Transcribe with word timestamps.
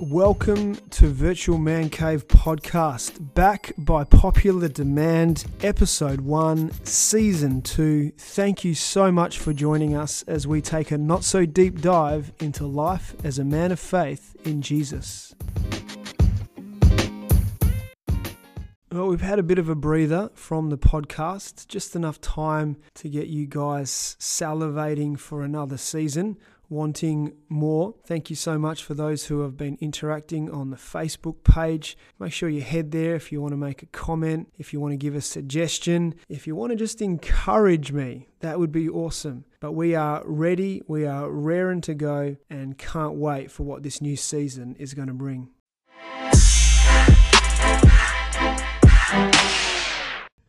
Welcome 0.00 0.74
to 0.90 1.06
Virtual 1.06 1.56
Man 1.56 1.88
Cave 1.88 2.26
podcast, 2.26 3.32
back 3.34 3.72
by 3.78 4.02
popular 4.02 4.66
demand, 4.66 5.44
episode 5.62 6.20
one, 6.20 6.72
season 6.84 7.62
two. 7.62 8.10
Thank 8.18 8.64
you 8.64 8.74
so 8.74 9.12
much 9.12 9.38
for 9.38 9.52
joining 9.52 9.94
us 9.94 10.22
as 10.24 10.48
we 10.48 10.60
take 10.60 10.90
a 10.90 10.98
not 10.98 11.22
so 11.22 11.46
deep 11.46 11.80
dive 11.80 12.32
into 12.40 12.66
life 12.66 13.14
as 13.22 13.38
a 13.38 13.44
man 13.44 13.70
of 13.70 13.78
faith 13.78 14.34
in 14.44 14.62
Jesus. 14.62 15.32
Well, 18.90 19.08
we've 19.08 19.20
had 19.20 19.38
a 19.38 19.44
bit 19.44 19.58
of 19.58 19.68
a 19.68 19.74
breather 19.74 20.30
from 20.34 20.70
the 20.70 20.78
podcast, 20.78 21.68
just 21.68 21.96
enough 21.96 22.20
time 22.20 22.76
to 22.94 23.08
get 23.08 23.28
you 23.28 23.46
guys 23.46 24.16
salivating 24.20 25.18
for 25.18 25.42
another 25.42 25.76
season 25.76 26.36
wanting 26.68 27.34
more. 27.48 27.94
Thank 28.06 28.30
you 28.30 28.36
so 28.36 28.58
much 28.58 28.82
for 28.82 28.94
those 28.94 29.26
who 29.26 29.40
have 29.40 29.56
been 29.56 29.78
interacting 29.80 30.50
on 30.50 30.70
the 30.70 30.76
Facebook 30.76 31.44
page. 31.44 31.96
Make 32.18 32.32
sure 32.32 32.48
you 32.48 32.62
head 32.62 32.90
there 32.90 33.14
if 33.14 33.30
you 33.30 33.40
want 33.40 33.52
to 33.52 33.56
make 33.56 33.82
a 33.82 33.86
comment, 33.86 34.52
if 34.58 34.72
you 34.72 34.80
want 34.80 34.92
to 34.92 34.96
give 34.96 35.14
a 35.14 35.20
suggestion, 35.20 36.14
if 36.28 36.46
you 36.46 36.54
want 36.54 36.70
to 36.70 36.76
just 36.76 37.02
encourage 37.02 37.92
me. 37.92 38.28
That 38.40 38.58
would 38.58 38.72
be 38.72 38.88
awesome. 38.88 39.44
But 39.60 39.72
we 39.72 39.94
are 39.94 40.22
ready, 40.26 40.82
we 40.86 41.06
are 41.06 41.30
raring 41.30 41.80
to 41.82 41.94
go, 41.94 42.36
and 42.50 42.76
can't 42.76 43.14
wait 43.14 43.50
for 43.50 43.62
what 43.62 43.82
this 43.82 44.00
new 44.02 44.16
season 44.16 44.76
is 44.78 44.92
going 44.92 45.08
to 45.08 45.14
bring. 45.14 45.48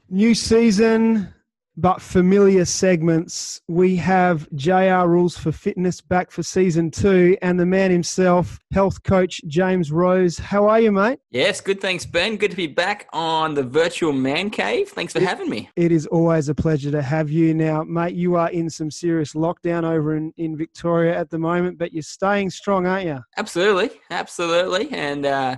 New 0.10 0.36
season, 0.36 1.34
but 1.78 2.02
familiar 2.02 2.66
segments. 2.66 3.62
We 3.68 3.96
have 3.98 4.48
JR 4.56 5.06
Rules 5.08 5.38
for 5.38 5.52
Fitness 5.52 6.02
back 6.02 6.32
for 6.32 6.44
season 6.44 6.92
two, 6.92 7.38
and 7.42 7.60
the 7.60 7.66
man 7.66 7.92
himself, 7.92 8.60
health 8.72 9.04
coach 9.04 9.42
James 9.48 9.92
Rose. 9.92 10.38
How 10.38 10.68
are 10.68 10.80
you, 10.80 10.92
mate? 10.92 11.20
Yes, 11.32 11.62
good. 11.62 11.82
Thanks, 11.82 12.06
Ben. 12.06 12.38
Good 12.38 12.52
to 12.52 12.58
be 12.58 12.68
back 12.68 13.08
on 13.14 13.54
the 13.54 13.64
virtual 13.64 14.14
man 14.14 14.50
cave. 14.50 14.90
Thanks 14.90 15.14
for 15.14 15.20
it, 15.20 15.28
having 15.28 15.50
me. 15.50 15.70
It 15.76 15.92
is 15.92 16.06
always 16.08 16.50
a 16.50 16.56
pleasure 16.56 16.92
to 16.92 17.02
have 17.02 17.30
you. 17.30 17.54
Now, 17.54 17.84
mate, 17.84 18.16
you 18.16 18.36
are 18.36 18.50
in 18.50 18.70
some 18.70 18.92
serious 18.92 19.34
lockdown 19.34 19.84
over 19.84 20.16
in, 20.16 20.34
in 20.38 20.58
Victoria 20.58 21.18
at 21.18 21.30
the 21.30 21.40
moment, 21.40 21.78
but 21.78 21.94
you're 21.94 22.04
staying 22.04 22.50
strong, 22.50 22.86
aren't 22.86 23.06
you? 23.06 23.20
Absolutely. 23.38 23.92
Absolutely. 24.10 24.90
And, 24.92 25.26
uh, 25.26 25.58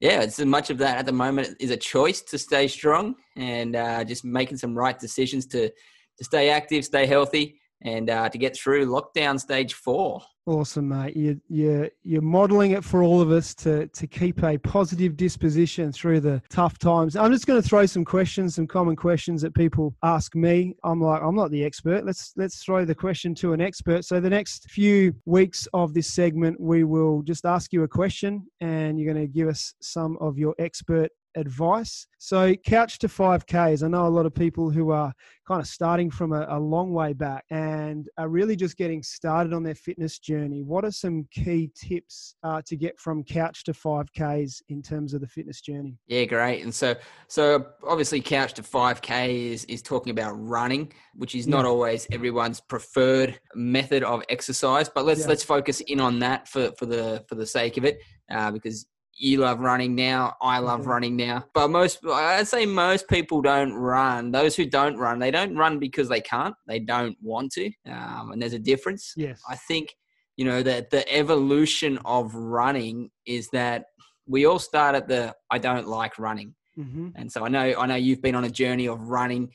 yeah, 0.00 0.20
it's 0.20 0.38
much 0.38 0.70
of 0.70 0.78
that 0.78 0.98
at 0.98 1.06
the 1.06 1.12
moment 1.12 1.56
is 1.60 1.70
a 1.70 1.76
choice 1.76 2.22
to 2.22 2.38
stay 2.38 2.68
strong 2.68 3.16
and 3.36 3.74
uh, 3.74 4.04
just 4.04 4.24
making 4.24 4.56
some 4.56 4.76
right 4.76 4.98
decisions 4.98 5.46
to 5.46 5.70
to 6.18 6.24
stay 6.24 6.50
active, 6.50 6.84
stay 6.84 7.06
healthy, 7.06 7.60
and 7.82 8.10
uh, 8.10 8.28
to 8.28 8.38
get 8.38 8.56
through 8.56 8.86
lockdown 8.86 9.38
stage 9.38 9.74
four. 9.74 10.22
Awesome, 10.48 10.88
mate. 10.88 11.14
You, 11.14 11.38
you, 11.48 11.90
you're 12.04 12.22
modeling 12.22 12.70
it 12.70 12.82
for 12.82 13.02
all 13.02 13.20
of 13.20 13.30
us 13.30 13.54
to, 13.56 13.86
to 13.88 14.06
keep 14.06 14.42
a 14.42 14.56
positive 14.56 15.14
disposition 15.14 15.92
through 15.92 16.20
the 16.20 16.40
tough 16.48 16.78
times. 16.78 17.16
I'm 17.16 17.30
just 17.30 17.46
going 17.46 17.60
to 17.60 17.68
throw 17.68 17.84
some 17.84 18.02
questions, 18.02 18.54
some 18.54 18.66
common 18.66 18.96
questions 18.96 19.42
that 19.42 19.54
people 19.54 19.94
ask 20.02 20.34
me. 20.34 20.74
I'm 20.84 21.02
like, 21.02 21.20
I'm 21.20 21.34
not 21.34 21.50
the 21.50 21.62
expert. 21.62 22.06
Let's, 22.06 22.32
let's 22.36 22.64
throw 22.64 22.86
the 22.86 22.94
question 22.94 23.34
to 23.36 23.52
an 23.52 23.60
expert. 23.60 24.06
So, 24.06 24.20
the 24.20 24.30
next 24.30 24.70
few 24.70 25.14
weeks 25.26 25.68
of 25.74 25.92
this 25.92 26.06
segment, 26.06 26.58
we 26.58 26.82
will 26.82 27.20
just 27.24 27.44
ask 27.44 27.70
you 27.74 27.82
a 27.82 27.88
question 27.88 28.46
and 28.62 28.98
you're 28.98 29.12
going 29.12 29.26
to 29.26 29.30
give 29.30 29.48
us 29.48 29.74
some 29.82 30.16
of 30.18 30.38
your 30.38 30.54
expert 30.58 31.10
advice. 31.36 32.06
So, 32.18 32.54
couch 32.54 32.98
to 33.00 33.08
5Ks. 33.08 33.82
I 33.82 33.88
know 33.88 34.06
a 34.06 34.08
lot 34.08 34.26
of 34.26 34.34
people 34.34 34.70
who 34.70 34.90
are 34.90 35.12
kind 35.46 35.60
of 35.60 35.66
starting 35.66 36.10
from 36.10 36.32
a, 36.32 36.46
a, 36.50 36.58
long 36.58 36.92
way 36.92 37.14
back 37.14 37.44
and 37.50 38.06
are 38.18 38.28
really 38.28 38.54
just 38.54 38.76
getting 38.76 39.02
started 39.02 39.54
on 39.54 39.62
their 39.62 39.74
fitness 39.74 40.18
journey. 40.18 40.62
What 40.62 40.84
are 40.84 40.90
some 40.90 41.26
key 41.30 41.70
tips 41.74 42.34
uh, 42.42 42.60
to 42.66 42.76
get 42.76 42.98
from 42.98 43.24
couch 43.24 43.64
to 43.64 43.72
5Ks 43.72 44.60
in 44.68 44.82
terms 44.82 45.14
of 45.14 45.22
the 45.22 45.26
fitness 45.26 45.60
journey? 45.62 45.96
Yeah, 46.06 46.24
great. 46.24 46.62
And 46.64 46.74
so, 46.74 46.96
so 47.28 47.66
obviously, 47.86 48.20
couch 48.20 48.52
to 48.54 48.62
5K 48.62 49.52
is, 49.52 49.64
is 49.64 49.80
talking 49.80 50.10
about 50.10 50.32
running, 50.32 50.92
which 51.14 51.34
is 51.34 51.46
not 51.46 51.64
always 51.64 52.06
everyone's 52.12 52.60
preferred 52.60 53.38
method 53.54 54.02
of 54.02 54.22
exercise. 54.28 54.88
But 54.88 55.04
let's 55.06 55.20
yeah. 55.20 55.28
let's 55.28 55.44
focus 55.44 55.80
in 55.80 56.00
on 56.00 56.18
that 56.18 56.48
for, 56.48 56.72
for 56.78 56.86
the 56.86 57.24
for 57.28 57.36
the 57.36 57.46
sake 57.46 57.76
of 57.76 57.84
it, 57.84 58.00
uh, 58.30 58.50
because 58.50 58.86
you 59.18 59.38
love 59.38 59.60
running 59.60 59.94
now. 59.94 60.36
I 60.40 60.58
love 60.58 60.80
mm-hmm. 60.80 60.90
running 60.90 61.16
now. 61.16 61.44
But 61.52 61.68
most, 61.68 61.98
I'd 62.06 62.46
say 62.46 62.66
most 62.66 63.08
people 63.08 63.42
don't 63.42 63.74
run. 63.74 64.30
Those 64.30 64.56
who 64.56 64.64
don't 64.64 64.96
run, 64.96 65.18
they 65.18 65.30
don't 65.30 65.56
run 65.56 65.78
because 65.78 66.08
they 66.08 66.20
can't. 66.20 66.54
They 66.66 66.78
don't 66.78 67.16
want 67.20 67.52
to. 67.52 67.70
Um, 67.86 68.30
and 68.32 68.40
there's 68.40 68.52
a 68.52 68.58
difference. 68.58 69.12
Yes. 69.16 69.42
I 69.48 69.56
think, 69.56 69.94
you 70.36 70.44
know, 70.44 70.62
that 70.62 70.90
the 70.90 71.10
evolution 71.12 71.98
of 72.04 72.34
running 72.34 73.10
is 73.26 73.48
that 73.52 73.86
we 74.26 74.46
all 74.46 74.58
start 74.58 74.94
at 74.94 75.08
the 75.08 75.34
I 75.50 75.58
don't 75.58 75.88
like 75.88 76.18
running. 76.18 76.54
Mm-hmm. 76.78 77.08
And 77.16 77.30
so 77.30 77.44
I 77.44 77.48
know, 77.48 77.74
I 77.76 77.86
know 77.86 77.96
you've 77.96 78.22
been 78.22 78.36
on 78.36 78.44
a 78.44 78.50
journey 78.50 78.86
of 78.86 79.00
running 79.08 79.50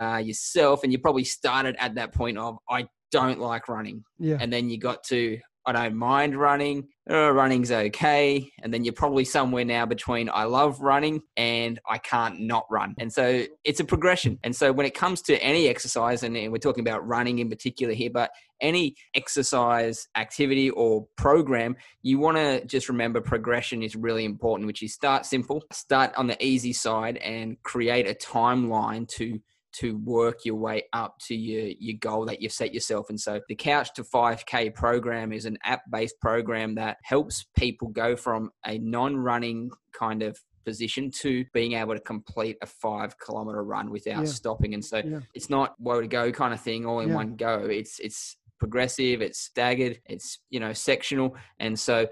uh, 0.00 0.22
yourself, 0.24 0.84
and 0.84 0.92
you 0.92 0.98
probably 0.98 1.24
started 1.24 1.76
at 1.78 1.96
that 1.96 2.12
point 2.12 2.38
of 2.38 2.56
I 2.70 2.86
don't 3.10 3.40
like 3.40 3.68
running. 3.68 4.04
Yeah. 4.18 4.38
And 4.40 4.50
then 4.50 4.70
you 4.70 4.78
got 4.78 5.04
to 5.04 5.38
I 5.64 5.72
don't 5.72 5.96
mind 5.96 6.36
running. 6.36 6.88
Oh, 7.08 7.30
running's 7.30 7.70
okay. 7.70 8.50
And 8.62 8.72
then 8.72 8.84
you're 8.84 8.92
probably 8.92 9.24
somewhere 9.24 9.64
now 9.64 9.86
between 9.86 10.28
I 10.32 10.44
love 10.44 10.80
running 10.80 11.22
and 11.36 11.78
I 11.88 11.98
can't 11.98 12.40
not 12.40 12.64
run. 12.70 12.94
And 12.98 13.12
so 13.12 13.44
it's 13.64 13.80
a 13.80 13.84
progression. 13.84 14.38
And 14.44 14.54
so 14.54 14.72
when 14.72 14.86
it 14.86 14.94
comes 14.94 15.22
to 15.22 15.36
any 15.42 15.68
exercise, 15.68 16.22
and 16.22 16.34
we're 16.34 16.58
talking 16.58 16.86
about 16.86 17.06
running 17.06 17.38
in 17.40 17.48
particular 17.48 17.94
here, 17.94 18.10
but 18.12 18.30
any 18.60 18.94
exercise 19.14 20.06
activity 20.16 20.70
or 20.70 21.06
program, 21.16 21.76
you 22.02 22.18
want 22.18 22.36
to 22.36 22.64
just 22.66 22.88
remember 22.88 23.20
progression 23.20 23.82
is 23.82 23.96
really 23.96 24.24
important, 24.24 24.66
which 24.66 24.82
is 24.82 24.94
start 24.94 25.26
simple, 25.26 25.62
start 25.72 26.12
on 26.16 26.28
the 26.28 26.44
easy 26.44 26.72
side 26.72 27.16
and 27.18 27.60
create 27.64 28.08
a 28.08 28.14
timeline 28.14 29.08
to 29.08 29.40
to 29.74 29.96
work 29.98 30.44
your 30.44 30.56
way 30.56 30.84
up 30.92 31.18
to 31.26 31.34
your, 31.34 31.72
your 31.78 31.96
goal 31.98 32.26
that 32.26 32.42
you've 32.42 32.52
set 32.52 32.74
yourself. 32.74 33.08
And 33.08 33.18
so 33.18 33.40
the 33.48 33.54
Couch 33.54 33.92
to 33.94 34.04
5K 34.04 34.74
program 34.74 35.32
is 35.32 35.44
an 35.44 35.58
app 35.64 35.82
based 35.90 36.20
program 36.20 36.74
that 36.76 36.98
helps 37.02 37.46
people 37.56 37.88
go 37.88 38.16
from 38.16 38.50
a 38.66 38.78
non 38.78 39.16
running 39.16 39.70
kind 39.92 40.22
of 40.22 40.38
position 40.64 41.10
to 41.10 41.44
being 41.52 41.72
able 41.72 41.94
to 41.94 42.00
complete 42.00 42.56
a 42.62 42.66
five 42.66 43.18
kilometer 43.18 43.64
run 43.64 43.90
without 43.90 44.24
yeah. 44.24 44.30
stopping. 44.30 44.74
And 44.74 44.84
so 44.84 44.98
yeah. 44.98 45.20
it's 45.34 45.50
not 45.50 45.74
woe 45.80 46.00
to 46.00 46.06
go 46.06 46.30
kind 46.30 46.54
of 46.54 46.60
thing 46.60 46.86
all 46.86 47.00
in 47.00 47.08
yeah. 47.08 47.14
one 47.14 47.36
go. 47.36 47.66
It's, 47.70 47.98
it's, 47.98 48.36
progressive 48.62 49.20
it's 49.20 49.40
staggered 49.40 50.00
it's 50.06 50.38
you 50.48 50.60
know 50.60 50.72
sectional 50.72 51.34
and 51.58 51.76
so 51.76 52.06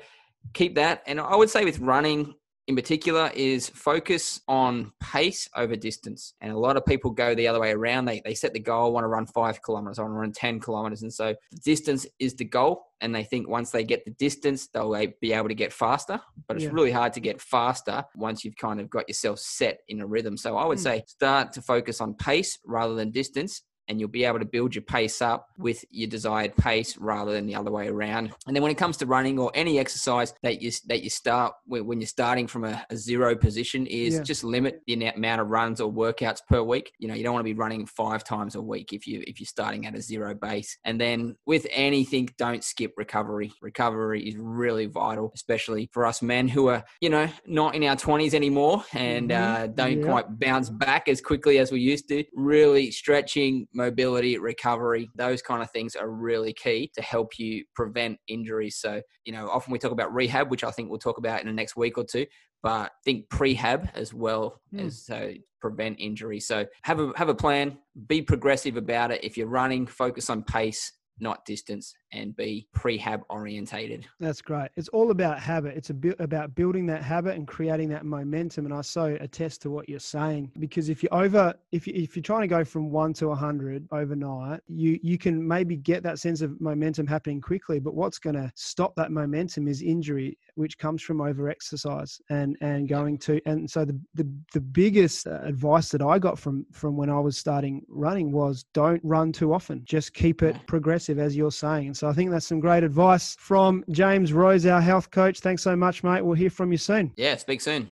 keep 0.53 0.75
that 0.75 1.00
and 1.06 1.21
i 1.21 1.37
would 1.37 1.48
say 1.48 1.65
with 1.65 1.78
running 1.78 2.34
in 2.71 2.77
particular 2.77 3.33
is 3.35 3.69
focus 3.69 4.41
on 4.47 4.93
pace 5.01 5.49
over 5.57 5.75
distance. 5.75 6.35
And 6.41 6.53
a 6.53 6.57
lot 6.57 6.77
of 6.77 6.87
people 6.87 7.11
go 7.11 7.35
the 7.35 7.49
other 7.49 7.59
way 7.59 7.73
around. 7.73 8.05
They, 8.05 8.23
they 8.25 8.35
set 8.35 8.53
the 8.53 8.61
goal, 8.61 8.87
I 8.87 8.91
want 8.91 9.03
to 9.03 9.09
run 9.09 9.27
five 9.27 9.61
kilometers, 9.61 9.99
I 9.99 10.03
want 10.03 10.15
to 10.15 10.19
run 10.19 10.33
10 10.33 10.61
kilometers. 10.61 11.03
And 11.03 11.13
so 11.13 11.35
the 11.51 11.59
distance 11.65 12.07
is 12.21 12.35
the 12.35 12.45
goal. 12.45 12.85
And 13.01 13.13
they 13.13 13.25
think 13.25 13.49
once 13.49 13.73
they 13.73 13.83
get 13.83 14.05
the 14.05 14.13
distance, 14.13 14.69
they'll 14.69 14.95
be 15.21 15.33
able 15.33 15.49
to 15.49 15.55
get 15.55 15.73
faster. 15.73 16.21
But 16.47 16.59
it's 16.59 16.67
yeah. 16.67 16.71
really 16.73 16.93
hard 16.93 17.13
to 17.15 17.21
get 17.21 17.41
faster 17.41 18.05
once 18.15 18.45
you've 18.45 18.57
kind 18.57 18.81
of 18.81 18.89
got 18.89 19.09
yourself 19.09 19.41
set 19.41 19.81
in 19.89 20.01
a 20.01 20.07
rhythm. 20.07 20.37
So 20.37 20.57
I 20.57 20.65
would 20.65 20.79
mm. 20.79 20.83
say 20.83 21.03
start 21.09 21.53
to 21.55 21.63
focus 21.63 22.01
on 22.01 22.15
pace 22.15 22.57
rather 22.65 22.95
than 22.95 23.11
distance 23.11 23.63
and 23.91 23.99
you'll 23.99 24.09
be 24.09 24.25
able 24.25 24.39
to 24.39 24.45
build 24.45 24.73
your 24.73 24.83
pace 24.83 25.21
up 25.21 25.49
with 25.59 25.84
your 25.91 26.09
desired 26.09 26.56
pace 26.56 26.97
rather 26.97 27.33
than 27.33 27.45
the 27.45 27.56
other 27.56 27.73
way 27.73 27.89
around. 27.89 28.33
And 28.47 28.55
then 28.55 28.62
when 28.62 28.71
it 28.71 28.78
comes 28.78 28.97
to 28.99 29.06
running 29.06 29.37
or 29.39 29.51
any 29.53 29.81
exercise 29.81 30.33
that 30.45 30.62
you 30.62 30.71
that 30.87 31.03
you 31.03 31.11
start 31.11 31.55
when 31.67 32.01
you're 32.01 32.06
starting 32.06 32.47
from 32.47 32.65
a, 32.65 32.87
a 32.89 32.97
zero 32.97 33.34
position 33.34 33.87
is 33.87 34.15
yeah. 34.15 34.23
just 34.23 34.45
limit 34.45 34.81
the 34.87 34.95
amount 35.06 35.41
of 35.41 35.49
runs 35.49 35.81
or 35.81 35.93
workouts 35.93 36.39
per 36.49 36.62
week. 36.62 36.93
You 37.01 37.09
know, 37.09 37.15
you 37.15 37.25
don't 37.25 37.34
want 37.34 37.45
to 37.45 37.53
be 37.53 37.59
running 37.59 37.84
five 37.84 38.23
times 38.23 38.55
a 38.55 38.62
week 38.62 38.93
if 38.93 39.09
you 39.09 39.25
if 39.27 39.41
you're 39.41 39.47
starting 39.47 39.87
at 39.87 39.97
a 39.97 40.01
zero 40.01 40.34
base. 40.34 40.78
And 40.84 41.01
then 41.01 41.34
with 41.45 41.67
anything, 41.72 42.28
don't 42.39 42.63
skip 42.63 42.92
recovery. 42.97 43.53
Recovery 43.60 44.22
is 44.22 44.37
really 44.37 44.87
vital, 44.87 45.33
especially 45.34 45.91
for 45.92 46.07
us 46.07 46.22
men 46.22 46.47
who 46.47 46.69
are 46.69 46.84
you 47.01 47.10
know 47.10 47.28
not 47.45 47.75
in 47.75 47.83
our 47.83 47.97
20s 47.97 48.34
anymore 48.34 48.84
and 48.92 49.31
mm-hmm. 49.31 49.65
uh, 49.65 49.66
don't 49.66 50.01
yeah. 50.01 50.07
quite 50.07 50.39
bounce 50.39 50.71
back 50.71 51.09
as 51.09 51.21
quickly 51.21 51.59
as 51.59 51.72
we 51.72 51.81
used 51.81 52.07
to. 52.07 52.22
Really 52.34 52.92
stretching 52.92 53.66
mobility, 53.80 54.38
recovery, 54.38 55.09
those 55.16 55.42
kind 55.42 55.62
of 55.62 55.71
things 55.71 55.97
are 55.97 56.10
really 56.10 56.53
key 56.53 56.91
to 56.94 57.03
help 57.03 57.38
you 57.38 57.65
prevent 57.74 58.18
injuries. 58.28 58.77
So, 58.77 59.03
you 59.24 59.32
know, 59.32 59.48
often 59.48 59.72
we 59.72 59.78
talk 59.78 59.92
about 59.92 60.15
rehab, 60.15 60.50
which 60.50 60.65
I 60.65 60.71
think 60.71 60.91
we'll 60.91 60.98
talk 60.98 61.18
about 61.18 61.41
in 61.41 61.47
the 61.47 61.53
next 61.53 61.77
week 61.77 61.98
or 61.98 62.04
two, 62.04 62.27
but 62.62 62.92
think 63.04 63.28
prehab 63.28 63.91
as 63.94 64.12
well 64.12 64.60
mm. 64.74 64.86
as 64.86 65.04
to 65.06 65.36
prevent 65.60 65.98
injury. 65.98 66.41
So 66.41 66.66
have 66.82 67.00
a 67.00 67.12
have 67.16 67.28
a 67.28 67.34
plan, 67.34 67.78
be 68.06 68.22
progressive 68.22 68.77
about 68.77 69.10
it. 69.10 69.24
If 69.24 69.36
you're 69.36 69.47
running, 69.47 69.86
focus 69.86 70.30
on 70.30 70.42
pace, 70.44 70.92
not 71.18 71.44
distance, 71.44 71.94
and 72.12 72.36
be 72.36 72.66
prehab 72.77 73.22
orientated. 73.28 74.07
That's 74.18 74.42
great. 74.42 74.71
It's 74.77 74.89
all 74.89 75.10
about 75.10 75.41
habit. 75.41 75.77
It's 75.77 75.91
a 75.91 75.95
bit 75.95 76.16
about 76.18 76.54
building 76.54 76.86
that 76.86 77.03
habit 77.03 77.36
and 77.36 77.47
creating 77.47 77.89
that 77.91 78.04
momentum. 78.04 78.66
And 78.66 78.74
I 78.74 78.80
so 78.80 79.16
attest 79.21 79.62
to 79.62 79.71
what 79.71 79.89
you're 79.89 80.01
saying 80.01 80.51
because 80.59 80.89
if 80.89 81.03
you're 81.03 81.15
over, 81.15 81.54
if 81.72 81.86
you 81.86 81.95
if 81.97 82.16
you're 82.16 82.22
trying 82.22 82.42
to 82.42 82.47
go 82.48 82.65
from 82.65 82.91
one 82.91 83.12
to 83.15 83.28
a 83.28 83.34
hundred 83.34 83.86
overnight, 83.92 84.60
you 84.68 84.98
you 85.03 85.18
can 85.18 85.47
maybe 85.47 85.77
get 85.77 86.03
that 86.03 86.18
sense 86.18 86.41
of 86.41 86.60
momentum 86.60 87.07
happening 87.07 87.41
quickly. 87.41 87.78
But 87.78 87.95
what's 87.95 88.18
going 88.18 88.36
to 88.36 88.51
stop 88.54 88.95
that 88.97 89.13
momentum 89.13 89.68
is 89.68 89.83
injury, 89.83 90.39
which 90.54 90.78
comes 90.78 91.03
from 91.03 91.21
over 91.21 91.48
exercise 91.48 92.21
and 92.30 92.56
and 92.60 92.89
going 92.89 93.18
to. 93.18 93.41
And 93.47 93.71
so 93.71 93.84
the 93.84 93.98
the 94.15 94.28
the 94.53 94.60
biggest 94.60 95.27
uh, 95.27 95.41
advice 95.42 95.91
that 95.91 96.03
I 96.03 96.18
got 96.18 96.39
from 96.39 96.66
from 96.72 96.97
when 96.97 97.10
I 97.10 97.21
was 97.21 97.39
starting 97.39 97.83
running 97.89 98.33
was 98.33 98.65
don't 98.74 99.01
run 99.04 99.33
too 99.33 99.53
often. 99.53 99.83
Just 99.84 100.15
keep 100.15 100.42
it 100.42 100.56
progressive, 100.66 101.18
as 101.18 101.36
you're 101.36 101.53
saying. 101.53 101.86
And 101.86 101.97
so 102.01 102.09
I 102.09 102.15
think 102.15 102.31
that's 102.31 102.47
some 102.47 102.61
great 102.61 102.83
advice 102.83 103.37
from 103.39 103.85
James 103.91 104.33
Rose, 104.33 104.65
our 104.65 104.81
health 104.81 105.11
coach. 105.11 105.41
Thanks 105.41 105.63
so 105.63 105.77
much, 105.77 106.03
mate. 106.03 106.23
We'll 106.23 106.33
hear 106.33 106.49
from 106.49 106.73
you 106.73 106.79
soon. 106.79 107.13
Yeah, 107.15 107.37
speak 107.37 107.61
soon. 107.61 107.91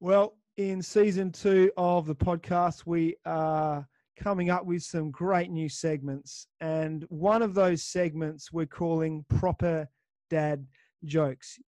Well, 0.00 0.38
in 0.56 0.80
season 0.80 1.30
two 1.30 1.70
of 1.76 2.06
the 2.06 2.14
podcast, 2.14 2.86
we 2.86 3.16
are 3.26 3.86
coming 4.16 4.48
up 4.48 4.64
with 4.64 4.82
some 4.82 5.10
great 5.10 5.50
new 5.50 5.68
segments. 5.68 6.46
And 6.62 7.04
one 7.10 7.42
of 7.42 7.52
those 7.52 7.82
segments 7.82 8.50
we're 8.50 8.64
calling 8.64 9.26
Proper 9.28 9.86
Dad 10.30 10.66
Jokes. 11.04 11.58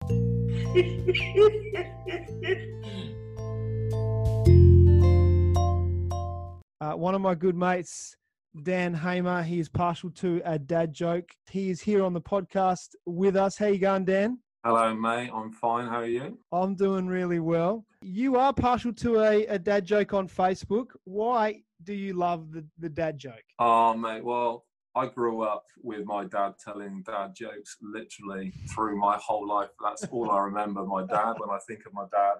Uh, 6.81 6.97
one 6.97 7.15
of 7.15 7.21
my 7.21 7.33
good 7.33 7.55
mates, 7.55 8.17
Dan 8.61 8.93
Hamer, 8.93 9.41
he 9.41 9.59
is 9.59 9.67
partial 9.67 10.11
to 10.11 10.39
a 10.45 10.59
dad 10.59 10.93
joke. 10.93 11.31
He 11.49 11.71
is 11.71 11.81
here 11.81 12.03
on 12.03 12.13
the 12.13 12.21
podcast 12.21 12.89
with 13.05 13.35
us. 13.35 13.57
How 13.57 13.65
you 13.65 13.79
going, 13.79 14.05
Dan? 14.05 14.37
Hello, 14.63 14.93
mate. 14.93 15.31
I'm 15.33 15.51
fine. 15.51 15.87
How 15.87 16.01
are 16.01 16.05
you? 16.05 16.37
I'm 16.51 16.75
doing 16.75 17.07
really 17.07 17.39
well. 17.39 17.83
You 18.01 18.37
are 18.37 18.53
partial 18.53 18.93
to 18.93 19.21
a, 19.21 19.45
a 19.47 19.57
dad 19.57 19.85
joke 19.85 20.13
on 20.13 20.27
Facebook. 20.27 20.89
Why 21.05 21.63
do 21.83 21.93
you 21.93 22.13
love 22.13 22.51
the, 22.51 22.63
the 22.77 22.89
dad 22.89 23.17
joke? 23.17 23.43
Oh, 23.57 23.95
mate. 23.95 24.23
Well, 24.23 24.65
I 24.95 25.07
grew 25.07 25.41
up 25.41 25.65
with 25.81 26.05
my 26.05 26.25
dad 26.25 26.53
telling 26.63 27.01
dad 27.01 27.33
jokes 27.35 27.77
literally 27.81 28.53
through 28.73 28.99
my 28.99 29.17
whole 29.17 29.47
life. 29.47 29.69
That's 29.83 30.05
all 30.11 30.29
I 30.29 30.39
remember. 30.43 30.85
My 30.85 31.03
dad, 31.07 31.33
when 31.39 31.49
I 31.49 31.57
think 31.67 31.87
of 31.87 31.93
my 31.93 32.05
dad, 32.11 32.33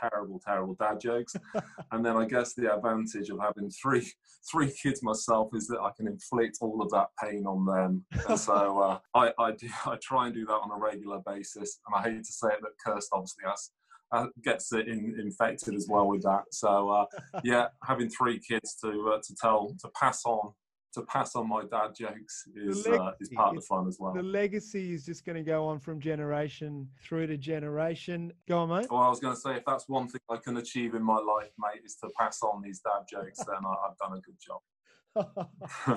terrible, 0.00 0.40
terrible 0.44 0.74
dad 0.74 1.00
jokes. 1.00 1.34
and 1.92 2.04
then 2.04 2.16
I 2.16 2.26
guess 2.26 2.54
the 2.54 2.74
advantage 2.74 3.30
of 3.30 3.38
having 3.40 3.70
three 3.70 4.10
three 4.50 4.72
kids 4.72 5.02
myself 5.02 5.50
is 5.54 5.66
that 5.68 5.80
I 5.80 5.90
can 5.96 6.06
inflict 6.06 6.58
all 6.60 6.80
of 6.80 6.90
that 6.90 7.08
pain 7.22 7.44
on 7.46 7.64
them. 7.64 8.04
And 8.28 8.38
so 8.38 8.80
uh, 8.82 8.98
I, 9.14 9.32
I 9.38 9.52
do 9.52 9.68
I 9.84 9.96
try 10.02 10.26
and 10.26 10.34
do 10.34 10.46
that 10.46 10.52
on 10.52 10.70
a 10.70 10.78
regular 10.78 11.20
basis. 11.26 11.80
And 11.86 11.96
I 11.96 12.10
hate 12.10 12.24
to 12.24 12.32
say 12.32 12.48
it, 12.48 12.60
but 12.60 12.72
Kirst 12.84 13.06
obviously 13.12 13.44
has. 13.46 13.70
Uh, 14.12 14.26
gets 14.44 14.72
it 14.72 14.86
in, 14.86 15.16
infected 15.18 15.74
as 15.74 15.88
well 15.90 16.06
with 16.06 16.22
that. 16.22 16.44
So 16.52 16.90
uh, 16.90 17.06
yeah, 17.42 17.66
having 17.82 18.08
three 18.08 18.38
kids 18.38 18.76
to 18.80 19.14
uh, 19.14 19.18
to 19.18 19.34
tell 19.34 19.74
to 19.80 19.88
pass 20.00 20.24
on 20.24 20.52
to 20.96 21.02
pass 21.02 21.36
on 21.36 21.48
my 21.48 21.62
dad 21.70 21.94
jokes 21.94 22.48
is 22.54 22.86
uh, 22.86 23.12
is 23.20 23.28
part 23.28 23.50
of 23.50 23.56
the 23.56 23.60
fun 23.60 23.86
as 23.86 23.98
well. 24.00 24.14
The 24.14 24.22
legacy 24.22 24.94
is 24.94 25.04
just 25.04 25.24
going 25.24 25.36
to 25.36 25.42
go 25.42 25.66
on 25.66 25.78
from 25.78 26.00
generation 26.00 26.88
through 27.02 27.26
to 27.28 27.36
generation. 27.36 28.32
Go 28.48 28.58
on, 28.58 28.70
mate. 28.70 28.86
Well, 28.90 29.02
I 29.02 29.08
was 29.08 29.20
going 29.20 29.34
to 29.34 29.40
say 29.40 29.56
if 29.56 29.64
that's 29.66 29.88
one 29.88 30.08
thing 30.08 30.20
I 30.30 30.36
can 30.36 30.56
achieve 30.56 30.94
in 30.94 31.02
my 31.02 31.18
life, 31.18 31.50
mate, 31.58 31.82
is 31.84 31.96
to 31.96 32.08
pass 32.18 32.42
on 32.42 32.62
these 32.62 32.80
dad 32.80 33.04
jokes, 33.08 33.38
then 33.38 33.58
I, 33.64 33.74
have 33.86 33.96
done 33.98 34.18
a 34.18 34.20
good 34.20 34.36
job. 34.40 35.46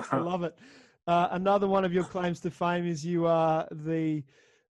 I 0.12 0.18
love 0.18 0.44
it. 0.44 0.58
Uh, 1.06 1.28
another 1.32 1.66
one 1.66 1.84
of 1.84 1.92
your 1.92 2.04
claims 2.04 2.40
to 2.40 2.50
fame 2.50 2.86
is 2.86 3.04
you 3.04 3.26
are 3.26 3.66
the 3.70 4.22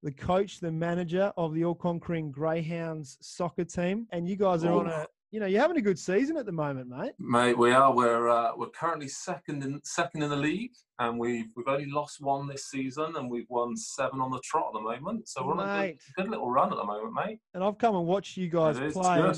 the 0.03 0.13
coach, 0.13 0.61
the 0.61 0.73
manager 0.73 1.31
of 1.37 1.53
the 1.53 1.63
all 1.65 1.75
conquering 1.75 2.31
Greyhounds 2.31 3.19
soccer 3.21 3.65
team, 3.65 4.07
and 4.13 4.27
you 4.27 4.37
guys 4.37 4.65
are 4.65 4.73
on 4.73 4.87
a 4.87 5.07
you 5.31 5.39
know, 5.39 5.47
you're 5.47 5.61
having 5.61 5.77
a 5.77 5.83
good 5.83 5.99
season 5.99 6.37
at 6.37 6.47
the 6.47 6.53
moment, 6.53 6.89
mate. 6.89 7.13
Mate, 7.19 7.57
we 7.57 7.71
are. 7.71 7.95
We're 7.95 8.29
uh, 8.29 8.53
we're 8.57 8.71
currently 8.71 9.09
second 9.09 9.63
in 9.63 9.81
second 9.85 10.23
in 10.23 10.31
the 10.31 10.37
league, 10.37 10.73
and 10.99 11.19
we've 11.19 11.47
we've 11.55 11.69
only 11.69 11.87
lost 11.87 12.21
one 12.21 12.49
this 12.49 12.69
season, 12.69 13.15
and 13.17 13.31
we've 13.31 13.49
won 13.49 13.77
seven 13.77 14.21
on 14.21 14.31
the 14.31 14.41
trot 14.43 14.67
at 14.69 14.73
the 14.75 14.81
moment. 14.81 15.29
So 15.29 15.47
we're 15.47 15.55
mate. 15.55 15.63
on 15.63 15.79
a 15.79 15.87
good, 15.89 15.99
good, 16.17 16.29
little 16.31 16.51
run 16.51 16.73
at 16.73 16.77
the 16.77 16.85
moment, 16.85 17.15
mate. 17.15 17.39
And 17.55 17.63
I've 17.63 17.79
come 17.79 17.95
and 17.95 18.07
watched 18.07 18.37
you 18.37 18.49
guys 18.49 18.77
play. 18.93 19.33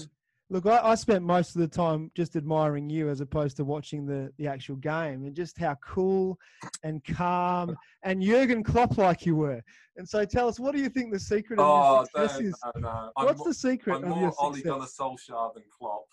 Look, 0.52 0.66
I, 0.66 0.80
I, 0.82 0.94
spent 0.96 1.24
most 1.24 1.56
of 1.56 1.62
the 1.62 1.66
time 1.66 2.10
just 2.14 2.36
admiring 2.36 2.90
you 2.90 3.08
as 3.08 3.22
opposed 3.22 3.56
to 3.56 3.64
watching 3.64 4.04
the, 4.04 4.30
the 4.36 4.46
actual 4.46 4.76
game 4.76 5.24
and 5.24 5.34
just 5.34 5.56
how 5.56 5.76
cool 5.76 6.38
and 6.84 7.02
calm 7.04 7.74
and 8.02 8.20
Jurgen 8.22 8.62
Klopp 8.62 8.98
like 8.98 9.24
you 9.24 9.34
were. 9.34 9.62
And 9.96 10.06
so 10.06 10.26
tell 10.26 10.48
us, 10.48 10.60
what 10.60 10.74
do 10.74 10.82
you 10.82 10.90
think 10.90 11.10
the 11.10 11.18
secret 11.18 11.58
of 11.58 11.64
oh, 11.66 11.94
your 11.94 12.04
success 12.04 12.40
is? 12.40 12.54
No, 12.76 12.80
no. 12.82 13.10
What's 13.14 13.40
I'm 13.40 13.48
the 13.48 13.54
secret 13.54 13.96
I'm 13.96 14.04
of 14.04 14.08
more 14.10 14.20
your 14.20 14.34
Ole 14.38 14.60
Gunnar 14.60 14.84
Solskjaer 14.84 15.54
than 15.54 15.62
Klopp. 15.74 16.04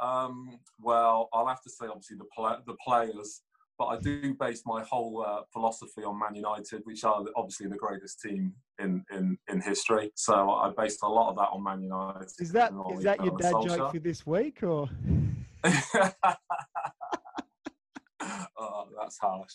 um, 0.00 0.58
well, 0.80 1.28
I'll 1.32 1.46
have 1.46 1.62
to 1.62 1.70
say, 1.70 1.86
obviously, 1.86 2.16
the, 2.16 2.26
play, 2.36 2.54
the 2.66 2.74
players 2.84 3.42
but 3.78 3.86
I 3.86 3.98
do 3.98 4.34
base 4.34 4.62
my 4.66 4.82
whole 4.82 5.24
uh, 5.26 5.42
philosophy 5.52 6.04
on 6.04 6.18
Man 6.18 6.34
United, 6.34 6.82
which 6.84 7.04
are 7.04 7.24
obviously 7.36 7.68
the 7.68 7.76
greatest 7.76 8.20
team 8.20 8.52
in, 8.78 9.04
in, 9.12 9.38
in 9.50 9.60
history. 9.60 10.10
So 10.14 10.50
I 10.50 10.70
based 10.76 11.02
a 11.02 11.08
lot 11.08 11.30
of 11.30 11.36
that 11.36 11.48
on 11.52 11.62
Man 11.62 11.82
United. 11.82 12.28
Is 12.38 12.52
that 12.52 12.72
is 12.96 13.04
that 13.04 13.24
your 13.24 13.36
dad 13.38 13.54
joke 13.66 13.92
for 13.92 13.98
this 13.98 14.26
week, 14.26 14.62
or? 14.62 14.88
oh, 15.64 16.12
that's 19.00 19.18
harsh. 19.18 19.54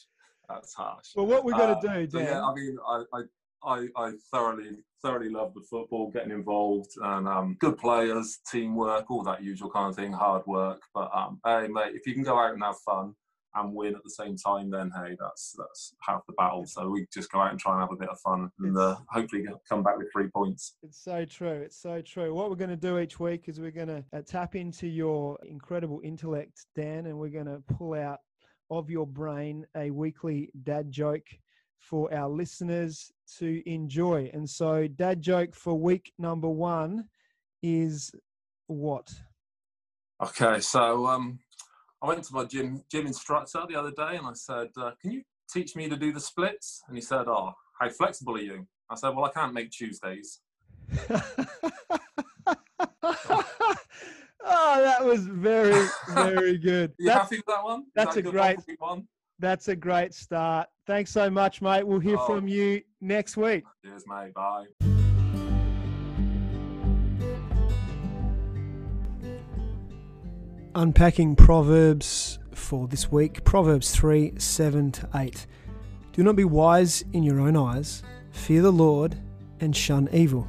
That's 0.49 0.73
harsh. 0.73 1.07
Well, 1.15 1.25
what 1.25 1.43
we're 1.43 1.53
going 1.53 1.79
to 1.79 1.89
uh, 1.89 1.95
do, 1.95 2.07
Dan? 2.07 2.25
Yeah, 2.25 2.43
I 2.43 2.53
mean, 2.53 2.77
I, 2.87 3.03
I 3.13 3.21
I, 3.63 3.87
I, 3.95 4.11
thoroughly 4.31 4.77
thoroughly 5.01 5.29
love 5.29 5.53
the 5.53 5.61
football, 5.61 6.11
getting 6.11 6.31
involved, 6.31 6.91
and 7.01 7.27
um, 7.27 7.57
good 7.59 7.77
players, 7.77 8.39
teamwork, 8.49 9.09
all 9.09 9.23
that 9.23 9.43
usual 9.43 9.69
kind 9.69 9.89
of 9.89 9.95
thing, 9.95 10.13
hard 10.13 10.45
work. 10.45 10.81
But 10.93 11.09
um, 11.13 11.39
hey, 11.45 11.67
mate, 11.67 11.95
if 11.95 12.05
you 12.05 12.13
can 12.13 12.23
go 12.23 12.37
out 12.37 12.53
and 12.53 12.63
have 12.63 12.77
fun, 12.79 13.15
and 13.57 13.73
win 13.73 13.95
at 13.95 14.03
the 14.03 14.09
same 14.09 14.35
time, 14.35 14.69
then 14.69 14.91
hey, 14.95 15.15
that's 15.19 15.55
that's 15.57 15.93
half 16.01 16.25
the 16.27 16.33
battle. 16.33 16.65
So 16.65 16.89
we 16.89 17.07
just 17.13 17.31
go 17.31 17.39
out 17.39 17.51
and 17.51 17.59
try 17.59 17.73
and 17.73 17.81
have 17.81 17.91
a 17.91 17.95
bit 17.95 18.09
of 18.09 18.19
fun, 18.19 18.49
and 18.59 18.77
uh, 18.77 18.97
hopefully 19.09 19.45
come 19.69 19.83
back 19.83 19.97
with 19.97 20.07
three 20.11 20.27
points. 20.27 20.75
It's 20.83 21.03
so 21.03 21.25
true. 21.25 21.61
It's 21.65 21.81
so 21.81 22.01
true. 22.01 22.33
What 22.33 22.49
we're 22.49 22.55
going 22.55 22.69
to 22.69 22.75
do 22.75 22.99
each 22.99 23.19
week 23.19 23.47
is 23.47 23.59
we're 23.59 23.71
going 23.71 23.87
to 23.87 24.03
uh, 24.13 24.21
tap 24.25 24.55
into 24.55 24.87
your 24.87 25.37
incredible 25.43 26.01
intellect, 26.03 26.65
Dan, 26.75 27.05
and 27.05 27.17
we're 27.17 27.29
going 27.29 27.45
to 27.45 27.61
pull 27.75 27.93
out 27.93 28.19
of 28.69 28.89
your 28.89 29.07
brain 29.07 29.65
a 29.75 29.91
weekly 29.91 30.51
dad 30.63 30.91
joke 30.91 31.25
for 31.79 32.13
our 32.13 32.29
listeners 32.29 33.11
to 33.37 33.61
enjoy. 33.69 34.29
And 34.33 34.49
so, 34.49 34.87
dad 34.87 35.21
joke 35.21 35.55
for 35.55 35.73
week 35.73 36.11
number 36.17 36.49
one 36.49 37.05
is 37.61 38.11
what? 38.67 39.09
Okay, 40.21 40.59
so 40.59 41.07
um, 41.07 41.39
I 42.01 42.07
went 42.07 42.23
to 42.23 42.33
my 42.33 42.45
gym 42.45 42.83
gym 42.91 43.07
instructor 43.07 43.63
the 43.67 43.75
other 43.75 43.91
day 43.91 44.17
and 44.17 44.27
I 44.27 44.33
said, 44.33 44.69
uh, 44.77 44.91
"Can 45.01 45.11
you 45.11 45.23
teach 45.51 45.75
me 45.75 45.89
to 45.89 45.95
do 45.95 46.11
the 46.11 46.19
splits?" 46.19 46.83
And 46.87 46.95
he 46.95 47.01
said, 47.01 47.27
"Oh, 47.27 47.53
how 47.79 47.89
flexible 47.89 48.35
are 48.35 48.41
you?" 48.41 48.67
I 48.89 48.95
said, 48.95 49.09
"Well, 49.09 49.25
I 49.25 49.31
can't 49.31 49.53
make 49.53 49.71
Tuesdays." 49.71 50.41
oh, 51.09 51.21
that 54.43 55.03
was 55.03 55.27
very, 55.27 55.87
very 56.09 56.57
good. 56.57 56.93
you 56.99 57.07
that's, 57.07 57.21
happy 57.21 57.37
with 57.37 57.45
that 57.47 57.63
one? 57.63 57.85
That's 57.95 58.15
that 58.15 58.27
a, 58.27 58.31
great 58.31 58.59
one. 58.79 59.07
That's 59.39 59.67
a 59.67 59.75
great 59.75 60.13
start. 60.13 60.67
Thanks 60.85 61.11
so 61.11 61.29
much, 61.29 61.61
mate. 61.61 61.85
We'll 61.85 61.99
hear 61.99 62.17
oh. 62.17 62.25
from 62.25 62.47
you 62.47 62.81
next 63.01 63.37
week. 63.37 63.63
Cheers, 63.83 64.03
mate. 64.07 64.33
Bye. 64.33 64.96
Unpacking 70.77 71.35
Proverbs 71.35 72.37
for 72.53 72.87
this 72.87 73.11
week 73.11 73.43
Proverbs 73.43 73.89
3 73.95 74.33
7 74.37 74.91
to 74.91 75.09
8. 75.15 75.47
Do 76.13 76.21
not 76.21 76.35
be 76.35 76.43
wise 76.43 77.03
in 77.13 77.23
your 77.23 77.39
own 77.39 77.57
eyes, 77.57 78.03
fear 78.29 78.61
the 78.61 78.71
Lord, 78.71 79.17
and 79.59 79.75
shun 79.75 80.07
evil. 80.13 80.47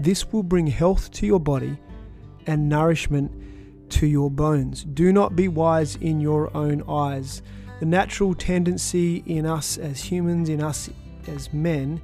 This 0.00 0.32
will 0.32 0.42
bring 0.42 0.66
health 0.66 1.12
to 1.12 1.26
your 1.26 1.38
body 1.38 1.78
and 2.48 2.68
nourishment 2.68 3.30
to 3.90 4.08
your 4.08 4.28
bones. 4.28 4.82
Do 4.82 5.12
not 5.12 5.36
be 5.36 5.46
wise 5.46 5.94
in 5.96 6.20
your 6.20 6.54
own 6.56 6.82
eyes. 6.88 7.40
The 7.78 7.86
natural 7.86 8.34
tendency 8.34 9.22
in 9.24 9.46
us 9.46 9.78
as 9.78 10.02
humans, 10.02 10.48
in 10.48 10.60
us 10.60 10.90
as 11.28 11.52
men, 11.52 12.02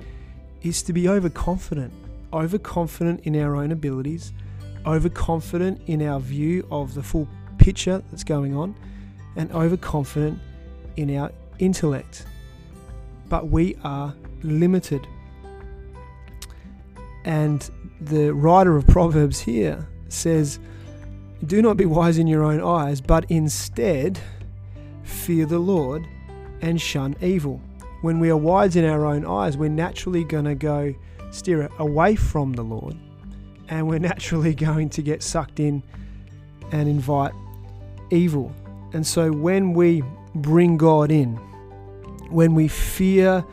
is 0.62 0.84
to 0.84 0.92
be 0.92 1.08
overconfident, 1.08 1.92
overconfident 2.32 3.22
in 3.24 3.34
our 3.42 3.56
own 3.56 3.72
abilities, 3.72 4.32
overconfident 4.86 5.82
in 5.86 6.00
our 6.06 6.20
view 6.20 6.64
of 6.70 6.94
the 6.94 7.02
full 7.02 7.28
picture 7.70 8.02
that's 8.10 8.24
going 8.24 8.56
on 8.56 8.74
and 9.36 9.48
overconfident 9.52 10.36
in 10.96 11.16
our 11.16 11.30
intellect. 11.60 12.26
But 13.28 13.48
we 13.48 13.76
are 13.84 14.12
limited. 14.42 15.06
And 17.24 17.70
the 18.00 18.34
writer 18.34 18.76
of 18.76 18.88
Proverbs 18.88 19.38
here 19.38 19.86
says, 20.08 20.58
Do 21.46 21.62
not 21.62 21.76
be 21.76 21.86
wise 21.86 22.18
in 22.18 22.26
your 22.26 22.42
own 22.42 22.60
eyes, 22.60 23.00
but 23.00 23.24
instead 23.28 24.18
fear 25.04 25.46
the 25.46 25.60
Lord 25.60 26.04
and 26.60 26.80
shun 26.80 27.14
evil. 27.20 27.60
When 28.02 28.18
we 28.18 28.30
are 28.30 28.36
wise 28.36 28.74
in 28.74 28.84
our 28.84 29.06
own 29.06 29.24
eyes, 29.24 29.56
we're 29.56 29.68
naturally 29.68 30.24
going 30.24 30.46
to 30.46 30.56
go 30.56 30.92
steer 31.30 31.70
away 31.78 32.16
from 32.16 32.54
the 32.54 32.64
Lord 32.64 32.96
and 33.68 33.86
we're 33.86 33.98
naturally 34.10 34.56
going 34.56 34.88
to 34.88 35.02
get 35.02 35.22
sucked 35.22 35.60
in 35.60 35.84
and 36.72 36.88
invite 36.88 37.32
evil. 38.10 38.52
And 38.92 39.06
so 39.06 39.30
when 39.30 39.72
we 39.72 40.02
bring 40.34 40.76
God 40.76 41.10
in, 41.10 41.36
when 42.30 42.54
we 42.54 42.68
fear 42.68 43.44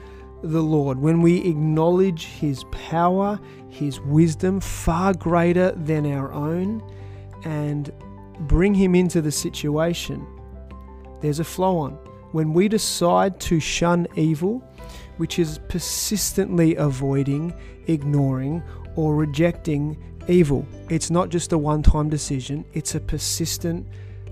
the 0.43 0.61
Lord, 0.61 0.99
when 0.99 1.21
we 1.21 1.43
acknowledge 1.45 2.25
His 2.25 2.63
power, 2.65 3.39
His 3.69 3.99
wisdom 4.01 4.59
far 4.59 5.13
greater 5.13 5.71
than 5.71 6.05
our 6.11 6.31
own, 6.31 6.83
and 7.43 7.91
bring 8.41 8.73
Him 8.73 8.95
into 8.95 9.21
the 9.21 9.31
situation, 9.31 10.25
there's 11.21 11.39
a 11.39 11.43
flow 11.43 11.77
on. 11.79 11.93
When 12.31 12.53
we 12.53 12.67
decide 12.67 13.39
to 13.41 13.59
shun 13.59 14.07
evil, 14.15 14.63
which 15.17 15.39
is 15.39 15.59
persistently 15.69 16.75
avoiding, 16.75 17.53
ignoring, 17.87 18.61
or 18.95 19.15
rejecting 19.15 19.97
evil, 20.27 20.67
it's 20.89 21.09
not 21.09 21.29
just 21.29 21.53
a 21.53 21.57
one 21.57 21.81
time 21.81 22.09
decision, 22.09 22.63
it's 22.73 22.93
a 22.95 22.99
persistent 22.99 23.87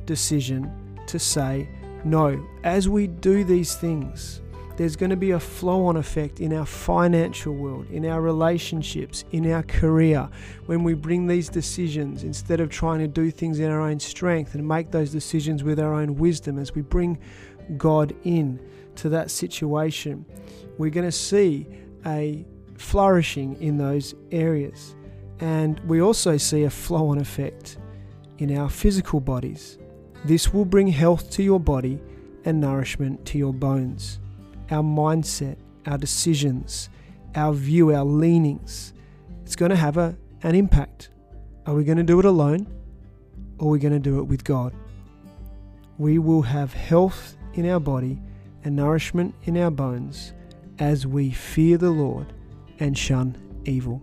decision 0.05 0.71
to 1.07 1.19
say 1.19 1.67
no. 2.03 2.45
As 2.63 2.87
we 2.87 3.07
do 3.07 3.43
these 3.43 3.75
things, 3.75 4.41
there's 4.77 4.95
going 4.95 5.09
to 5.09 5.15
be 5.15 5.31
a 5.31 5.39
flow 5.39 5.85
on 5.85 5.95
effect 5.95 6.41
in 6.41 6.51
our 6.51 6.65
financial 6.65 7.53
world, 7.53 7.89
in 7.89 8.05
our 8.05 8.21
relationships, 8.21 9.23
in 9.31 9.49
our 9.51 9.63
career. 9.63 10.29
When 10.65 10.83
we 10.83 10.93
bring 10.93 11.27
these 11.27 11.47
decisions, 11.47 12.23
instead 12.23 12.59
of 12.59 12.69
trying 12.69 12.99
to 12.99 13.07
do 13.07 13.31
things 13.31 13.59
in 13.59 13.71
our 13.71 13.79
own 13.79 13.99
strength 13.99 14.53
and 14.53 14.67
make 14.67 14.91
those 14.91 15.11
decisions 15.11 15.63
with 15.63 15.79
our 15.79 15.93
own 15.93 16.15
wisdom, 16.15 16.59
as 16.59 16.75
we 16.75 16.81
bring 16.81 17.17
God 17.77 18.13
in 18.23 18.59
to 18.95 19.09
that 19.09 19.31
situation, 19.31 20.25
we're 20.77 20.89
going 20.89 21.07
to 21.07 21.11
see 21.11 21.67
a 22.05 22.45
flourishing 22.77 23.59
in 23.61 23.77
those 23.77 24.13
areas. 24.31 24.95
And 25.39 25.79
we 25.81 26.01
also 26.01 26.37
see 26.37 26.63
a 26.63 26.69
flow 26.69 27.09
on 27.09 27.17
effect 27.17 27.77
in 28.37 28.57
our 28.57 28.69
physical 28.69 29.21
bodies. 29.21 29.77
This 30.25 30.51
will 30.51 30.65
bring 30.65 30.87
health 30.87 31.29
to 31.31 31.43
your 31.43 31.59
body 31.59 32.01
and 32.45 32.59
nourishment 32.59 33.25
to 33.27 33.37
your 33.37 33.53
bones 33.53 34.19
our 34.71 34.81
mindset, 34.81 35.57
our 35.85 35.99
decisions, 35.99 36.89
our 37.35 37.53
view, 37.53 37.93
our 37.93 38.03
leanings. 38.03 38.93
It's 39.43 39.55
going 39.55 39.69
to 39.69 39.75
have 39.75 39.97
a, 39.97 40.17
an 40.41 40.55
impact. 40.55 41.09
Are 41.67 41.75
we 41.75 41.83
going 41.83 41.99
to 41.99 42.03
do 42.03 42.17
it 42.17 42.25
alone 42.25 42.65
or 43.59 43.67
are 43.67 43.71
we 43.71 43.79
going 43.79 43.93
to 43.93 43.99
do 43.99 44.17
it 44.17 44.23
with 44.23 44.43
God? 44.43 44.73
We 45.99 46.17
will 46.17 46.41
have 46.41 46.73
health 46.73 47.37
in 47.53 47.69
our 47.69 47.79
body 47.79 48.19
and 48.63 48.75
nourishment 48.75 49.35
in 49.43 49.55
our 49.57 49.69
bones 49.69 50.33
as 50.79 51.05
we 51.05 51.29
fear 51.29 51.77
the 51.77 51.91
Lord 51.91 52.33
and 52.79 52.97
shun 52.97 53.37
evil. 53.65 54.01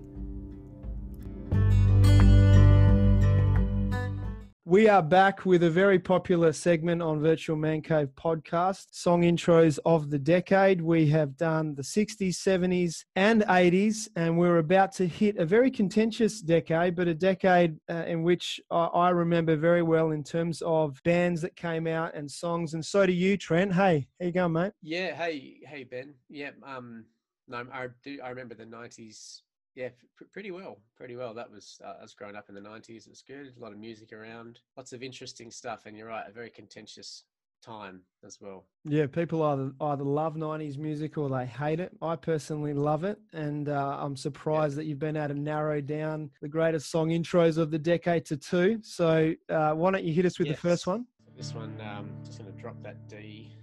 We 4.73 4.89
are 4.89 5.03
back 5.03 5.45
with 5.45 5.65
a 5.65 5.71
very 5.71 5.99
popular 5.99 6.51
segment 6.51 7.03
on 7.03 7.21
Virtual 7.21 7.59
Man 7.59 7.83
Cave 7.83 8.09
podcast, 8.17 8.87
song 8.93 9.21
intros 9.21 9.79
of 9.85 10.09
the 10.09 10.19
decade. 10.19 10.81
We 10.81 11.11
have 11.11 11.37
done 11.37 11.75
the 11.75 11.83
60s, 11.83 12.37
70s, 12.37 13.05
and 13.15 13.43
80s, 13.43 14.09
and 14.17 14.39
we're 14.39 14.57
about 14.57 14.93
to 14.93 15.07
hit 15.07 15.37
a 15.37 15.45
very 15.45 15.71
contentious 15.71 16.41
decade, 16.41 16.97
but 16.97 17.07
a 17.07 17.13
decade 17.13 17.77
uh, 17.91 18.05
in 18.07 18.23
which 18.23 18.63
I, 18.71 18.85
I 18.87 19.11
remember 19.11 19.57
very 19.57 19.83
well 19.83 20.13
in 20.13 20.25
terms 20.25 20.63
of 20.63 21.03
bands 21.03 21.43
that 21.43 21.55
came 21.55 21.87
out 21.87 22.15
and 22.15 22.31
songs. 22.31 22.73
And 22.73 22.83
so 22.83 23.05
do 23.05 23.13
you, 23.13 23.37
Trent. 23.37 23.75
Hey, 23.75 24.09
how 24.19 24.25
you 24.25 24.33
going, 24.33 24.53
mate? 24.55 24.73
Yeah. 24.81 25.15
Hey, 25.15 25.59
hey, 25.67 25.85
Ben. 25.85 26.15
Yeah. 26.31 26.53
Um. 26.65 27.05
No, 27.47 27.67
I 27.71 27.89
do. 28.03 28.21
I 28.25 28.31
remember 28.31 28.55
the 28.55 28.65
90s 28.65 29.43
yeah, 29.75 29.89
p- 30.19 30.27
pretty 30.33 30.51
well, 30.51 30.79
pretty 30.97 31.17
well. 31.17 31.35
That 31.35 31.51
was 31.51 31.81
uh, 31.85 31.95
I 31.99 32.03
was 32.03 32.15
growing 32.15 32.37
up 32.37 32.49
in 32.49 32.55
the 32.55 32.61
'90s. 32.61 33.07
It 33.07 33.11
was 33.11 33.23
good. 33.27 33.53
A 33.57 33.61
lot 33.61 33.73
of 33.73 33.79
music 33.79 34.13
around, 34.13 34.61
lots 34.77 34.93
of 34.93 35.03
interesting 35.03 35.51
stuff. 35.51 35.87
And 35.87 35.97
you're 35.97 36.09
right, 36.09 36.25
a 36.29 36.33
very 36.33 36.51
contentious 36.51 37.25
time 37.63 38.03
as 38.25 38.39
well. 38.41 38.67
Yeah, 38.85 39.07
people 39.07 39.43
either 39.43 39.73
either 39.81 40.05
love 40.05 40.35
'90s 40.35 40.77
music 40.77 41.17
or 41.17 41.29
they 41.29 41.47
hate 41.47 41.81
it. 41.81 41.93
I 42.03 42.17
personally 42.17 42.75
love 42.75 43.05
it, 43.05 43.19
and 43.33 43.69
uh, 43.69 43.97
I'm 43.99 44.17
surprised 44.17 44.75
yeah. 44.75 44.77
that 44.77 44.87
you've 44.87 44.99
been 44.99 45.17
able 45.17 45.35
to 45.35 45.41
narrow 45.41 45.81
down 45.81 46.31
the 46.43 46.49
greatest 46.49 46.91
song 46.91 47.09
intros 47.09 47.57
of 47.57 47.71
the 47.71 47.79
decade 47.79 48.27
to 48.27 48.37
two. 48.37 48.81
So 48.83 49.33
uh, 49.49 49.73
why 49.73 49.91
don't 49.91 50.05
you 50.05 50.13
hit 50.13 50.27
us 50.27 50.39
with 50.39 50.49
yes. 50.49 50.57
the 50.57 50.69
first 50.69 50.87
one? 50.87 51.07
This 51.37 51.55
one, 51.55 51.81
um, 51.81 52.11
just 52.25 52.39
going 52.39 52.53
to 52.53 52.61
drop 52.61 52.77
that 52.83 53.09
D 53.09 53.57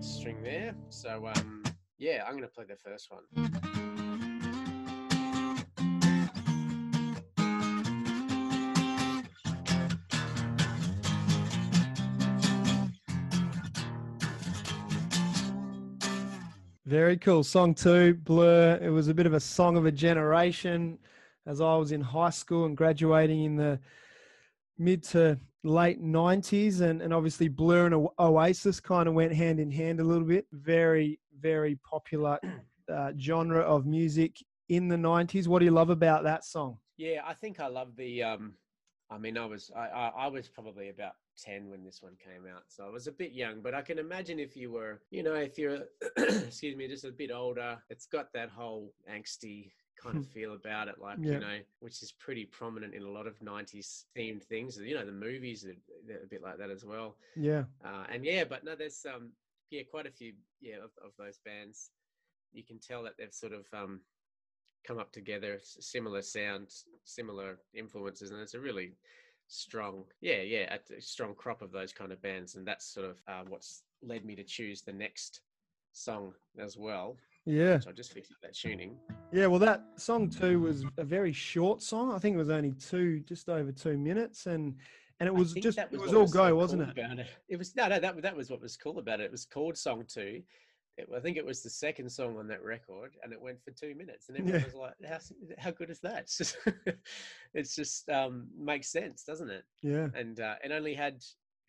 string 0.00 0.42
there. 0.42 0.74
So 0.88 1.30
um, 1.34 1.64
yeah, 1.98 2.24
I'm 2.26 2.32
going 2.32 2.42
to 2.42 2.48
play 2.48 2.64
the 2.64 2.76
first 2.76 3.10
one. 3.10 4.10
Very 16.92 17.16
cool. 17.16 17.42
Song 17.42 17.74
two, 17.74 18.12
Blur. 18.12 18.78
It 18.82 18.90
was 18.90 19.08
a 19.08 19.14
bit 19.14 19.24
of 19.24 19.32
a 19.32 19.40
song 19.40 19.78
of 19.78 19.86
a 19.86 19.90
generation 19.90 20.98
as 21.46 21.62
I 21.62 21.74
was 21.76 21.90
in 21.90 22.02
high 22.02 22.28
school 22.28 22.66
and 22.66 22.76
graduating 22.76 23.44
in 23.44 23.56
the 23.56 23.80
mid 24.76 25.02
to 25.04 25.38
late 25.64 26.04
90s. 26.04 26.82
And, 26.82 27.00
and 27.00 27.14
obviously, 27.14 27.48
Blur 27.48 27.86
and 27.86 28.08
Oasis 28.18 28.78
kind 28.78 29.08
of 29.08 29.14
went 29.14 29.32
hand 29.32 29.58
in 29.58 29.70
hand 29.70 30.00
a 30.00 30.04
little 30.04 30.26
bit. 30.26 30.44
Very, 30.52 31.18
very 31.40 31.76
popular 31.76 32.38
uh, 32.92 33.12
genre 33.18 33.62
of 33.62 33.86
music 33.86 34.36
in 34.68 34.88
the 34.88 34.96
90s. 34.96 35.46
What 35.46 35.60
do 35.60 35.64
you 35.64 35.70
love 35.70 35.88
about 35.88 36.24
that 36.24 36.44
song? 36.44 36.76
Yeah, 36.98 37.22
I 37.24 37.32
think 37.32 37.58
I 37.58 37.68
love 37.68 37.96
the. 37.96 38.22
Um, 38.22 38.52
I 39.08 39.16
mean, 39.16 39.38
I 39.38 39.46
was 39.46 39.70
I, 39.74 39.86
I, 39.86 40.08
I 40.08 40.26
was 40.26 40.46
probably 40.46 40.90
about 40.90 41.12
10 41.38 41.70
when 41.70 41.84
this 41.84 42.02
one 42.02 42.16
came 42.22 42.44
out. 42.52 42.64
So 42.68 42.84
I 42.84 42.88
was 42.88 43.06
a 43.06 43.12
bit 43.12 43.32
young, 43.32 43.60
but 43.60 43.74
I 43.74 43.82
can 43.82 43.98
imagine 43.98 44.38
if 44.38 44.56
you 44.56 44.70
were, 44.70 45.00
you 45.10 45.22
know, 45.22 45.34
if 45.34 45.58
you're, 45.58 45.80
excuse 46.16 46.76
me, 46.76 46.88
just 46.88 47.04
a 47.04 47.12
bit 47.12 47.30
older, 47.30 47.78
it's 47.90 48.06
got 48.06 48.32
that 48.32 48.50
whole 48.50 48.92
angsty 49.10 49.70
kind 50.02 50.16
of 50.16 50.26
feel 50.26 50.54
about 50.54 50.88
it, 50.88 50.96
like, 51.00 51.18
yeah. 51.20 51.32
you 51.32 51.40
know, 51.40 51.58
which 51.80 52.02
is 52.02 52.12
pretty 52.12 52.44
prominent 52.44 52.94
in 52.94 53.02
a 53.02 53.10
lot 53.10 53.26
of 53.26 53.38
90s 53.40 54.04
themed 54.16 54.42
things. 54.42 54.78
You 54.78 54.94
know, 54.94 55.06
the 55.06 55.12
movies 55.12 55.64
are, 55.64 55.70
a 56.22 56.26
bit 56.26 56.42
like 56.42 56.58
that 56.58 56.70
as 56.70 56.84
well. 56.84 57.16
Yeah. 57.36 57.64
Uh, 57.84 58.04
and 58.12 58.24
yeah, 58.24 58.44
but 58.44 58.64
no, 58.64 58.74
there's, 58.74 59.06
um, 59.12 59.30
yeah, 59.70 59.82
quite 59.90 60.06
a 60.06 60.10
few, 60.10 60.32
yeah, 60.60 60.76
of, 60.76 60.90
of 61.04 61.12
those 61.18 61.38
bands. 61.44 61.90
You 62.52 62.64
can 62.64 62.78
tell 62.78 63.02
that 63.04 63.14
they've 63.18 63.32
sort 63.32 63.52
of, 63.52 63.66
um, 63.72 64.00
come 64.84 64.98
up 64.98 65.12
together, 65.12 65.60
similar 65.62 66.22
sound, 66.22 66.68
similar 67.04 67.58
influences, 67.74 68.30
and 68.30 68.40
it's 68.40 68.54
a 68.54 68.60
really 68.60 68.92
strong, 69.52 70.04
yeah, 70.20 70.40
yeah, 70.40 70.76
a, 70.96 71.00
strong 71.00 71.34
crop 71.34 71.62
of 71.62 71.72
those 71.72 71.92
kind 71.92 72.10
of 72.10 72.20
bands, 72.22 72.56
and 72.56 72.66
that's 72.66 72.86
sort 72.86 73.10
of 73.10 73.20
uh, 73.28 73.42
what's 73.48 73.82
led 74.02 74.24
me 74.24 74.34
to 74.34 74.44
choose 74.44 74.82
the 74.82 74.92
next 74.92 75.40
song 75.92 76.32
as 76.58 76.76
well. 76.76 77.16
Yeah, 77.44 77.80
so 77.80 77.90
I 77.90 77.92
just 77.92 78.12
fixed 78.12 78.32
up 78.32 78.38
that 78.42 78.54
tuning. 78.54 78.96
Yeah, 79.32 79.46
well, 79.46 79.58
that 79.60 79.82
song 79.96 80.30
too 80.30 80.60
was 80.60 80.84
a 80.96 81.04
very 81.04 81.32
short 81.32 81.82
song. 81.82 82.12
I 82.12 82.18
think 82.18 82.34
it 82.34 82.38
was 82.38 82.50
only 82.50 82.72
two, 82.72 83.20
just 83.20 83.48
over 83.48 83.72
two 83.72 83.98
minutes, 83.98 84.46
and 84.46 84.74
and 85.20 85.26
it 85.26 85.34
was 85.34 85.52
just 85.52 85.78
was 85.78 85.86
it 85.92 86.00
was 86.00 86.14
all 86.14 86.22
was 86.22 86.32
go, 86.32 86.48
so 86.48 86.56
wasn't 86.56 86.94
cool 86.94 87.04
it? 87.12 87.18
it? 87.20 87.26
It 87.48 87.56
was 87.56 87.76
no, 87.76 87.88
no. 87.88 88.00
That 88.00 88.22
that 88.22 88.36
was 88.36 88.50
what 88.50 88.62
was 88.62 88.76
cool 88.76 88.98
about 88.98 89.20
it. 89.20 89.24
It 89.24 89.32
was 89.32 89.44
called 89.44 89.76
Song 89.76 90.04
Two, 90.08 90.42
it, 90.96 91.08
I 91.14 91.20
think 91.20 91.36
it 91.36 91.46
was 91.46 91.62
the 91.62 91.70
second 91.70 92.10
song 92.10 92.36
on 92.38 92.46
that 92.48 92.62
record, 92.62 93.12
and 93.22 93.32
it 93.32 93.40
went 93.40 93.62
for 93.62 93.70
two 93.70 93.94
minutes, 93.94 94.28
and 94.28 94.38
everyone 94.38 94.60
yeah. 94.60 94.66
was 94.66 94.74
like, 94.74 94.94
"How 95.08 95.18
how 95.58 95.70
good 95.70 95.90
is 95.90 96.00
that?" 96.00 96.22
It's 96.24 96.36
just, 96.36 96.56
it's 97.54 97.74
just 97.76 98.08
um, 98.10 98.48
makes 98.58 98.88
sense, 98.88 99.24
doesn't 99.24 99.50
it? 99.50 99.64
Yeah. 99.82 100.08
And 100.14 100.40
uh, 100.40 100.56
it 100.62 100.70
only 100.70 100.94
had 100.94 101.22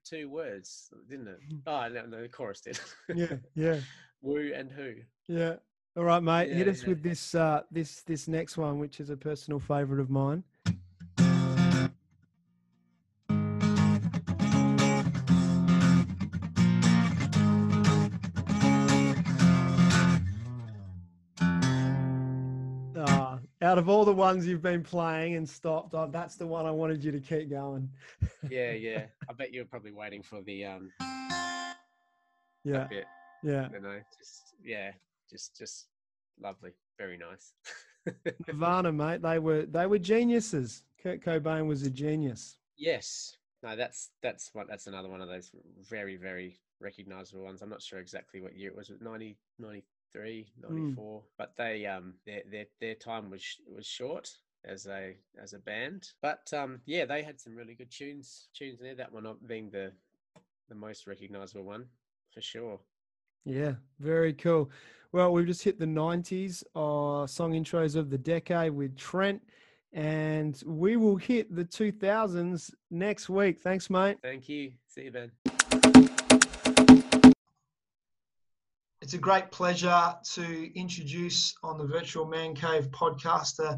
two 0.04 0.30
words, 0.30 0.90
didn't 1.10 1.28
it? 1.28 1.40
Hmm. 1.50 1.58
Oh 1.68 1.88
no, 1.88 2.06
no, 2.06 2.22
the 2.22 2.28
chorus 2.28 2.62
did. 2.62 2.80
yeah, 3.16 3.38
yeah. 3.56 3.80
Woo 4.22 4.52
and 4.56 4.72
who. 4.72 4.96
Yeah. 5.28 5.56
All 5.96 6.04
right, 6.04 6.24
mate. 6.24 6.50
Yeah, 6.50 6.56
Hit 6.56 6.68
us 6.68 6.84
yeah. 6.84 6.90
with 6.90 7.04
this 7.04 7.36
uh, 7.36 7.62
this 7.72 8.02
this 8.02 8.28
next 8.28 8.58
one, 8.58 8.80
which 8.80 9.00
is 9.00 9.10
a 9.10 9.18
personal 9.18 9.60
favourite 9.60 10.02
of 10.02 10.10
mine. 10.10 10.44
Out 23.64 23.78
of 23.78 23.88
all 23.88 24.06
the 24.06 24.14
ones 24.14 24.46
you've 24.46 24.62
been 24.62 24.84
playing 24.84 25.36
and 25.36 25.48
stopped, 25.48 25.94
oh, 25.94 26.10
that's 26.12 26.36
the 26.36 26.46
one 26.46 26.66
I 26.66 26.72
wanted 26.72 27.04
you 27.04 27.12
to 27.12 27.20
keep 27.20 27.50
going. 27.50 27.90
yeah, 28.50 28.72
yeah. 28.74 29.06
I 29.30 29.34
bet 29.34 29.54
you're 29.54 29.66
probably 29.66 29.92
waiting 29.92 30.22
for 30.22 30.42
the 30.42 30.66
um. 30.66 30.92
Yeah. 32.64 32.86
Bit. 32.86 33.06
Yeah. 33.44 33.70
You 33.74 33.82
know, 33.82 34.00
just 34.18 34.54
yeah, 34.64 34.92
just 35.30 35.58
just 35.58 35.88
lovely, 36.42 36.72
very 36.98 37.18
nice. 37.18 37.54
Nirvana, 38.48 38.92
mate. 38.92 39.22
They 39.22 39.40
were 39.40 39.64
they 39.64 39.86
were 39.86 40.00
geniuses. 40.00 40.84
Kurt 41.02 41.22
Cobain 41.22 41.68
was 41.68 41.84
a 41.84 41.90
genius. 41.90 42.58
Yes, 42.78 43.38
no, 43.62 43.76
that's 43.76 44.12
that's 44.22 44.50
what 44.54 44.68
that's 44.68 44.88
another 44.88 45.10
one 45.10 45.22
of 45.22 45.28
those 45.28 45.52
very 45.90 46.16
very 46.16 46.60
recognizable 46.80 47.44
ones. 47.44 47.62
I'm 47.62 47.70
not 47.70 47.82
sure 47.82 48.00
exactly 48.00 48.42
what 48.42 48.58
year 48.58 48.70
it 48.70 48.78
was. 48.78 48.90
It 48.90 49.02
90, 49.02 49.36
93, 50.16 50.48
94, 50.62 51.20
mm. 51.20 51.24
but 51.38 51.54
they 51.58 51.86
um 51.86 52.14
their 52.26 52.42
their 52.50 52.66
their 52.80 52.96
time 52.96 53.30
was 53.30 53.44
was 53.74 53.86
short 53.86 54.30
as 54.66 54.88
a 54.88 55.16
as 55.42 55.54
a 55.54 55.60
band. 55.60 56.10
But 56.22 56.52
um 56.54 56.82
yeah, 56.86 57.06
they 57.06 57.24
had 57.24 57.40
some 57.40 57.56
really 57.56 57.74
good 57.74 57.92
tunes 57.92 58.48
tunes 58.54 58.80
there. 58.80 58.96
That 58.96 59.12
one 59.12 59.26
being 59.48 59.70
the 59.70 59.92
the 60.70 60.76
most 60.76 61.08
recognizable 61.08 61.64
one 61.64 61.86
for 62.34 62.42
sure. 62.42 62.80
Yeah, 63.46 63.74
very 64.00 64.34
cool. 64.34 64.70
Well, 65.12 65.32
we've 65.32 65.46
just 65.46 65.64
hit 65.64 65.78
the 65.78 65.86
90s 65.86 66.64
uh, 66.76 67.28
song 67.28 67.52
intros 67.52 67.96
of 67.96 68.10
the 68.10 68.18
decade 68.18 68.72
with 68.72 68.98
Trent, 68.98 69.44
and 69.92 70.60
we 70.66 70.96
will 70.96 71.18
hit 71.18 71.54
the 71.54 71.66
2000s 71.66 72.74
next 72.90 73.30
week. 73.30 73.60
Thanks, 73.60 73.90
mate. 73.90 74.18
Thank 74.24 74.50
you. 74.50 74.72
See 74.88 75.04
you, 75.04 75.12
Ben. 75.12 75.82
It's 79.04 79.14
a 79.14 79.18
great 79.20 79.52
pleasure 79.52 80.16
to 80.34 80.80
introduce 80.80 81.54
on 81.62 81.78
the 81.78 81.86
Virtual 81.86 82.26
Man 82.26 82.56
Cave 82.56 82.90
podcast 82.92 83.60
a, 83.60 83.78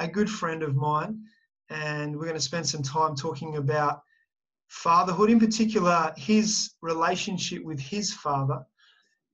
a 0.00 0.08
good 0.08 0.28
friend 0.28 0.64
of 0.64 0.74
mine, 0.74 1.22
and 1.70 2.14
we're 2.14 2.24
going 2.24 2.34
to 2.34 2.40
spend 2.40 2.66
some 2.66 2.82
time 2.82 3.14
talking 3.14 3.56
about 3.56 4.02
fatherhood, 4.66 5.30
in 5.30 5.38
particular, 5.38 6.12
his 6.16 6.72
relationship 6.82 7.62
with 7.64 7.78
his 7.78 8.12
father 8.12 8.66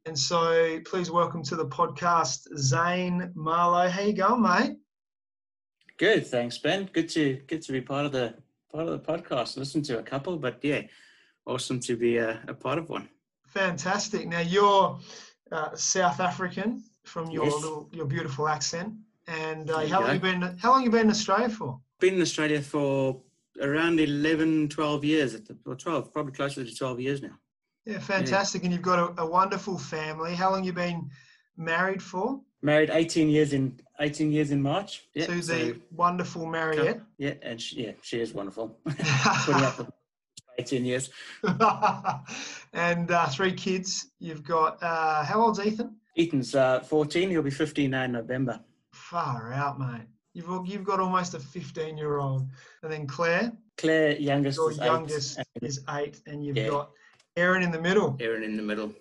and 0.05 0.19
so 0.19 0.81
please 0.85 1.11
welcome 1.11 1.43
to 1.45 1.55
the 1.55 1.67
podcast, 1.67 2.49
Zane 2.59 3.31
Marlowe. 3.35 3.89
How 3.89 4.03
you 4.03 4.12
going, 4.12 4.43
mate? 4.43 4.77
Good, 5.97 6.27
thanks, 6.27 6.59
Ben. 6.59 6.91
Good 6.93 7.09
to 7.11 7.41
good 7.47 7.62
to 7.62 7.73
be 7.73 7.81
part 7.81 8.07
of 8.07 8.12
the 8.12 8.35
part 8.73 8.89
of 8.89 8.91
the 8.91 8.99
podcast. 8.99 9.57
Listen 9.57 9.81
to 9.83 10.01
a 10.01 10.03
couple, 10.03 10.37
but 10.37 10.59
yeah, 10.62 10.83
awesome 11.47 11.79
to 11.81 11.97
be 11.97 12.17
a, 12.17 12.43
a 12.49 12.55
part 12.55 12.79
of 12.79 12.89
one. 12.89 13.09
Fantastic. 13.53 14.27
Now 14.27 14.41
you're 14.41 14.99
uh, 15.51 15.75
South 15.75 16.21
African 16.21 16.83
from 17.05 17.31
your 17.31 17.45
yes. 17.45 17.55
little 17.55 17.89
your 17.93 18.07
beautiful 18.07 18.49
accent. 18.49 18.95
And 19.29 19.71
uh, 19.71 19.87
how 19.87 20.01
long 20.01 20.15
you 20.15 20.21
been? 20.21 20.43
How 20.59 20.71
long 20.71 20.83
you 20.83 20.91
been 20.91 21.07
in 21.07 21.11
Australia 21.11 21.49
for? 21.49 21.79
Been 22.01 22.15
in 22.15 22.23
Australia 22.23 22.61
for 22.61 23.21
around 23.61 24.01
11, 24.01 24.71
12 24.71 25.05
years, 25.05 25.37
or 25.67 25.77
12, 25.77 26.13
probably 26.13 26.33
closer 26.33 26.65
to 26.65 26.75
12 26.75 27.01
years 27.01 27.23
now. 27.23 27.39
Yeah, 27.85 27.99
fantastic. 27.99 28.63
Yeah. 28.63 28.67
And 28.67 28.75
you've 28.75 28.83
got 28.83 28.99
a, 28.99 29.23
a, 29.23 29.27
wonderful 29.27 29.79
family. 29.79 30.35
How 30.35 30.51
long 30.51 30.65
you 30.65 30.73
been 30.73 31.11
married 31.57 32.03
for? 32.03 32.41
Married 32.63 32.91
18 32.91 33.29
years 33.29 33.53
in 33.53 33.79
18 34.01 34.33
years 34.33 34.51
in 34.51 34.63
March. 34.63 35.03
Yeah, 35.15 35.27
so, 35.27 35.33
the 35.35 35.81
wonderful 35.91 36.47
Mariette. 36.47 37.01
Yeah, 37.19 37.35
and 37.43 37.61
she, 37.61 37.85
yeah, 37.85 37.93
she 38.01 38.21
is 38.21 38.33
wonderful. 38.33 38.79
Putting 40.57 40.79
up 40.79 40.85
18 40.85 40.85
years. 40.85 41.11
and 42.73 43.11
uh, 43.11 43.27
three 43.27 43.53
kids. 43.53 44.11
You've 44.19 44.43
got 44.43 44.83
uh, 44.83 45.25
how 45.25 45.43
old's 45.43 45.61
Ethan? 45.61 45.97
Ethan's 46.17 46.55
uh, 46.55 46.81
14. 46.81 47.31
He'll 47.31 47.43
be 47.43 47.51
15 47.51 47.91
now 47.91 48.05
in 48.05 48.13
November. 48.13 48.61
Far 48.93 49.53
out, 49.53 49.79
mate. 49.79 50.07
You've 50.35 50.67
you've 50.67 50.85
got 50.85 50.99
almost 50.99 51.35
a 51.35 51.39
15 51.39 51.99
year 51.99 52.19
old, 52.19 52.49
and 52.83 52.91
then 52.91 53.07
Claire. 53.07 53.53
Claire, 53.77 54.17
youngest. 54.17 54.57
Your 54.57 54.71
is 54.71 54.79
youngest 54.79 55.39
eight. 55.39 55.63
is 55.63 55.81
eight, 55.91 56.21
and 56.27 56.45
you've 56.45 56.57
yeah. 56.57 56.69
got 56.69 56.91
Aaron 57.37 57.63
in 57.63 57.71
the 57.71 57.81
middle. 57.81 58.17
Aaron 58.19 58.43
in 58.43 58.57
the 58.57 58.63
middle. 58.63 58.95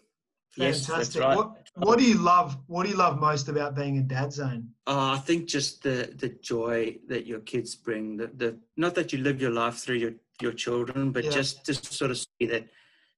Fantastic. 0.51 0.97
Yes, 0.97 1.15
right. 1.15 1.37
What, 1.37 1.67
what 1.75 1.99
do 1.99 2.03
you 2.03 2.15
love? 2.15 2.57
What 2.67 2.83
do 2.83 2.89
you 2.89 2.97
love 2.97 3.19
most 3.19 3.47
about 3.47 3.75
being 3.75 3.97
a 3.99 4.01
dad, 4.01 4.33
Zane? 4.33 4.69
Uh, 4.85 5.13
I 5.15 5.19
think 5.19 5.47
just 5.47 5.83
the 5.83 6.13
the 6.17 6.29
joy 6.41 6.97
that 7.07 7.25
your 7.25 7.39
kids 7.39 7.75
bring. 7.75 8.17
The, 8.17 8.27
the 8.27 8.59
not 8.75 8.95
that 8.95 9.13
you 9.13 9.19
live 9.19 9.39
your 9.39 9.51
life 9.51 9.75
through 9.75 9.95
your 9.95 10.13
your 10.41 10.53
children, 10.53 11.11
but 11.11 11.23
yeah. 11.25 11.31
just 11.31 11.65
to 11.65 11.73
sort 11.73 12.11
of 12.11 12.17
see 12.17 12.45
that 12.47 12.65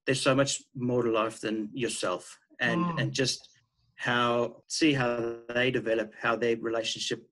there's 0.06 0.20
so 0.20 0.34
much 0.34 0.62
more 0.74 1.02
to 1.02 1.10
life 1.10 1.40
than 1.40 1.70
yourself, 1.72 2.38
and 2.60 2.84
mm. 2.84 3.00
and 3.00 3.12
just 3.12 3.48
how 3.96 4.62
see 4.68 4.92
how 4.92 5.36
they 5.54 5.70
develop, 5.70 6.12
how 6.20 6.36
their 6.36 6.56
relationship 6.56 7.26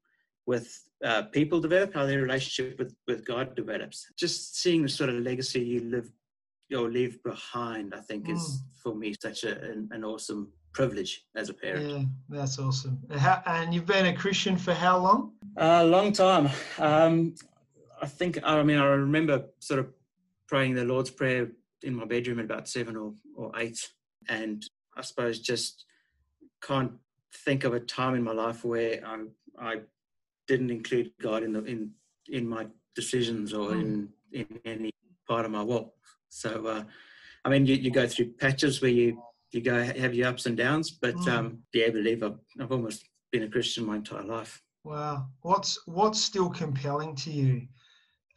with 0.46 0.68
uh, 1.04 1.22
people 1.22 1.60
develop, 1.60 1.94
how 1.94 2.06
their 2.06 2.22
relationship 2.22 2.78
with 2.78 2.94
with 3.06 3.24
God 3.24 3.54
develops. 3.54 4.06
Just 4.16 4.56
seeing 4.56 4.82
the 4.82 4.88
sort 4.88 5.10
of 5.10 5.16
legacy 5.16 5.60
you 5.60 5.80
live 5.80 6.10
or 6.74 6.90
leave 6.90 7.22
behind, 7.22 7.94
I 7.94 8.00
think, 8.00 8.28
is 8.28 8.40
mm. 8.40 8.82
for 8.82 8.94
me 8.94 9.14
such 9.20 9.44
a, 9.44 9.60
an, 9.62 9.88
an, 9.92 10.04
awesome 10.04 10.50
privilege 10.72 11.24
as 11.36 11.50
a 11.50 11.54
parent. 11.54 11.90
Yeah, 11.90 12.04
that's 12.30 12.58
awesome. 12.58 12.98
How, 13.10 13.42
and 13.46 13.74
you've 13.74 13.86
been 13.86 14.06
a 14.06 14.16
Christian 14.16 14.56
for 14.56 14.72
how 14.72 14.98
long? 14.98 15.32
A 15.58 15.64
uh, 15.64 15.84
long 15.84 16.12
time. 16.12 16.48
Um, 16.78 17.34
I 18.02 18.06
think, 18.06 18.38
I 18.42 18.62
mean, 18.62 18.78
I 18.78 18.84
remember 18.84 19.44
sort 19.60 19.80
of 19.80 19.88
praying 20.48 20.74
the 20.74 20.84
Lord's 20.84 21.10
Prayer 21.10 21.50
in 21.82 21.94
my 21.94 22.04
bedroom 22.04 22.40
at 22.40 22.44
about 22.44 22.68
seven 22.68 22.96
or, 22.96 23.14
or 23.34 23.52
eight. 23.56 23.78
And 24.28 24.64
I 24.96 25.02
suppose 25.02 25.38
just 25.38 25.84
can't 26.62 26.92
think 27.44 27.64
of 27.64 27.74
a 27.74 27.80
time 27.80 28.14
in 28.14 28.22
my 28.22 28.32
life 28.32 28.64
where 28.64 29.00
I, 29.06 29.24
I 29.58 29.80
didn't 30.46 30.70
include 30.70 31.12
God 31.20 31.42
in 31.42 31.52
the 31.52 31.64
in 31.64 31.90
in 32.28 32.48
my 32.48 32.66
decisions 32.94 33.52
or 33.52 33.72
in 33.72 34.08
in 34.32 34.46
any 34.64 34.90
part 35.28 35.44
of 35.44 35.50
my 35.50 35.62
walk. 35.62 35.92
So, 36.28 36.66
uh, 36.66 36.84
I 37.44 37.48
mean, 37.48 37.66
you, 37.66 37.76
you 37.76 37.90
go 37.90 38.06
through 38.06 38.32
patches 38.32 38.80
where 38.80 38.90
you, 38.90 39.22
you 39.50 39.60
go 39.60 39.82
have 39.82 40.14
your 40.14 40.28
ups 40.28 40.46
and 40.46 40.56
downs, 40.56 40.90
but 40.90 41.14
mm. 41.16 41.28
um, 41.28 41.58
yeah, 41.72 41.86
I 41.86 41.90
believe 41.90 42.22
I've, 42.22 42.38
I've 42.60 42.72
almost 42.72 43.04
been 43.30 43.42
a 43.42 43.48
Christian 43.48 43.84
my 43.84 43.96
entire 43.96 44.24
life. 44.24 44.62
Wow. 44.84 45.26
What's, 45.42 45.78
what's 45.86 46.20
still 46.20 46.48
compelling 46.50 47.14
to 47.16 47.30
you 47.30 47.66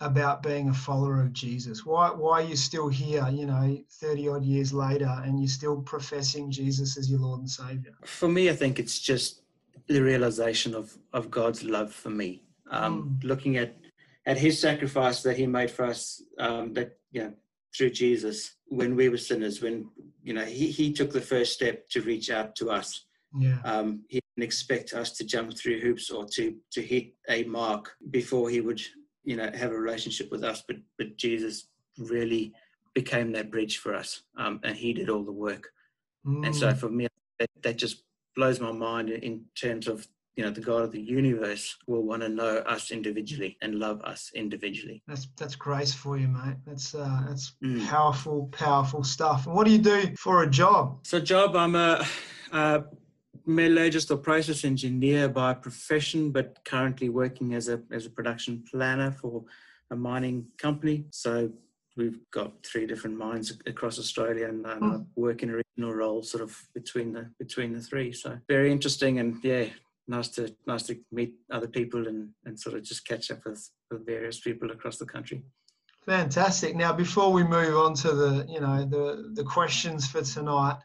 about 0.01 0.43
being 0.43 0.69
a 0.69 0.73
follower 0.73 1.21
of 1.21 1.34
Jesus? 1.34 1.86
Why, 1.86 2.10
why 2.10 2.41
are 2.41 2.45
you 2.45 2.55
still 2.55 2.89
here, 2.89 3.27
you 3.31 3.45
know, 3.45 3.77
30 3.91 4.29
odd 4.29 4.43
years 4.43 4.73
later 4.73 5.21
and 5.23 5.39
you're 5.39 5.47
still 5.47 5.81
professing 5.81 6.51
Jesus 6.51 6.97
as 6.97 7.10
your 7.10 7.19
Lord 7.19 7.39
and 7.39 7.49
Savior? 7.49 7.93
For 8.03 8.27
me, 8.27 8.49
I 8.49 8.53
think 8.53 8.79
it's 8.79 8.99
just 8.99 9.41
the 9.88 10.01
realization 10.01 10.75
of, 10.75 10.97
of 11.13 11.31
God's 11.31 11.63
love 11.63 11.93
for 11.93 12.10
me. 12.10 12.43
Um, 12.71 13.19
mm. 13.21 13.23
Looking 13.23 13.58
at, 13.58 13.75
at 14.25 14.38
his 14.38 14.60
sacrifice 14.60 15.21
that 15.23 15.38
he 15.38 15.47
made 15.47 15.71
for 15.71 15.86
us, 15.86 16.21
um, 16.39 16.73
that, 16.73 16.97
you 17.12 17.23
know, 17.23 17.34
through 17.75 17.91
Jesus 17.91 18.55
when 18.67 18.95
we 18.95 19.10
were 19.10 19.17
sinners, 19.17 19.62
when 19.62 19.89
you 20.23 20.34
know 20.34 20.45
he, 20.45 20.67
he 20.71 20.91
took 20.91 21.12
the 21.12 21.21
first 21.21 21.53
step 21.53 21.88
to 21.89 22.01
reach 22.01 22.29
out 22.29 22.55
to 22.55 22.71
us. 22.71 23.05
Yeah. 23.38 23.58
Um, 23.63 24.03
he 24.08 24.21
didn't 24.36 24.47
expect 24.47 24.93
us 24.93 25.12
to 25.17 25.25
jump 25.25 25.58
through 25.58 25.81
hoops 25.81 26.10
or 26.10 26.25
to 26.34 26.55
to 26.71 26.81
hit 26.81 27.13
a 27.29 27.43
mark 27.43 27.95
before 28.10 28.49
he 28.49 28.62
would 28.62 28.81
you 29.25 29.35
know 29.35 29.49
have 29.53 29.71
a 29.71 29.79
relationship 29.79 30.31
with 30.31 30.43
us. 30.43 30.63
But 30.67 30.77
but 30.97 31.17
Jesus 31.17 31.67
really 31.97 32.53
became 32.93 33.31
that 33.33 33.51
bridge 33.51 33.77
for 33.77 33.93
us, 33.93 34.23
um, 34.38 34.59
and 34.63 34.75
he 34.75 34.93
did 34.93 35.09
all 35.09 35.23
the 35.23 35.31
work. 35.31 35.67
Mm. 36.25 36.45
And 36.45 36.55
so 36.55 36.71
mm. 36.71 36.77
for 36.77 36.89
me, 36.89 37.07
that, 37.39 37.49
that 37.61 37.77
just 37.77 38.03
blows 38.35 38.59
my 38.59 38.71
mind 38.71 39.09
in 39.09 39.43
terms 39.55 39.88
of 39.88 40.07
you 40.35 40.43
know 40.43 40.51
the 40.51 40.61
god 40.61 40.83
of 40.83 40.91
the 40.91 41.01
universe 41.01 41.77
will 41.88 42.03
want 42.03 42.21
to 42.21 42.29
know 42.29 42.57
us 42.67 42.91
individually 42.91 43.57
and 43.61 43.75
love 43.75 44.01
us 44.01 44.31
individually 44.35 45.01
that's 45.07 45.27
that's 45.38 45.55
grace 45.55 45.93
for 45.93 46.17
you 46.17 46.27
mate 46.27 46.57
that's 46.65 46.93
uh 46.93 47.21
that's 47.27 47.53
mm. 47.63 47.85
powerful 47.88 48.49
powerful 48.51 49.03
stuff 49.03 49.47
and 49.47 49.55
what 49.55 49.65
do 49.65 49.71
you 49.71 49.77
do 49.77 50.13
for 50.17 50.43
a 50.43 50.49
job 50.49 50.99
so 51.03 51.19
job 51.19 51.55
i'm 51.55 51.75
a, 51.75 52.05
a 52.51 52.83
metallurgist 53.45 54.12
or 54.12 54.17
process 54.17 54.63
engineer 54.63 55.27
by 55.27 55.53
profession 55.53 56.31
but 56.31 56.60
currently 56.65 57.10
working 57.10 57.53
as 57.53 57.69
a 57.69 57.81
as 57.91 58.05
a 58.05 58.10
production 58.10 58.63
planner 58.69 59.12
for 59.12 59.43
a 59.91 59.95
mining 59.95 60.45
company 60.58 61.05
so 61.12 61.51
we've 61.97 62.19
got 62.31 62.51
three 62.65 62.86
different 62.86 63.17
mines 63.17 63.53
across 63.65 63.99
Australia, 63.99 64.47
and, 64.47 64.65
and 64.65 64.81
mm. 64.81 65.01
I 65.01 65.05
work 65.15 65.43
in 65.43 65.49
a 65.49 65.62
regional 65.77 65.95
role, 65.95 66.23
sort 66.23 66.43
of 66.43 66.58
between 66.73 67.13
the 67.13 67.29
between 67.39 67.73
the 67.73 67.81
three. 67.81 68.12
So 68.12 68.38
very 68.47 68.71
interesting, 68.71 69.19
and 69.19 69.43
yeah, 69.43 69.65
nice 70.08 70.29
to 70.29 70.53
nice 70.67 70.84
to 70.84 70.97
meet 71.12 71.36
other 71.51 71.67
people 71.67 72.08
and, 72.08 72.29
and 72.45 72.60
sort 72.60 72.75
of 72.75 72.84
just 72.84 73.08
catch 73.08 73.31
up 73.31 73.39
with, 73.45 73.69
with 73.91 74.05
various 74.05 74.39
people 74.39 74.71
across 74.71 74.97
the 74.97 75.05
country. 75.05 75.43
Fantastic. 76.05 76.75
Now, 76.75 76.93
before 76.93 77.31
we 77.31 77.43
move 77.43 77.75
on 77.77 77.93
to 77.95 78.12
the 78.12 78.45
you 78.49 78.60
know 78.60 78.86
the 78.86 79.31
the 79.34 79.43
questions 79.43 80.08
for 80.08 80.21
tonight, 80.21 80.77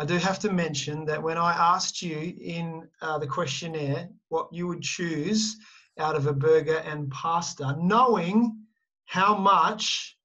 I 0.00 0.06
do 0.06 0.16
have 0.16 0.38
to 0.38 0.50
mention 0.50 1.04
that 1.04 1.22
when 1.22 1.36
I 1.36 1.52
asked 1.52 2.00
you 2.00 2.34
in 2.40 2.88
uh, 3.02 3.18
the 3.18 3.26
questionnaire 3.26 4.08
what 4.30 4.48
you 4.50 4.66
would 4.66 4.80
choose 4.80 5.58
out 5.98 6.16
of 6.16 6.26
a 6.26 6.32
burger 6.32 6.78
and 6.86 7.10
pasta, 7.10 7.76
knowing 7.78 8.56
how 9.04 9.36
much 9.36 10.16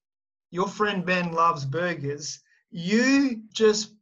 your 0.49 0.69
friend 0.69 1.05
Ben 1.05 1.33
loves 1.33 1.65
burgers, 1.65 2.39
you 2.71 3.41
just 3.51 3.95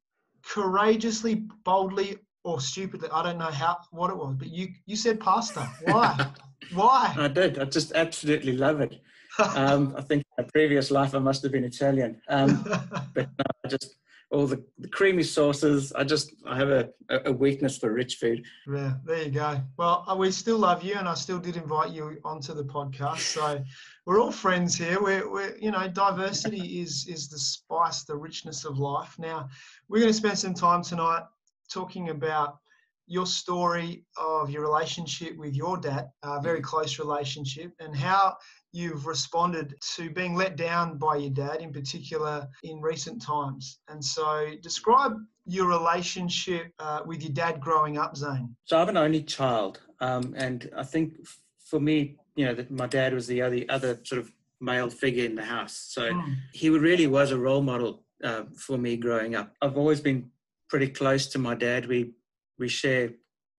courageously, 0.45 1.47
boldly 1.65 2.19
or 2.43 2.61
stupidly, 2.61 3.09
I 3.11 3.23
don't 3.23 3.39
know 3.39 3.45
how 3.45 3.79
what 3.89 4.11
it 4.11 4.17
was, 4.17 4.35
but 4.35 4.49
you 4.49 4.67
you 4.85 4.95
said 4.95 5.19
pasta. 5.19 5.61
Why? 5.85 6.29
Why? 6.73 7.15
I 7.17 7.27
did. 7.27 7.57
I 7.57 7.65
just 7.65 7.93
absolutely 7.93 8.55
love 8.55 8.79
it. 8.79 9.01
Um, 9.39 9.95
I 9.97 10.01
think 10.01 10.23
in 10.37 10.45
a 10.45 10.47
previous 10.51 10.91
life 10.91 11.15
I 11.15 11.19
must 11.19 11.41
have 11.41 11.51
been 11.51 11.63
Italian, 11.63 12.21
um, 12.27 12.63
but 13.15 13.27
no, 13.39 13.45
I 13.65 13.69
just 13.69 13.95
all 14.33 14.47
the, 14.47 14.63
the 14.79 14.87
creamy 14.87 15.23
sauces. 15.23 15.93
I 15.93 16.03
just 16.03 16.33
I 16.45 16.57
have 16.57 16.69
a, 16.69 16.89
a 17.25 17.31
weakness 17.31 17.77
for 17.77 17.93
rich 17.93 18.15
food. 18.15 18.43
Yeah, 18.67 18.93
there 19.05 19.23
you 19.23 19.31
go. 19.31 19.61
Well, 19.77 20.03
uh, 20.07 20.15
we 20.15 20.31
still 20.31 20.57
love 20.57 20.83
you, 20.83 20.95
and 20.95 21.07
I 21.07 21.13
still 21.13 21.39
did 21.39 21.55
invite 21.55 21.91
you 21.91 22.19
onto 22.25 22.53
the 22.53 22.63
podcast. 22.63 23.19
So 23.19 23.63
we're 24.05 24.19
all 24.19 24.31
friends 24.31 24.75
here. 24.75 25.01
We're, 25.01 25.29
we're 25.31 25.55
you 25.57 25.71
know, 25.71 25.87
diversity 25.87 26.81
is 26.81 27.05
is 27.07 27.29
the 27.29 27.39
spice, 27.39 28.03
the 28.03 28.17
richness 28.17 28.65
of 28.65 28.79
life. 28.79 29.15
Now, 29.19 29.49
we're 29.87 29.99
going 29.99 30.11
to 30.11 30.17
spend 30.17 30.39
some 30.39 30.55
time 30.55 30.83
tonight 30.83 31.23
talking 31.71 32.09
about 32.09 32.57
your 33.05 33.25
story 33.25 34.05
of 34.17 34.49
your 34.49 34.61
relationship 34.61 35.37
with 35.37 35.53
your 35.55 35.77
dad, 35.77 36.09
a 36.23 36.41
very 36.41 36.61
close 36.61 36.99
relationship, 36.99 37.71
and 37.79 37.95
how 37.95 38.35
you've 38.73 39.05
responded 39.05 39.75
to 39.95 40.09
being 40.09 40.35
let 40.35 40.57
down 40.57 40.97
by 40.97 41.15
your 41.15 41.29
dad, 41.29 41.61
in 41.61 41.71
particular 41.71 42.47
in 42.63 42.81
recent 42.81 43.21
times. 43.21 43.79
And 43.87 44.03
so, 44.03 44.51
describe 44.61 45.13
your 45.45 45.67
relationship 45.67 46.71
uh, 46.79 47.01
with 47.05 47.21
your 47.21 47.31
dad 47.31 47.61
growing 47.61 47.97
up, 47.97 48.17
Zane. 48.17 48.55
So 48.65 48.79
I'm 48.79 48.89
an 48.89 48.97
only 48.97 49.23
child, 49.23 49.79
um, 50.01 50.33
and 50.35 50.69
I 50.75 50.83
think 50.83 51.13
for 51.59 51.79
me, 51.79 52.17
you 52.35 52.45
know, 52.45 52.53
that 52.55 52.71
my 52.71 52.87
dad 52.87 53.13
was 53.13 53.27
the 53.27 53.43
only 53.43 53.69
other 53.69 53.99
sort 54.03 54.19
of 54.19 54.31
male 54.59 54.89
figure 54.89 55.25
in 55.25 55.35
the 55.35 55.43
house. 55.45 55.75
So 55.89 56.01
Mm. 56.11 56.35
he 56.53 56.69
really 56.69 57.07
was 57.07 57.31
a 57.31 57.37
role 57.37 57.61
model 57.61 58.03
uh, 58.23 58.43
for 58.57 58.77
me 58.77 58.95
growing 58.97 59.35
up. 59.35 59.53
I've 59.61 59.77
always 59.77 60.01
been 60.01 60.31
pretty 60.69 60.87
close 60.87 61.27
to 61.27 61.37
my 61.39 61.55
dad. 61.55 61.85
We 61.87 62.13
we 62.57 62.67
share 62.69 63.11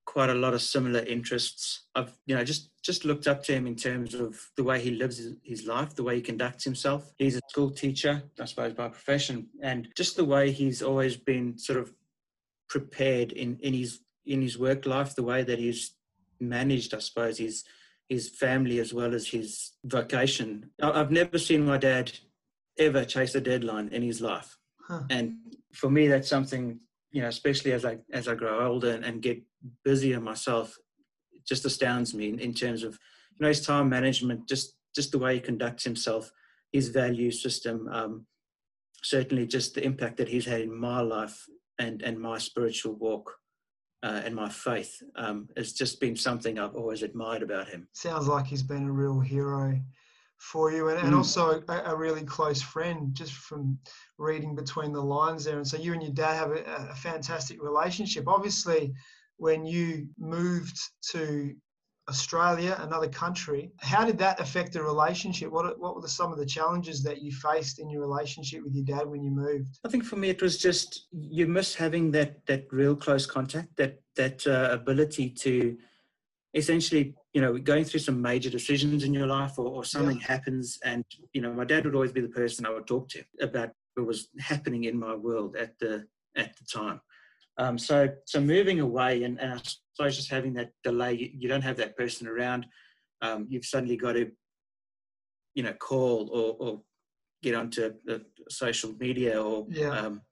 quite 0.07 0.31
a 0.31 0.35
lot 0.35 0.55
of 0.55 0.62
similar 0.62 1.00
interests. 1.00 1.87
I've 1.94 2.16
you 2.27 2.35
know 2.35 2.44
just 2.44 2.70
just 2.85 3.05
looked 3.05 3.27
up 3.27 3.42
to 3.42 3.53
him 3.55 3.66
in 3.66 3.75
terms 3.75 4.14
of 4.14 4.38
the 4.57 4.62
way 4.62 4.79
he 4.79 4.90
lives 4.90 5.20
his, 5.42 5.66
life, 5.66 5.94
the 5.94 6.03
way 6.03 6.16
he 6.16 6.20
conducts 6.23 6.64
himself. 6.64 7.12
He's 7.16 7.37
a 7.37 7.40
school 7.49 7.70
teacher, 7.70 8.23
I 8.38 8.44
suppose, 8.44 8.75
by 8.75 8.88
profession, 8.88 9.49
and 9.62 9.88
just 9.97 10.16
the 10.16 10.25
way 10.25 10.53
he's 10.53 10.83
always 10.83 11.16
been 11.16 11.57
sort 11.59 11.79
of 11.79 11.92
prepared 12.68 13.33
in 13.33 13.59
in 13.61 13.73
his 13.75 14.01
in 14.27 14.42
his 14.42 14.59
work 14.59 14.87
life, 14.87 15.14
the 15.14 15.23
way 15.23 15.42
that 15.42 15.59
he's 15.59 15.94
managed, 16.40 16.94
I 16.94 16.99
suppose, 16.99 17.38
his 17.38 17.64
his 18.09 18.29
family 18.29 18.79
as 18.81 18.92
well 18.92 19.14
as 19.14 19.27
his 19.29 19.73
vocation. 19.85 20.70
I've 20.83 21.11
never 21.11 21.38
seen 21.38 21.64
my 21.64 21.79
dad 21.79 22.12
ever 22.79 23.05
chase 23.05 23.35
a 23.35 23.40
deadline 23.40 23.88
in 23.88 24.03
his 24.03 24.20
life, 24.20 24.59
Huh. 24.88 25.05
and 25.09 25.37
for 25.73 25.90
me, 25.90 26.09
that's 26.09 26.29
something 26.29 26.81
you 27.12 27.23
know, 27.23 27.29
especially 27.29 27.73
as 27.73 27.85
I 27.85 27.99
as 28.12 28.29
I 28.29 28.35
grow 28.35 28.66
older 28.66 28.90
and, 28.90 29.05
and 29.05 29.23
get 29.23 29.40
busier 29.85 30.20
myself, 30.20 30.77
just 31.48 31.64
astounds 31.64 32.14
me 32.14 32.28
in, 32.28 32.38
in 32.38 32.54
terms 32.54 32.83
of 32.83 32.92
you 32.92 33.42
know 33.42 33.48
his 33.48 33.64
time 33.64 33.88
management, 33.88 34.48
just 34.48 34.74
just 34.94 35.12
the 35.12 35.18
way 35.18 35.35
he 35.35 35.40
conducts 35.40 35.85
himself, 35.85 36.30
his 36.72 36.88
value 36.88 37.30
system. 37.30 37.88
Um, 37.88 38.26
certainly, 39.02 39.46
just 39.46 39.74
the 39.74 39.85
impact 39.85 40.16
that 40.18 40.28
he's 40.28 40.46
had 40.46 40.61
in 40.61 40.74
my 40.74 41.00
life 41.00 41.46
and 41.78 42.02
and 42.02 42.18
my 42.18 42.38
spiritual 42.38 42.94
walk 42.94 43.35
uh, 44.02 44.22
and 44.24 44.35
my 44.35 44.48
faith 44.48 45.02
um, 45.16 45.48
has 45.57 45.72
just 45.72 46.00
been 46.00 46.16
something 46.16 46.59
I've 46.59 46.76
always 46.76 47.02
admired 47.02 47.42
about 47.42 47.68
him. 47.68 47.88
Sounds 47.92 48.28
like 48.28 48.46
he's 48.46 48.62
been 48.62 48.87
a 48.88 48.92
real 48.92 49.20
hero 49.20 49.80
for 50.38 50.70
you, 50.70 50.88
and, 50.88 50.98
and 50.98 51.14
Mm. 51.14 51.16
also 51.16 51.62
a, 51.68 51.92
a 51.92 51.96
really 51.96 52.22
close 52.24 52.61
friend, 52.61 53.14
just 53.14 53.33
from 53.33 53.78
reading 54.18 54.54
between 54.54 54.92
the 54.92 55.00
lines 55.02 55.44
there. 55.44 55.57
And 55.57 55.66
so, 55.66 55.76
you 55.78 55.92
and 55.92 56.02
your 56.02 56.12
dad 56.12 56.35
have 56.35 56.50
a, 56.50 56.62
a 56.90 56.94
fantastic 56.94 57.62
relationship. 57.62 58.28
Obviously, 58.28 58.92
when 59.37 59.64
you 59.64 60.09
moved 60.18 60.79
to 61.11 61.55
Australia, 62.09 62.77
another 62.81 63.09
country, 63.09 63.70
how 63.81 64.05
did 64.05 64.18
that 64.18 64.38
affect 64.38 64.73
the 64.75 64.83
relationship? 64.83 65.51
What 65.51 65.79
what 65.79 65.94
were 65.94 66.03
the, 66.03 66.09
some 66.09 66.33
of 66.33 66.38
the 66.38 66.44
challenges 66.47 67.03
that 67.03 67.23
you 67.23 67.33
faced 67.33 67.79
in 67.79 67.88
your 67.88 68.03
relationship 68.03 68.62
with 68.62 68.75
your 68.75 68.85
dad 68.85 69.09
when 69.09 69.23
you 69.23 69.31
moved? 69.31 69.79
I 69.85 69.88
think 69.88 70.05
for 70.05 70.16
me 70.16 70.29
it 70.29 70.42
was 70.42 70.59
just 70.59 71.07
you 71.12 71.47
miss 71.47 71.75
having 71.75 72.11
that 72.11 72.44
that 72.47 72.66
real 72.70 72.94
close 72.94 73.25
contact, 73.27 73.77
that 73.77 74.01
that 74.16 74.47
uh, 74.47 74.68
ability 74.70 75.31
to 75.31 75.79
essentially, 76.53 77.14
you 77.33 77.40
know, 77.40 77.59
going 77.59 77.85
through 77.85 78.01
some 78.01 78.20
major 78.20 78.51
decisions 78.51 79.03
in 79.03 79.12
your 79.12 79.27
life 79.27 79.59
or, 79.59 79.66
or 79.66 79.85
something 79.85 80.20
happens, 80.20 80.79
and 80.85 81.05
you 81.33 81.40
know, 81.40 81.53
my 81.53 81.64
dad 81.64 81.85
would 81.85 81.94
always 81.94 82.12
be 82.12 82.20
the 82.20 82.29
person 82.29 82.66
I 82.66 82.70
would 82.70 82.87
talk 82.87 83.09
to 83.11 83.25
about 83.40 83.70
what 83.94 84.07
was 84.07 84.29
happening 84.38 84.85
in 84.85 84.99
my 84.99 85.14
world 85.14 85.57
at 85.57 85.79
the 85.79 86.07
at 86.37 86.55
the 86.59 86.64
time. 86.64 87.01
Um, 87.57 87.79
so 87.79 88.09
so 88.27 88.40
moving 88.40 88.81
away 88.81 89.23
and, 89.23 89.40
and 89.40 89.53
I 89.55 89.61
suppose 89.62 90.17
just 90.17 90.31
having 90.31 90.55
that 90.55 90.71
delay, 90.83 91.14
you, 91.14 91.31
you 91.38 91.49
don't 91.49 91.62
have 91.62 91.77
that 91.77 91.97
person 91.97 92.27
around. 92.27 92.67
Um, 93.23 93.47
you've 93.49 93.64
suddenly 93.64 93.97
got 93.97 94.12
to, 94.14 94.31
you 95.55 95.62
know, 95.62 95.73
call 95.75 96.29
or, 96.31 96.57
or 96.59 96.83
get 97.43 97.55
onto 97.55 97.93
the 98.05 98.25
social 98.49 98.93
media 98.99 99.40
or 99.40 99.67
Yeah. 99.71 99.90
um, 99.90 100.23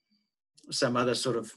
some 0.70 0.96
other 0.96 1.14
sort 1.14 1.36
of 1.36 1.52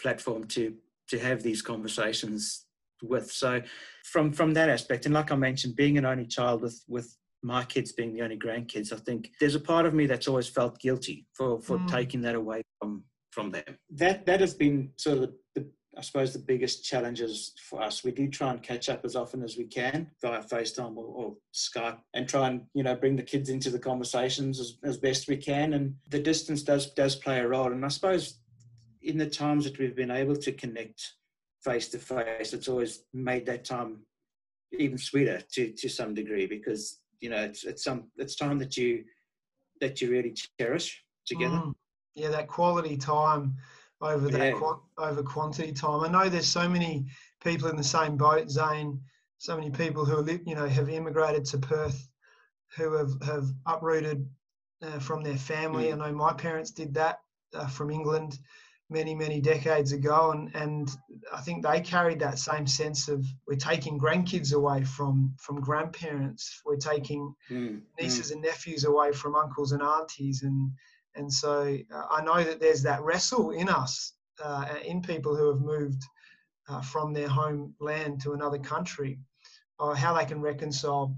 platform 0.00 0.44
to 0.48 0.74
to 1.08 1.18
have 1.18 1.42
these 1.42 1.60
conversations 1.60 2.66
with. 3.02 3.30
So 3.30 3.60
from 4.04 4.32
from 4.32 4.54
that 4.54 4.68
aspect, 4.68 5.04
and 5.06 5.14
like 5.14 5.32
I 5.32 5.36
mentioned, 5.36 5.76
being 5.76 5.98
an 5.98 6.06
only 6.06 6.26
child 6.26 6.62
with 6.62 6.82
with 6.88 7.14
my 7.42 7.64
kids 7.64 7.92
being 7.92 8.12
the 8.14 8.22
only 8.22 8.38
grandkids, 8.38 8.92
I 8.92 8.96
think 8.96 9.30
there's 9.40 9.54
a 9.54 9.60
part 9.60 9.86
of 9.86 9.94
me 9.94 10.06
that's 10.06 10.28
always 10.28 10.48
felt 10.48 10.78
guilty 10.78 11.26
for 11.34 11.60
for 11.60 11.78
Mm. 11.78 11.88
taking 11.88 12.20
that 12.22 12.34
away 12.34 12.62
from 12.78 13.04
from 13.30 13.50
them. 13.50 13.78
That 13.90 14.26
that 14.26 14.40
has 14.40 14.54
been 14.54 14.90
sort 14.96 15.18
of 15.18 15.22
the, 15.22 15.34
the 15.54 15.66
I 15.96 16.02
suppose 16.02 16.32
the 16.32 16.38
biggest 16.38 16.84
challenges 16.84 17.52
for 17.68 17.82
us. 17.82 18.04
We 18.04 18.12
do 18.12 18.28
try 18.28 18.50
and 18.50 18.62
catch 18.62 18.88
up 18.88 19.04
as 19.04 19.16
often 19.16 19.42
as 19.42 19.56
we 19.56 19.64
can 19.64 20.08
via 20.22 20.42
FaceTime 20.42 20.96
or, 20.96 21.04
or 21.04 21.36
Skype 21.52 21.98
and 22.14 22.28
try 22.28 22.48
and, 22.48 22.62
you 22.74 22.84
know, 22.84 22.94
bring 22.94 23.16
the 23.16 23.24
kids 23.24 23.48
into 23.48 23.70
the 23.70 23.78
conversations 23.78 24.60
as, 24.60 24.78
as 24.84 24.98
best 24.98 25.28
we 25.28 25.36
can. 25.36 25.74
And 25.74 25.96
the 26.08 26.20
distance 26.20 26.62
does 26.62 26.92
does 26.92 27.16
play 27.16 27.40
a 27.40 27.48
role. 27.48 27.72
And 27.72 27.84
I 27.84 27.88
suppose 27.88 28.38
in 29.02 29.18
the 29.18 29.28
times 29.28 29.64
that 29.64 29.78
we've 29.78 29.96
been 29.96 30.10
able 30.10 30.36
to 30.36 30.52
connect 30.52 31.14
face 31.62 31.88
to 31.88 31.98
face, 31.98 32.52
it's 32.52 32.68
always 32.68 33.04
made 33.12 33.46
that 33.46 33.64
time 33.64 34.00
even 34.78 34.98
sweeter 34.98 35.42
to 35.52 35.72
to 35.72 35.88
some 35.88 36.14
degree 36.14 36.46
because, 36.46 37.00
you 37.20 37.30
know, 37.30 37.42
it's 37.42 37.64
it's 37.64 37.82
some 37.82 38.10
it's 38.16 38.36
time 38.36 38.58
that 38.58 38.76
you 38.76 39.04
that 39.80 40.00
you 40.00 40.10
really 40.10 40.34
cherish 40.58 41.02
together. 41.26 41.56
Mm. 41.56 41.74
Yeah, 42.14 42.28
that 42.30 42.48
quality 42.48 42.96
time 42.96 43.56
over 44.00 44.28
that 44.30 44.38
Yeah. 44.38 44.58
qua- 44.58 44.80
over 44.98 45.22
quantity 45.22 45.72
time. 45.72 46.00
I 46.04 46.08
know 46.08 46.28
there's 46.28 46.48
so 46.48 46.68
many 46.68 47.06
people 47.42 47.68
in 47.68 47.76
the 47.76 47.84
same 47.84 48.16
boat, 48.16 48.50
Zane. 48.50 49.00
So 49.38 49.56
many 49.56 49.70
people 49.70 50.04
who 50.04 50.18
are, 50.18 50.30
you 50.30 50.54
know 50.54 50.68
have 50.68 50.88
immigrated 50.88 51.44
to 51.46 51.58
Perth, 51.58 52.08
who 52.76 52.92
have 52.94 53.10
have 53.22 53.46
uprooted 53.66 54.28
uh, 54.82 54.98
from 54.98 55.22
their 55.22 55.36
family. 55.38 55.88
Mm. 55.88 55.92
I 55.92 55.96
know 55.96 56.12
my 56.12 56.32
parents 56.32 56.70
did 56.70 56.94
that 56.94 57.20
uh, 57.54 57.66
from 57.68 57.90
England 57.90 58.38
many 58.90 59.14
many 59.14 59.40
decades 59.40 59.92
ago, 59.92 60.32
and 60.32 60.54
and 60.54 60.90
I 61.32 61.40
think 61.40 61.62
they 61.62 61.80
carried 61.80 62.20
that 62.20 62.38
same 62.38 62.66
sense 62.66 63.08
of 63.08 63.24
we're 63.46 63.56
taking 63.56 63.98
grandkids 63.98 64.52
away 64.52 64.84
from 64.84 65.34
from 65.38 65.60
grandparents. 65.60 66.60
We're 66.64 66.76
taking 66.76 67.34
Mm, 67.50 67.82
mm. 67.82 67.82
nieces 68.00 68.30
and 68.30 68.42
nephews 68.42 68.84
away 68.84 69.12
from 69.12 69.34
uncles 69.36 69.72
and 69.72 69.82
aunties 69.82 70.42
and 70.42 70.72
and 71.14 71.32
so 71.32 71.76
uh, 71.94 72.06
I 72.10 72.22
know 72.22 72.42
that 72.42 72.60
there's 72.60 72.82
that 72.82 73.02
wrestle 73.02 73.50
in 73.50 73.68
us 73.68 74.12
uh, 74.42 74.66
in 74.84 75.02
people 75.02 75.36
who 75.36 75.48
have 75.48 75.60
moved 75.60 76.02
uh, 76.68 76.80
from 76.80 77.12
their 77.12 77.28
homeland 77.28 78.20
to 78.22 78.32
another 78.32 78.58
country 78.58 79.18
or 79.78 79.94
how 79.96 80.14
they 80.14 80.24
can 80.24 80.40
reconcile 80.40 81.16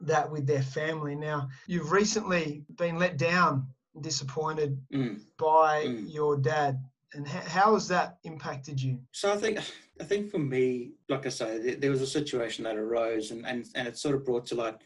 that 0.00 0.30
with 0.30 0.46
their 0.46 0.62
family 0.62 1.14
now 1.14 1.48
you've 1.66 1.92
recently 1.92 2.64
been 2.76 2.98
let 2.98 3.16
down 3.16 3.66
disappointed 4.00 4.78
Mm. 4.92 5.20
by 5.38 5.84
Mm. 5.86 6.12
your 6.12 6.36
dad 6.36 6.78
and 7.14 7.26
how, 7.26 7.40
how 7.40 7.74
has 7.74 7.88
that 7.88 8.18
impacted 8.24 8.80
you 8.82 8.98
So 9.12 9.32
I 9.32 9.36
think 9.36 9.58
I 10.00 10.04
think 10.04 10.30
for 10.30 10.38
me, 10.38 10.92
like 11.08 11.24
I 11.24 11.30
say, 11.30 11.58
there, 11.58 11.76
there 11.76 11.90
was 11.90 12.02
a 12.02 12.06
situation 12.06 12.64
that 12.64 12.76
arose, 12.76 13.30
and, 13.30 13.46
and 13.46 13.64
and 13.74 13.88
it 13.88 13.96
sort 13.96 14.14
of 14.14 14.26
brought 14.26 14.44
to 14.46 14.54
light 14.54 14.76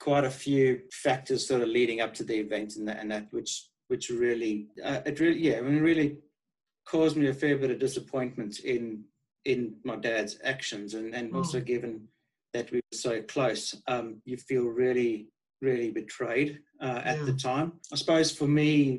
quite 0.00 0.24
a 0.24 0.30
few 0.30 0.80
factors 0.92 1.46
sort 1.46 1.62
of 1.62 1.68
leading 1.68 2.00
up 2.00 2.14
to 2.14 2.24
the 2.24 2.34
event, 2.34 2.76
and 2.76 2.88
that 2.88 2.98
and 3.00 3.10
that 3.10 3.26
which 3.30 3.68
which 3.88 4.10
really 4.10 4.68
uh, 4.82 5.00
it 5.06 5.20
really 5.20 5.38
yeah, 5.38 5.58
I 5.58 5.60
mean, 5.62 5.82
really 5.82 6.18
caused 6.86 7.16
me 7.16 7.28
a 7.28 7.34
fair 7.34 7.56
bit 7.56 7.70
of 7.70 7.78
disappointment 7.78 8.60
in 8.60 9.04
in 9.44 9.76
my 9.84 9.96
dad's 9.96 10.38
actions, 10.44 10.94
and 10.94 11.14
and 11.14 11.34
also 11.34 11.60
given 11.60 12.08
that 12.52 12.70
we 12.70 12.78
were 12.78 12.96
so 12.96 13.20
close, 13.22 13.74
um, 13.88 14.22
you 14.24 14.36
feel 14.36 14.64
really 14.64 15.28
really 15.60 15.90
betrayed 15.90 16.60
uh, 16.80 17.00
at 17.04 17.24
the 17.24 17.32
time. 17.32 17.72
I 17.92 17.96
suppose 17.96 18.30
for 18.30 18.46
me, 18.46 18.98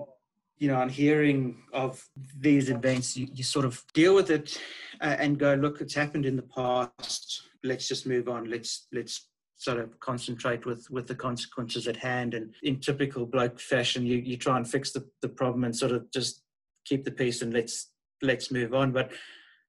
you 0.58 0.68
know, 0.68 0.76
on 0.76 0.90
hearing 0.90 1.58
of 1.74 2.04
these 2.40 2.70
events, 2.70 3.16
you, 3.18 3.28
you 3.34 3.44
sort 3.44 3.66
of 3.66 3.84
deal 3.94 4.16
with 4.16 4.30
it 4.30 4.60
uh, 5.02 5.16
and 5.20 5.38
go, 5.38 5.54
look, 5.54 5.82
it's 5.82 5.94
happened 5.94 6.26
in 6.26 6.36
the 6.36 6.42
past. 6.42 7.44
Let's 7.64 7.88
just 7.88 8.08
move 8.08 8.30
on. 8.30 8.50
Let's 8.50 8.88
let's 8.94 9.28
sort 9.58 9.80
of 9.80 10.00
concentrate 10.00 10.66
with 10.66 10.90
with 10.90 11.08
the 11.08 11.16
consequences 11.16 11.88
at 11.88 11.98
hand. 11.98 12.34
And 12.34 12.54
in 12.64 12.80
typical 12.80 13.26
bloke 13.26 13.60
fashion, 13.60 14.06
you 14.06 14.18
you 14.18 14.38
try 14.38 14.58
and 14.58 14.70
fix 14.70 14.92
the, 14.92 15.08
the 15.22 15.30
problem 15.30 15.64
and 15.64 15.76
sort 15.76 15.92
of 15.92 16.12
just 16.12 16.44
keep 16.86 17.04
the 17.04 17.12
peace 17.12 17.42
and 17.42 17.54
let's 17.54 17.92
let's 18.22 18.52
move 18.52 18.74
on. 18.74 18.92
But 18.92 19.12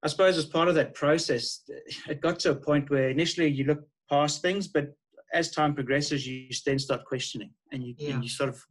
I 0.03 0.09
suppose 0.09 0.37
as 0.39 0.47
part 0.47 0.69
of 0.69 0.75
that 0.77 0.95
process, 0.95 1.63
it 2.09 2.21
got 2.21 2.39
to 2.41 2.51
a 2.51 2.55
point 2.57 2.91
where 2.91 3.09
initially 3.11 3.49
you 3.49 3.65
look 3.65 3.81
past 4.11 4.43
things, 4.43 4.69
but 4.69 4.95
as 5.33 5.51
time 5.51 5.75
progresses, 5.75 6.27
you 6.27 6.49
then 6.65 6.79
start 6.79 7.05
questioning 7.05 7.51
and 7.73 7.83
you, 7.83 7.95
Yeah. 7.99 8.15
and 8.15 8.23
you 8.23 8.29
sort 8.29 8.49
of 8.51 8.63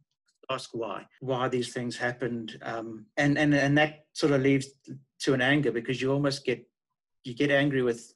ask 0.50 0.70
why, 0.72 1.04
why 1.20 1.48
these 1.48 1.72
things 1.72 1.96
happened, 1.96 2.58
um, 2.62 3.06
and 3.16 3.36
and 3.38 3.54
and 3.54 3.76
that 3.78 4.06
sort 4.12 4.32
of 4.32 4.40
leads 4.42 4.68
to 5.20 5.34
an 5.34 5.40
anger 5.40 5.72
because 5.72 6.00
you 6.00 6.12
almost 6.12 6.44
get 6.44 6.64
you 7.24 7.34
get 7.34 7.50
angry 7.50 7.82
with 7.82 8.14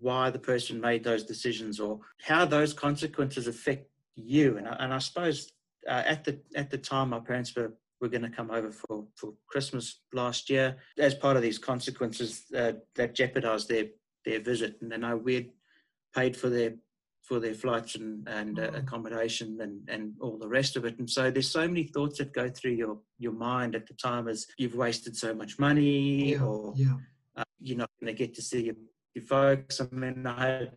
why 0.00 0.30
the 0.30 0.38
person 0.38 0.80
made 0.80 1.04
those 1.04 1.24
decisions 1.24 1.80
or 1.80 2.00
how 2.22 2.44
those 2.44 2.72
consequences 2.72 3.46
affect 3.46 3.88
you. 4.16 4.58
And 4.58 4.68
I, 4.68 4.76
and 4.80 4.94
I 4.94 4.98
suppose 4.98 5.50
uh, 5.88 6.02
at 6.06 6.24
the 6.24 6.40
at 6.54 6.70
the 6.70 6.78
time, 6.78 7.10
my 7.10 7.20
parents 7.20 7.54
were 7.56 7.74
were 8.00 8.08
going 8.08 8.22
to 8.22 8.30
come 8.30 8.50
over 8.50 8.70
for 8.70 9.06
for 9.16 9.34
Christmas 9.48 10.00
last 10.12 10.50
year 10.50 10.76
as 10.98 11.14
part 11.14 11.36
of 11.36 11.42
these 11.42 11.58
consequences 11.58 12.44
uh, 12.56 12.72
that 12.96 13.14
jeopardized 13.14 13.68
their 13.68 13.86
their 14.24 14.40
visit, 14.40 14.76
and 14.80 14.90
then 14.90 15.04
I 15.04 15.14
we'd 15.14 15.50
paid 16.14 16.36
for 16.36 16.48
their 16.48 16.74
for 17.24 17.40
their 17.40 17.54
flights 17.54 17.94
and, 17.94 18.28
and 18.28 18.58
uh, 18.58 18.70
accommodation 18.74 19.58
and, 19.62 19.80
and 19.88 20.12
all 20.20 20.36
the 20.36 20.46
rest 20.46 20.76
of 20.76 20.84
it. 20.84 20.98
And 20.98 21.08
so 21.08 21.30
there's 21.30 21.50
so 21.50 21.66
many 21.66 21.84
thoughts 21.84 22.18
that 22.18 22.34
go 22.34 22.50
through 22.50 22.72
your, 22.72 22.98
your 23.18 23.32
mind 23.32 23.74
at 23.74 23.86
the 23.86 23.94
time 23.94 24.28
as 24.28 24.46
you've 24.58 24.74
wasted 24.74 25.16
so 25.16 25.34
much 25.34 25.58
money 25.58 26.32
Yeah, 26.32 26.42
or 26.42 26.74
yeah. 26.76 26.96
uh, 27.34 27.44
you're 27.60 27.78
not 27.78 27.88
going 27.98 28.14
to 28.14 28.18
get 28.18 28.34
to 28.34 28.42
see 28.42 28.64
your 28.64 28.74
folks. 29.22 29.80
I 29.80 29.86
mean, 29.92 30.26
I, 30.26 30.46
had, 30.46 30.72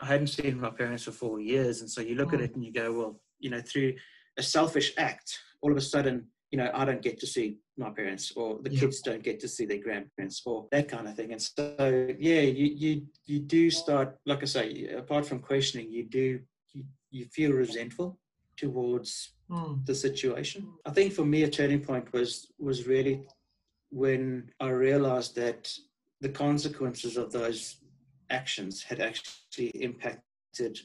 I 0.00 0.06
hadn't 0.06 0.28
seen 0.28 0.60
my 0.60 0.70
parents 0.70 1.04
for 1.04 1.12
four 1.12 1.40
years. 1.40 1.80
And 1.80 1.90
so 1.90 2.00
you 2.00 2.14
look 2.14 2.32
at 2.32 2.40
Mm. 2.40 2.44
it 2.44 2.54
and 2.54 2.64
you 2.64 2.72
go, 2.72 2.92
well, 2.92 3.20
you 3.38 3.50
know, 3.50 3.60
through 3.60 3.94
a 4.36 4.42
selfish 4.42 4.92
act, 4.98 5.38
all 5.62 5.70
of 5.70 5.76
a 5.76 5.80
sudden, 5.80 6.26
you 6.50 6.58
know, 6.58 6.70
I 6.74 6.84
don't 6.84 7.02
get 7.02 7.18
to 7.20 7.26
see 7.26 7.58
my 7.76 7.90
parents 7.90 8.32
or 8.36 8.58
the 8.62 8.70
Yeah. 8.70 8.80
kids 8.80 9.00
don't 9.00 9.22
get 9.22 9.40
to 9.40 9.48
see 9.48 9.64
their 9.66 9.78
grandparents 9.78 10.42
or 10.46 10.68
that 10.70 10.88
kind 10.88 11.08
of 11.08 11.16
thing. 11.16 11.32
And 11.32 11.42
so, 11.42 12.14
yeah, 12.18 12.40
you, 12.42 12.66
you, 12.66 13.06
you 13.26 13.38
do 13.40 13.70
start, 13.70 14.18
like 14.26 14.42
I 14.42 14.46
say, 14.46 14.88
apart 14.88 15.26
from 15.26 15.40
questioning, 15.40 15.90
you 15.90 16.04
do, 16.04 16.40
you, 16.72 16.84
you 17.10 17.24
feel 17.26 17.52
resentful 17.52 18.18
towards 18.56 19.30
Mm. 19.50 19.84
the 19.84 19.94
situation. 19.94 20.72
I 20.86 20.90
think 20.90 21.12
for 21.12 21.22
me, 21.26 21.42
a 21.42 21.50
turning 21.50 21.80
point 21.84 22.10
was 22.14 22.50
was 22.58 22.86
really 22.86 23.26
when 23.90 24.50
I 24.58 24.68
realized 24.70 25.34
that 25.36 25.70
the 26.20 26.28
consequences 26.28 27.16
of 27.16 27.32
those 27.32 27.76
actions 28.30 28.82
had 28.82 29.00
actually 29.00 29.68
impacted 29.68 30.78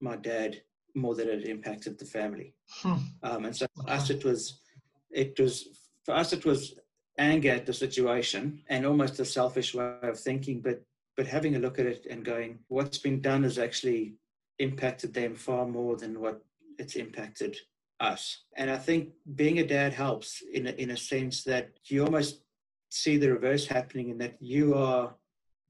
my 0.00 0.16
dad 0.16 0.62
more 0.94 1.14
than 1.14 1.28
it 1.28 1.46
impacted 1.46 1.98
the 1.98 2.04
family. 2.04 2.54
Hmm. 2.70 2.94
Um, 3.22 3.44
and 3.46 3.56
so 3.56 3.66
for 3.76 3.90
us, 3.90 4.10
it 4.10 4.24
was, 4.24 4.60
it 5.10 5.38
was 5.38 5.68
for 6.04 6.14
us, 6.14 6.32
it 6.32 6.44
was 6.44 6.78
anger 7.18 7.50
at 7.50 7.66
the 7.66 7.72
situation 7.72 8.62
and 8.68 8.86
almost 8.86 9.20
a 9.20 9.24
selfish 9.24 9.74
way 9.74 9.94
of 10.02 10.18
thinking. 10.18 10.60
But 10.60 10.82
but 11.16 11.26
having 11.26 11.56
a 11.56 11.58
look 11.58 11.78
at 11.78 11.86
it 11.86 12.06
and 12.10 12.24
going, 12.24 12.58
what's 12.68 12.98
been 12.98 13.20
done 13.20 13.42
has 13.42 13.58
actually 13.58 14.14
impacted 14.58 15.14
them 15.14 15.34
far 15.34 15.66
more 15.66 15.96
than 15.96 16.20
what 16.20 16.44
it's 16.78 16.96
impacted 16.96 17.56
us. 18.00 18.44
And 18.56 18.70
I 18.70 18.76
think 18.76 19.10
being 19.34 19.58
a 19.58 19.66
dad 19.66 19.94
helps 19.94 20.42
in 20.52 20.66
a, 20.66 20.70
in 20.70 20.90
a 20.90 20.96
sense 20.96 21.42
that 21.44 21.70
you 21.86 22.04
almost 22.04 22.42
see 22.90 23.16
the 23.16 23.32
reverse 23.32 23.66
happening 23.66 24.10
in 24.10 24.18
that 24.18 24.36
you 24.40 24.74
are 24.74 25.14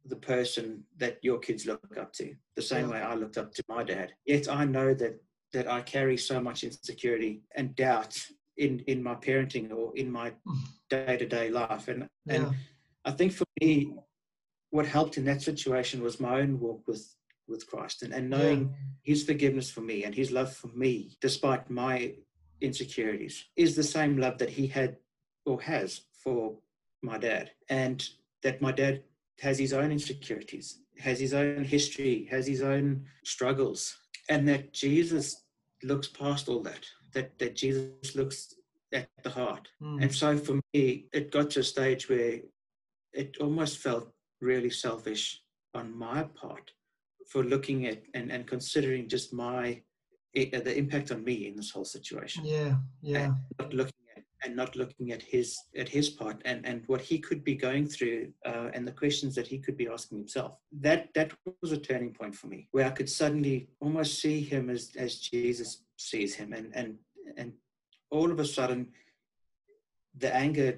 the 0.09 0.17
person 0.17 0.85
that 0.99 1.19
your 1.23 1.39
kids 1.39 1.67
look 1.67 1.97
up 1.99 2.13
to, 2.15 2.35
the 2.55 2.63
same 2.63 2.89
way 2.89 3.01
I 3.01 3.15
looked 3.15 3.39
up 3.39 3.53
to 3.55 3.65
my 3.69 3.83
dad. 3.83 4.13
Yet 4.25 4.49
I 4.49 4.65
know 4.65 4.95
that 4.95 5.21
that 5.53 5.69
I 5.71 5.81
carry 5.81 6.17
so 6.17 6.41
much 6.41 6.65
insecurity 6.65 7.43
and 7.55 7.75
doubt 7.77 8.19
in 8.57 8.81
in 8.87 9.03
my 9.03 9.15
parenting 9.15 9.73
or 9.73 9.97
in 9.97 10.11
my 10.11 10.33
day 10.91 11.17
to 11.17 11.27
day 11.27 11.51
life. 11.51 11.89
And 11.89 12.09
and 12.29 12.55
I 13.05 13.11
think 13.13 13.33
for 13.33 13.47
me, 13.61 13.95
what 14.71 14.87
helped 14.87 15.17
in 15.17 15.25
that 15.25 15.43
situation 15.43 16.03
was 16.03 16.21
my 16.21 16.41
own 16.41 16.61
walk 16.61 16.87
with 16.87 17.15
with 17.49 17.67
Christ 17.67 18.03
and, 18.03 18.13
and 18.13 18.29
knowing 18.29 18.75
his 19.03 19.23
forgiveness 19.25 19.71
for 19.71 19.81
me 19.81 20.05
and 20.05 20.15
his 20.15 20.33
love 20.33 20.53
for 20.53 20.69
me, 20.69 21.17
despite 21.21 21.71
my 21.71 22.15
insecurities, 22.61 23.45
is 23.55 23.77
the 23.77 23.85
same 23.85 24.19
love 24.19 24.39
that 24.39 24.51
he 24.51 24.67
had 24.67 24.97
or 25.45 25.61
has 25.63 26.01
for 26.23 26.57
my 27.03 27.19
dad. 27.19 27.51
And 27.69 28.07
that 28.43 28.61
my 28.61 28.73
dad 28.73 29.03
has 29.41 29.59
his 29.59 29.73
own 29.73 29.93
insecurities, 29.93 30.81
has 30.99 31.19
his 31.21 31.35
own 31.35 31.65
history, 31.65 32.29
has 32.31 32.47
his 32.47 32.63
own 32.63 33.05
struggles, 33.25 33.97
and 34.29 34.49
that 34.49 34.73
Jesus 34.73 35.45
looks 35.83 36.09
past 36.09 36.49
all 36.49 36.63
that, 36.63 36.87
that, 37.13 37.39
that 37.39 37.57
Jesus 37.57 38.15
looks 38.15 38.55
at 38.93 39.09
the 39.23 39.31
heart. 39.31 39.69
Mm. 39.83 40.03
And 40.03 40.15
so 40.15 40.37
for 40.37 40.61
me, 40.73 41.07
it 41.13 41.31
got 41.31 41.51
to 41.51 41.61
a 41.61 41.65
stage 41.65 42.09
where 42.09 42.41
it 43.13 43.37
almost 43.41 43.79
felt 43.79 44.13
really 44.41 44.71
selfish 44.71 45.43
on 45.75 45.97
my 45.97 46.23
part 46.23 46.71
for 47.29 47.43
looking 47.43 47.87
at 47.87 48.03
and, 48.15 48.31
and 48.31 48.47
considering 48.47 49.09
just 49.09 49.33
my 49.33 49.83
the 50.35 50.77
impact 50.77 51.11
on 51.11 51.25
me 51.25 51.47
in 51.47 51.57
this 51.57 51.71
whole 51.71 51.85
situation 51.85 52.45
Yeah, 52.45 52.75
yeah, 53.01 53.31
not 53.59 53.73
looking 53.73 53.95
and 54.47 54.55
not 54.57 54.77
looking 54.77 55.11
at 55.13 55.23
his 55.35 55.49
at 55.77 55.89
his 55.89 56.09
part 56.09 56.41
and 56.45 56.65
and 56.71 56.79
what 56.87 57.01
he 57.01 57.19
could 57.19 57.43
be 57.51 57.57
going 57.67 57.87
through 57.95 58.33
uh, 58.51 58.69
and 58.75 58.87
the 58.87 58.93
questions 59.03 59.35
that 59.35 59.47
he 59.53 59.59
could 59.59 59.77
be 59.77 59.89
asking 59.89 60.19
himself. 60.19 60.53
That 60.87 61.13
that 61.15 61.33
was 61.61 61.73
a 61.73 61.79
turning 61.89 62.13
point 62.15 62.35
for 62.35 62.47
me 62.47 62.69
where 62.71 62.87
i 62.87 62.91
could 62.99 63.11
suddenly 63.11 63.57
almost 63.81 64.13
see 64.23 64.39
him 64.41 64.71
as 64.71 64.83
as 64.97 65.19
jesus 65.19 65.71
sees 65.97 66.33
him. 66.41 66.53
And 66.59 66.69
and 66.81 66.91
and 67.37 67.53
all 68.11 68.31
of 68.31 68.39
a 68.41 68.45
sudden 68.57 68.81
the 70.23 70.35
anger 70.35 70.71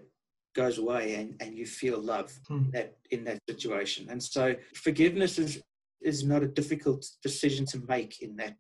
goes 0.55 0.79
away 0.79 1.05
and 1.15 1.29
and 1.43 1.51
you 1.61 1.67
feel 1.67 1.99
love 2.15 2.31
Hmm. 2.49 2.57
in 2.65 2.71
that 2.77 2.91
in 3.15 3.21
that 3.25 3.41
situation. 3.51 4.03
And 4.13 4.21
so 4.23 4.45
forgiveness 4.87 5.39
is 5.39 5.53
is 6.11 6.25
not 6.25 6.43
a 6.43 6.55
difficult 6.61 7.03
decision 7.29 7.67
to 7.67 7.79
make 7.95 8.23
in 8.27 8.33
that 8.37 8.55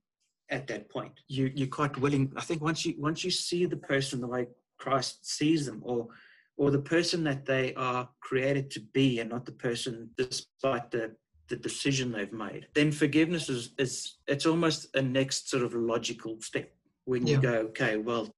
at 0.51 0.66
that 0.71 0.88
point. 0.97 1.14
You 1.37 1.44
you're 1.59 1.77
quite 1.81 1.97
willing 2.05 2.25
i 2.42 2.44
think 2.49 2.61
once 2.71 2.81
you 2.87 2.92
once 3.09 3.21
you 3.27 3.33
see 3.49 3.62
the 3.66 3.83
person 3.92 4.21
the 4.21 4.33
way 4.37 4.44
christ 4.79 5.29
sees 5.29 5.67
them 5.67 5.81
or 5.85 6.09
or 6.57 6.71
the 6.73 6.79
person 6.95 7.23
that 7.23 7.47
they 7.47 7.73
are 7.75 8.09
created 8.21 8.69
to 8.73 8.81
be 8.93 9.21
and 9.21 9.31
not 9.31 9.47
the 9.47 9.53
person 9.53 10.11
despite 10.17 10.91
the 10.91 11.14
the 11.49 11.57
decision 11.57 12.12
they've 12.12 12.33
made. 12.33 12.67
Then 12.75 12.93
forgiveness 12.93 13.49
is 13.49 13.73
is 13.79 14.19
it's 14.27 14.47
almost 14.47 14.95
a 14.95 15.03
next 15.03 15.49
sort 15.49 15.62
of 15.62 15.75
logical 15.75 16.41
step 16.41 16.71
when 17.07 17.27
you 17.27 17.37
Yeah. 17.37 17.41
go 17.41 17.55
okay 17.69 17.97
well 17.97 18.29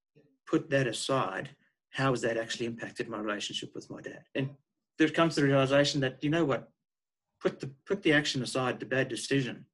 put 0.47 0.69
that 0.69 0.87
aside 0.87 1.49
how 1.89 2.11
has 2.11 2.21
that 2.21 2.37
actually 2.37 2.67
impacted 2.67 3.09
my 3.09 3.19
relationship 3.19 3.75
with 3.75 3.89
my 3.89 3.99
dad? 3.99 4.23
And 4.33 4.49
there 4.97 5.09
comes 5.09 5.35
the 5.35 5.43
realization 5.43 5.99
that 6.01 6.23
you 6.23 6.29
know 6.29 6.45
what 6.45 6.69
put 7.43 7.59
the 7.59 7.69
put 7.85 8.01
the 8.03 8.13
action 8.13 8.41
aside 8.43 8.79
the 8.79 8.85
bad 8.85 9.09
decision 9.09 9.65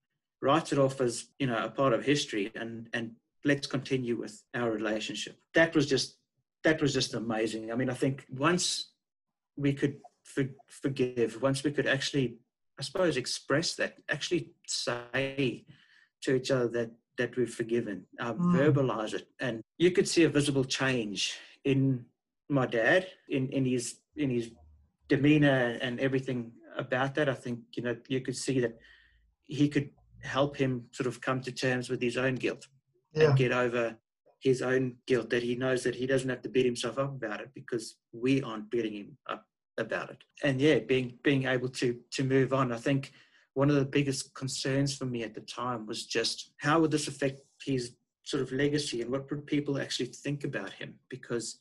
write 0.42 0.72
it 0.72 0.80
off 0.80 1.00
as 1.02 1.14
you 1.40 1.48
know 1.48 1.64
a 1.64 1.70
part 1.70 1.94
of 1.94 2.04
history 2.04 2.52
and 2.56 2.90
and 2.94 3.12
let's 3.46 3.68
continue 3.68 4.16
with 4.18 4.36
our 4.56 4.72
relationship. 4.72 5.36
That 5.54 5.76
was 5.76 5.86
just 5.86 6.18
that 6.64 6.82
was 6.82 6.94
just 6.94 7.14
amazing. 7.14 7.72
I 7.72 7.76
mean 7.76 7.90
i 7.90 7.94
think 7.94 8.26
once 8.30 8.92
we 9.56 9.74
could 9.74 9.98
for, 10.24 10.46
forgive 10.68 11.42
once 11.42 11.64
we 11.64 11.72
could 11.72 11.88
actually 11.88 12.38
i 12.80 12.84
suppose 12.84 13.18
express 13.18 13.76
that 13.76 13.94
actually 14.10 14.52
say 14.68 15.66
to 16.22 16.36
each 16.36 16.52
other 16.52 16.68
that 16.68 16.92
that 17.18 17.36
we've 17.36 17.54
forgiven 17.54 18.06
uh, 18.20 18.34
Mm. 18.34 18.54
verbalize 18.56 19.14
it. 19.14 19.28
And 19.40 19.62
you 19.78 19.92
could 19.92 20.08
see 20.08 20.24
a 20.24 20.30
visible 20.30 20.64
change 20.64 21.38
in 21.64 22.06
my 22.50 22.66
dad 22.66 23.08
in 23.30 23.50
in 23.50 23.66
his 23.66 23.86
in 24.16 24.30
his 24.30 24.52
demeanor 25.10 25.78
and 25.82 26.00
everything 26.00 26.52
about 26.78 27.16
that. 27.16 27.28
I 27.30 27.34
think 27.34 27.60
you 27.76 27.84
know 27.84 27.96
you 28.08 28.22
could 28.22 28.38
see 28.38 28.60
that 28.60 28.78
he 29.46 29.68
could 29.70 29.90
help 30.22 30.58
him 30.58 30.86
sort 30.92 31.08
of 31.08 31.20
come 31.22 31.42
to 31.42 31.52
terms 31.52 31.90
with 31.90 32.02
his 32.02 32.18
own 32.18 32.36
guilt 32.36 32.68
yeah, 33.14 33.30
and 33.30 33.38
get 33.38 33.52
over 33.52 33.96
his 34.40 34.62
own 34.62 34.96
guilt 35.08 35.30
that 35.30 35.44
he 35.44 35.56
knows 35.56 35.84
that 35.84 35.96
he 35.96 36.06
doesn't 36.06 36.30
have 36.30 36.42
to 36.42 36.50
beat 36.50 36.66
himself 36.66 36.98
up 37.00 37.10
about 37.16 37.42
it 37.42 37.50
because 37.54 37.96
we 38.14 38.42
aren't 38.42 38.70
beating 38.70 38.94
him 38.94 39.18
up 39.30 39.46
about 39.78 40.10
it 40.10 40.18
and 40.44 40.60
yeah 40.60 40.80
being 40.80 41.18
being 41.24 41.46
able 41.46 41.70
to 41.70 42.00
to 42.12 42.24
move 42.24 42.54
on 42.54 42.72
i 42.72 42.78
think 42.78 43.12
one 43.54 43.70
of 43.70 43.76
the 43.76 43.86
biggest 43.86 44.34
concerns 44.36 44.96
for 44.96 45.06
me 45.06 45.24
at 45.24 45.34
the 45.34 45.42
time 45.42 45.86
was 45.86 46.06
just 46.06 46.52
how 46.58 46.80
would 46.80 46.92
this 46.92 47.08
affect 47.08 47.42
his 47.64 47.94
sort 48.24 48.44
of 48.44 48.52
legacy 48.52 49.02
and 49.02 49.12
what 49.12 49.30
would 49.30 49.46
people 49.46 49.80
actually 49.80 50.08
think 50.08 50.44
about 50.44 50.72
him 50.74 50.96
because 51.10 51.60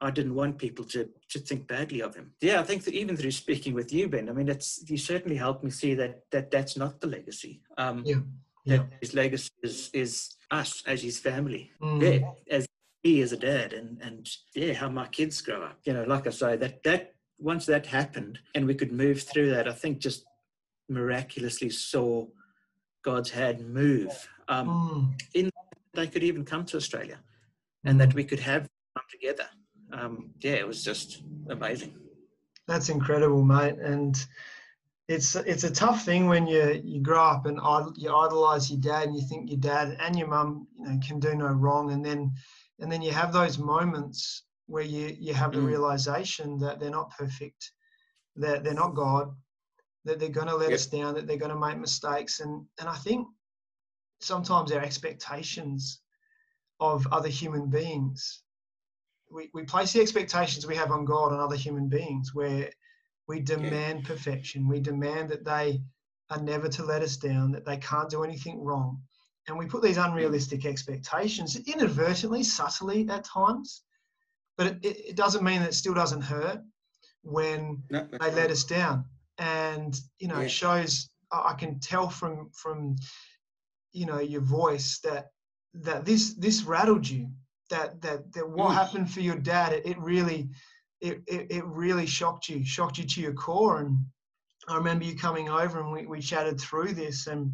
I 0.00 0.10
didn't 0.10 0.34
want 0.34 0.58
people 0.58 0.84
to 0.86 1.08
to 1.30 1.38
think 1.38 1.66
badly 1.68 2.00
of 2.00 2.14
him. 2.14 2.32
Yeah, 2.40 2.60
I 2.60 2.62
think 2.62 2.84
that 2.84 2.94
even 2.94 3.16
through 3.16 3.32
speaking 3.32 3.74
with 3.74 3.92
you, 3.92 4.08
Ben, 4.08 4.28
I 4.28 4.32
mean, 4.32 4.48
it's 4.48 4.82
you 4.88 4.96
certainly 4.96 5.36
helped 5.36 5.62
me 5.62 5.70
see 5.70 5.94
that 5.94 6.22
that 6.30 6.50
that's 6.50 6.76
not 6.76 7.00
the 7.00 7.06
legacy. 7.06 7.60
Um, 7.76 8.02
Yeah, 8.06 8.20
that 8.66 8.86
yeah. 8.90 8.96
his 9.00 9.14
legacy 9.14 9.50
is 9.62 9.90
is 9.92 10.36
us 10.50 10.82
as 10.86 11.02
his 11.02 11.18
family. 11.18 11.70
Mm. 11.80 12.02
Yeah, 12.02 12.56
as 12.56 12.66
he 13.02 13.22
as 13.22 13.32
a 13.32 13.36
dad, 13.36 13.72
and 13.72 14.00
and 14.02 14.28
yeah, 14.54 14.74
how 14.74 14.88
my 14.88 15.06
kids 15.08 15.40
grow 15.40 15.62
up. 15.62 15.78
You 15.84 15.92
know, 15.92 16.04
like 16.04 16.26
I 16.26 16.30
say, 16.30 16.56
that 16.56 16.82
that 16.84 17.14
once 17.38 17.66
that 17.66 17.86
happened 17.86 18.38
and 18.54 18.66
we 18.66 18.74
could 18.74 18.92
move 18.92 19.22
through 19.22 19.50
that, 19.50 19.66
I 19.66 19.72
think 19.72 19.98
just 19.98 20.26
miraculously 20.88 21.70
saw 21.70 22.26
God's 23.02 23.30
hand 23.30 23.72
move. 23.72 24.28
Um, 24.48 25.14
Mm. 25.34 25.50
they 25.94 26.06
could 26.06 26.22
even 26.22 26.44
come 26.44 26.64
to 26.66 26.76
Australia, 26.76 27.18
and 27.84 28.00
that 28.00 28.14
we 28.14 28.24
could 28.24 28.40
have 28.40 28.62
time 28.96 29.04
together. 29.10 29.48
Um, 29.92 30.30
yeah, 30.40 30.52
it 30.52 30.66
was 30.66 30.84
just 30.84 31.22
amazing. 31.48 31.98
That's 32.68 32.88
incredible, 32.90 33.42
mate. 33.42 33.78
And 33.78 34.14
it's 35.10 35.34
it's 35.34 35.64
a 35.64 35.70
tough 35.72 36.04
thing 36.04 36.28
when 36.28 36.46
you 36.46 36.80
you 36.84 37.00
grow 37.02 37.24
up 37.24 37.44
and 37.46 37.58
idol, 37.58 37.92
you 37.96 38.14
idolize 38.14 38.70
your 38.70 38.80
dad 38.80 39.08
and 39.08 39.16
you 39.16 39.26
think 39.26 39.50
your 39.50 39.58
dad 39.58 39.96
and 40.00 40.16
your 40.16 40.28
mum 40.28 40.68
you 40.78 40.84
know 40.84 41.00
can 41.04 41.18
do 41.18 41.34
no 41.34 41.48
wrong, 41.48 41.90
and 41.90 42.04
then 42.04 42.32
and 42.78 42.90
then 42.92 43.02
you 43.02 43.10
have 43.10 43.32
those 43.32 43.58
moments 43.58 44.44
where 44.66 44.84
you 44.84 45.16
you 45.18 45.34
have 45.34 45.52
the 45.52 45.60
Mm. 45.60 45.66
realization 45.72 46.58
that 46.58 46.78
they're 46.78 46.90
not 46.98 47.10
perfect, 47.18 47.72
that 48.36 48.62
they're 48.62 48.82
not 48.82 48.94
God, 48.94 49.34
that 50.04 50.20
they're 50.20 50.28
going 50.38 50.46
to 50.46 50.56
let 50.56 50.70
Yep. 50.70 50.78
us 50.80 50.86
down, 50.86 51.14
that 51.14 51.26
they're 51.26 51.44
going 51.44 51.56
to 51.56 51.66
make 51.66 51.78
mistakes, 51.78 52.38
and 52.38 52.64
and 52.78 52.88
I 52.88 52.94
think 52.94 53.26
sometimes 54.20 54.70
our 54.70 54.80
expectations 54.80 56.02
of 56.78 57.06
other 57.10 57.28
human 57.28 57.68
beings, 57.68 58.44
we 59.28 59.50
we 59.54 59.64
place 59.64 59.92
the 59.92 60.02
expectations 60.02 60.66
we 60.68 60.76
have 60.76 60.92
on 60.92 61.04
God 61.04 61.32
on 61.32 61.40
other 61.40 61.56
human 61.56 61.88
beings, 61.88 62.32
where 62.32 62.70
we 63.30 63.38
demand 63.38 64.04
perfection, 64.04 64.66
we 64.66 64.80
demand 64.80 65.28
that 65.28 65.44
they 65.44 65.80
are 66.30 66.42
never 66.42 66.68
to 66.68 66.82
let 66.84 67.00
us 67.00 67.16
down, 67.16 67.52
that 67.52 67.64
they 67.64 67.76
can't 67.76 68.10
do 68.10 68.24
anything 68.24 68.60
wrong. 68.60 69.00
And 69.46 69.56
we 69.56 69.66
put 69.66 69.82
these 69.82 69.98
unrealistic 69.98 70.66
expectations 70.66 71.54
inadvertently, 71.72 72.42
subtly 72.42 73.08
at 73.08 73.22
times, 73.24 73.84
but 74.56 74.66
it, 74.66 74.78
it 75.10 75.16
doesn't 75.16 75.44
mean 75.44 75.60
that 75.60 75.68
it 75.68 75.74
still 75.74 75.94
doesn't 75.94 76.22
hurt 76.22 76.60
when 77.22 77.80
No, 77.88 78.08
they 78.10 78.30
let 78.32 78.36
right. 78.36 78.50
us 78.50 78.64
down. 78.64 79.04
And 79.38 79.92
you 80.18 80.26
know, 80.28 80.38
Yeah. 80.40 80.46
it 80.46 80.50
shows. 80.62 81.08
I 81.30 81.52
I 81.52 81.54
can 81.54 81.78
tell 81.78 82.08
from 82.10 82.50
from 82.62 82.96
you 83.92 84.06
know 84.06 84.18
your 84.34 84.44
voice 84.60 84.98
that 85.06 85.24
that 85.86 86.04
this 86.04 86.34
this 86.34 86.64
rattled 86.64 87.08
you. 87.08 87.30
That 87.74 87.88
that 88.02 88.32
that 88.34 88.48
what 88.56 88.70
Mm. 88.70 88.74
happened 88.82 89.08
for 89.14 89.20
your 89.28 89.38
dad, 89.54 89.72
it, 89.72 89.86
it 89.86 89.98
really 90.12 90.40
it, 91.00 91.22
it 91.26 91.46
it 91.50 91.64
really 91.64 92.06
shocked 92.06 92.48
you, 92.48 92.64
shocked 92.64 92.98
you 92.98 93.04
to 93.04 93.20
your 93.20 93.32
core. 93.32 93.78
And 93.80 93.98
I 94.68 94.76
remember 94.76 95.04
you 95.04 95.16
coming 95.16 95.48
over 95.48 95.80
and 95.80 95.92
we, 95.92 96.06
we 96.06 96.20
chatted 96.20 96.60
through 96.60 96.92
this, 96.94 97.26
and 97.26 97.52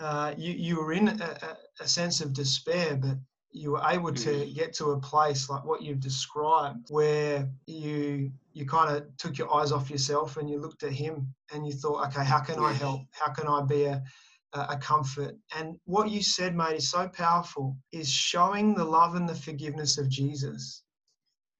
uh, 0.00 0.34
you 0.36 0.52
you 0.52 0.76
were 0.76 0.92
in 0.92 1.08
a, 1.08 1.56
a, 1.80 1.88
sense 1.88 2.20
of 2.20 2.32
despair, 2.32 2.96
but 2.96 3.18
you 3.50 3.72
were 3.72 3.82
able 3.84 4.12
to 4.12 4.30
Mm. 4.30 4.54
get 4.54 4.72
to 4.74 4.92
a 4.92 5.00
place 5.00 5.50
like 5.50 5.64
what 5.64 5.82
you've 5.82 6.00
described, 6.00 6.86
where 6.90 7.50
you 7.66 8.32
you 8.52 8.66
kind 8.66 8.96
of 8.96 9.16
took 9.16 9.38
your 9.38 9.52
eyes 9.54 9.72
off 9.72 9.90
yourself 9.90 10.36
and 10.36 10.48
you 10.48 10.58
looked 10.60 10.82
at 10.82 10.92
him 10.92 11.34
and 11.52 11.66
you 11.66 11.72
thought, 11.72 12.06
okay, 12.06 12.24
how 12.24 12.40
can 12.40 12.58
I 12.58 12.72
help? 12.72 13.00
How 13.10 13.32
can 13.32 13.48
I 13.48 13.62
be 13.62 13.84
a 13.84 14.02
a 14.54 14.60
a 14.70 14.76
comfort? 14.76 15.36
And 15.56 15.78
what 15.84 16.10
you 16.10 16.22
said, 16.22 16.54
mate, 16.54 16.76
is 16.76 16.90
so 16.90 17.08
powerful. 17.08 17.76
Is 17.90 18.08
showing 18.10 18.74
the 18.74 18.84
love 18.84 19.14
and 19.16 19.28
the 19.28 19.34
forgiveness 19.34 19.98
of 19.98 20.08
Jesus 20.08 20.84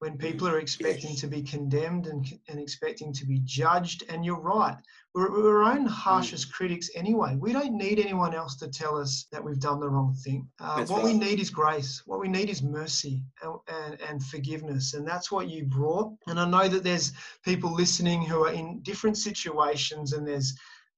when 0.03 0.19
people 0.19 0.49
are 0.49 0.59
expecting 0.59 1.15
to 1.15 1.29
be 1.29 1.41
condemned 1.41 2.09
and, 2.09 2.27
and 2.49 2.59
expecting 2.59 3.13
to 3.13 3.25
be 3.25 3.39
judged. 3.45 4.03
And 4.09 4.25
you're 4.25 4.41
right, 4.41 4.77
we're, 5.15 5.31
we're 5.31 5.63
our 5.63 5.75
own 5.75 5.87
harshest 5.87 6.53
critics 6.53 6.91
anyway. 6.97 7.37
We 7.39 7.53
don't 7.53 7.77
need 7.77 8.01
anyone 8.01 8.35
else 8.35 8.57
to 8.57 8.69
tell 8.69 8.99
us 8.99 9.29
that 9.31 9.45
we've 9.45 9.61
done 9.61 9.79
the 9.79 9.89
wrong 9.89 10.13
thing. 10.13 10.49
Uh, 10.59 10.85
what 10.87 11.05
we 11.05 11.15
need 11.15 11.39
is 11.39 11.51
grace. 11.51 12.03
What 12.05 12.19
we 12.19 12.27
need 12.27 12.51
is 12.51 12.65
mercy 12.65 13.23
and, 13.45 13.55
and, 13.69 14.01
and 14.01 14.25
forgiveness. 14.25 14.95
And 14.95 15.07
that's 15.07 15.31
what 15.31 15.49
you 15.49 15.67
brought. 15.67 16.13
And 16.27 16.41
I 16.41 16.49
know 16.49 16.67
that 16.67 16.83
there's 16.83 17.13
people 17.45 17.73
listening 17.73 18.23
who 18.23 18.45
are 18.45 18.53
in 18.53 18.81
different 18.83 19.17
situations 19.17 20.15
and 20.15 20.27
there's 20.27 20.53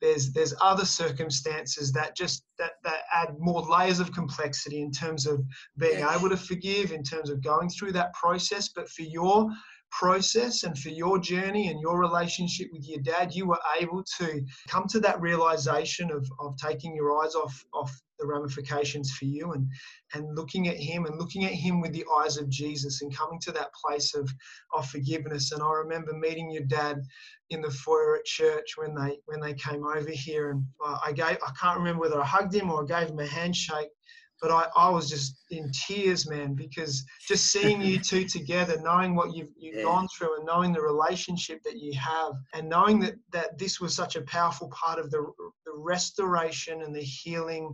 there's 0.04 0.32
there's 0.32 0.54
other 0.60 0.84
circumstances 0.84 1.90
that 1.92 2.14
just 2.14 2.44
that 2.58 2.72
that 2.84 3.00
add 3.12 3.34
more 3.38 3.62
layers 3.62 4.00
of 4.00 4.12
complexity 4.12 4.82
in 4.82 4.90
terms 4.90 5.26
of 5.26 5.42
being 5.78 6.00
Yeah. 6.00 6.14
able 6.14 6.28
to 6.28 6.36
forgive 6.36 6.92
in 6.92 7.02
terms 7.02 7.30
of 7.30 7.42
going 7.42 7.70
through 7.70 7.92
that 7.92 8.12
process 8.12 8.68
but 8.68 8.88
for 8.90 9.02
your 9.02 9.50
process 9.98 10.64
and 10.64 10.76
for 10.78 10.88
your 10.88 11.18
journey 11.18 11.68
and 11.68 11.80
your 11.80 11.98
relationship 11.98 12.68
with 12.72 12.88
your 12.88 13.00
dad 13.00 13.32
you 13.34 13.46
were 13.46 13.60
able 13.80 14.02
to 14.02 14.44
come 14.66 14.86
to 14.88 14.98
that 14.98 15.20
realization 15.20 16.10
of, 16.10 16.28
of 16.40 16.56
taking 16.56 16.94
your 16.96 17.22
eyes 17.22 17.34
off 17.34 17.64
off 17.72 17.92
the 18.18 18.26
ramifications 18.26 19.12
for 19.12 19.24
you 19.24 19.52
and 19.52 19.68
and 20.14 20.34
looking 20.34 20.68
at 20.68 20.76
him 20.76 21.04
and 21.06 21.18
looking 21.18 21.44
at 21.44 21.52
him 21.52 21.80
with 21.80 21.92
the 21.92 22.04
eyes 22.20 22.36
of 22.36 22.48
jesus 22.48 23.02
and 23.02 23.16
coming 23.16 23.38
to 23.40 23.52
that 23.52 23.72
place 23.72 24.14
of 24.14 24.32
of 24.74 24.88
forgiveness. 24.88 25.52
And 25.52 25.62
i 25.62 25.72
remember 25.72 26.12
meeting 26.12 26.50
your 26.50 26.64
dad 26.64 27.02
in 27.50 27.60
the 27.60 27.70
foyer 27.70 28.16
at 28.16 28.24
church 28.24 28.74
when 28.76 28.94
they 28.94 29.18
when 29.26 29.40
they 29.40 29.54
came 29.54 29.84
over 29.84 30.10
here 30.10 30.50
and 30.50 30.64
I 31.02 31.12
gave 31.12 31.38
I 31.46 31.52
can't 31.60 31.78
remember 31.78 32.00
whether 32.00 32.20
I 32.20 32.26
hugged 32.26 32.54
him 32.54 32.70
or 32.70 32.82
I 32.82 33.00
gave 33.00 33.10
him 33.10 33.18
a 33.18 33.26
handshake 33.26 33.90
but 34.44 34.52
I, 34.52 34.66
I 34.76 34.90
was 34.90 35.08
just 35.08 35.36
in 35.50 35.70
tears 35.72 36.28
man 36.28 36.52
because 36.52 37.02
just 37.26 37.46
seeing 37.46 37.80
you 37.80 37.98
two 37.98 38.24
together 38.38 38.78
knowing 38.82 39.14
what 39.14 39.34
you've, 39.34 39.48
you've 39.56 39.76
Yeah. 39.76 39.84
gone 39.84 40.06
through 40.08 40.36
and 40.36 40.44
knowing 40.44 40.70
the 40.74 40.82
relationship 40.82 41.62
that 41.64 41.78
you 41.78 41.94
have 41.98 42.32
and 42.52 42.68
knowing 42.68 43.00
that 43.00 43.14
that 43.32 43.56
this 43.58 43.80
was 43.80 43.94
such 43.94 44.16
a 44.16 44.22
powerful 44.22 44.68
part 44.68 44.98
of 44.98 45.10
the, 45.10 45.24
the 45.64 45.72
restoration 45.74 46.82
and 46.82 46.94
the 46.94 47.00
healing 47.00 47.72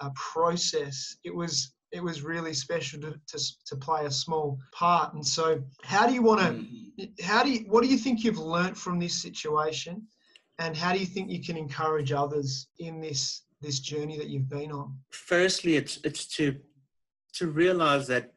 uh, 0.00 0.10
process 0.16 1.16
it 1.22 1.32
was 1.32 1.74
it 1.92 2.02
was 2.02 2.22
really 2.22 2.54
special 2.54 3.00
to, 3.00 3.14
to, 3.28 3.38
to 3.66 3.76
play 3.76 4.06
a 4.06 4.10
small 4.10 4.58
part 4.72 5.14
and 5.14 5.24
so 5.24 5.62
how 5.84 6.08
do 6.08 6.12
you 6.12 6.22
want 6.22 6.40
to 6.40 6.50
Mhm. 6.52 7.22
how 7.22 7.44
do 7.44 7.52
you 7.52 7.60
what 7.68 7.84
do 7.84 7.88
you 7.88 7.96
think 7.96 8.24
you've 8.24 8.36
learnt 8.56 8.76
from 8.76 8.98
this 8.98 9.22
situation 9.22 10.02
and 10.58 10.76
how 10.76 10.92
do 10.92 10.98
you 10.98 11.06
think 11.06 11.30
you 11.30 11.40
can 11.40 11.56
encourage 11.56 12.10
others 12.10 12.66
in 12.80 13.00
this 13.00 13.44
this 13.60 13.80
journey 13.80 14.16
that 14.18 14.28
you've 14.28 14.48
been 14.48 14.72
on? 14.72 14.96
Firstly, 15.10 15.76
it's 15.76 15.98
it's 16.04 16.26
to 16.36 16.56
to 17.34 17.46
realize 17.48 18.06
that, 18.08 18.32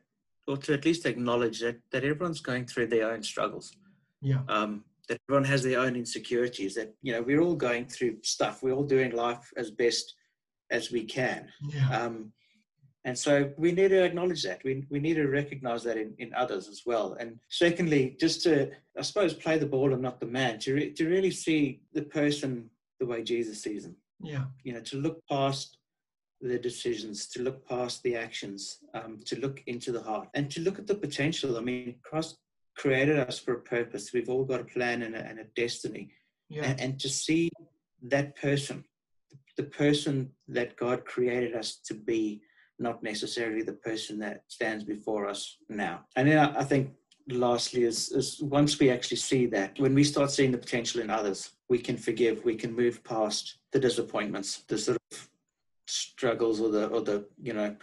or 0.47 0.57
to 0.57 0.73
at 0.73 0.86
least 0.86 1.05
acknowledge 1.05 1.59
that 1.62 1.79
that 1.91 2.03
everyone's 2.03 2.41
going 2.41 2.65
through 2.65 2.88
their 2.88 3.12
own 3.12 3.23
struggles. 3.23 3.73
yeah. 4.21 4.41
Um, 4.47 4.83
that 5.09 5.19
everyone 5.27 5.43
has 5.43 5.63
their 5.63 5.81
own 5.81 5.97
insecurities 5.97 6.75
that 6.75 6.95
you 7.01 7.12
know 7.12 7.21
we're 7.21 7.41
all 7.41 7.55
going 7.55 7.86
through 7.88 8.17
stuff. 8.21 8.63
We're 8.63 8.71
all 8.71 8.86
doing 8.86 9.12
life 9.12 9.51
as 9.57 9.69
best 9.69 10.15
as 10.71 10.91
we 10.91 11.03
can. 11.03 11.49
Yeah. 11.67 11.89
Um, 11.89 12.31
and 13.05 13.17
so 13.19 13.51
we 13.57 13.73
need 13.73 13.89
to 13.89 14.05
acknowledge 14.05 14.43
that. 14.43 14.63
We, 14.63 14.86
we 14.89 15.01
need 15.01 15.15
to 15.15 15.27
recognize 15.27 15.83
that 15.83 15.97
in, 15.97 16.13
in 16.19 16.33
others 16.33 16.69
as 16.69 16.83
well. 16.86 17.17
And 17.19 17.38
secondly 17.49 18.15
just 18.19 18.43
to 18.43 18.71
i 18.97 19.01
suppose 19.01 19.33
play 19.33 19.57
the 19.57 19.65
ball 19.65 19.93
and 19.93 20.01
not 20.01 20.19
the 20.19 20.25
man 20.25 20.59
to, 20.59 20.73
re- 20.73 20.93
to 20.93 21.07
really 21.07 21.31
see 21.31 21.81
the 21.93 22.01
person 22.01 22.69
the 22.99 23.05
way 23.05 23.23
jesus 23.23 23.62
sees 23.62 23.83
them 23.83 23.95
yeah. 24.23 24.45
You 24.63 24.73
know 24.73 24.81
to 24.81 24.97
look 24.97 25.21
past 25.29 25.77
the 26.41 26.59
decisions 26.59 27.27
to 27.27 27.41
look 27.41 27.67
past 27.67 28.03
the 28.03 28.15
actions 28.15 28.79
um, 28.93 29.19
to 29.25 29.39
look 29.39 29.63
into 29.67 29.91
the 29.91 30.01
heart 30.01 30.27
and 30.33 30.51
to 30.51 30.62
look 30.62 30.77
at 30.77 30.88
the 30.88 30.95
potential. 30.95 31.57
I 31.57 31.62
mean 31.62 31.95
christ 32.03 32.38
created 32.75 33.19
us 33.19 33.39
for 33.39 33.53
a 33.53 33.62
purpose. 33.62 34.12
We've 34.13 34.29
all 34.29 34.43
got 34.43 34.59
a 34.59 34.65
plan 34.65 35.03
and 35.03 35.15
a, 35.15 35.19
and 35.19 35.39
a 35.39 35.45
destiny. 35.55 36.12
Yeah. 36.49 36.65
And, 36.65 36.81
and 36.81 36.99
to 36.99 37.09
see 37.09 37.49
that 38.03 38.36
person 38.36 38.83
the 39.55 39.63
person 39.63 40.31
that 40.47 40.75
god 40.77 41.05
created 41.05 41.55
us 41.55 41.75
to 41.86 41.93
be 41.93 42.41
not 42.79 43.03
necessarily 43.03 43.62
the 43.62 43.73
person 43.73 44.17
that 44.19 44.43
stands 44.47 44.83
before 44.83 45.27
us 45.27 45.57
now. 45.69 46.01
And 46.15 46.27
then 46.27 46.39
i, 46.39 46.59
I 46.59 46.63
think 46.63 46.91
lastly 47.29 47.83
is, 47.83 48.12
is 48.12 48.41
once 48.41 48.79
we 48.79 48.89
actually 48.89 49.17
see 49.17 49.45
that 49.45 49.79
when 49.79 49.95
we 49.95 50.03
start 50.03 50.31
seeing 50.31 50.51
the 50.51 50.57
potential 50.57 51.01
in 51.01 51.09
others 51.09 51.51
we 51.73 51.79
can 51.79 51.97
forgive 51.97 52.45
we 52.45 52.57
can 52.63 52.71
move 52.83 53.03
past 53.03 53.43
the 53.73 53.79
disappointments 53.79 54.49
the 54.67 54.77
sort 54.77 54.97
of 55.12 55.29
struggles 55.88 56.62
or 56.63 56.69
the 56.69 56.86
or 56.89 57.01
the 57.01 57.25
you 57.41 57.53
know 57.57 57.75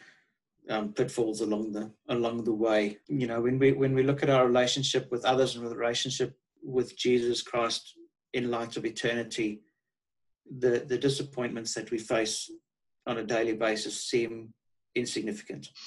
um, 0.69 0.93
pitfalls 0.93 1.41
along 1.41 1.73
the 1.73 1.91
along 2.09 2.45
the 2.45 2.53
way. 2.67 2.99
You 3.09 3.27
know 3.27 3.41
when 3.41 3.59
we 3.59 3.73
when 3.73 3.95
we 3.95 4.05
look 4.05 4.23
at 4.23 4.31
our 4.31 4.47
relationship 4.47 5.11
with 5.11 5.25
others 5.25 5.51
and 5.55 5.65
with 5.65 5.83
relationship 5.85 6.31
with 6.63 6.97
jesus 7.05 7.41
christ 7.51 7.95
in 8.35 8.51
light 8.57 8.77
of 8.77 8.85
eternity 8.85 9.63
the 10.65 10.75
the 10.91 10.99
disappointments 11.09 11.75
that 11.75 11.91
we 11.91 11.99
face 11.99 12.37
on 13.09 13.19
a 13.19 13.25
daily 13.35 13.55
basis 13.55 13.95
seem 14.11 14.53
insignificant. 14.95 15.65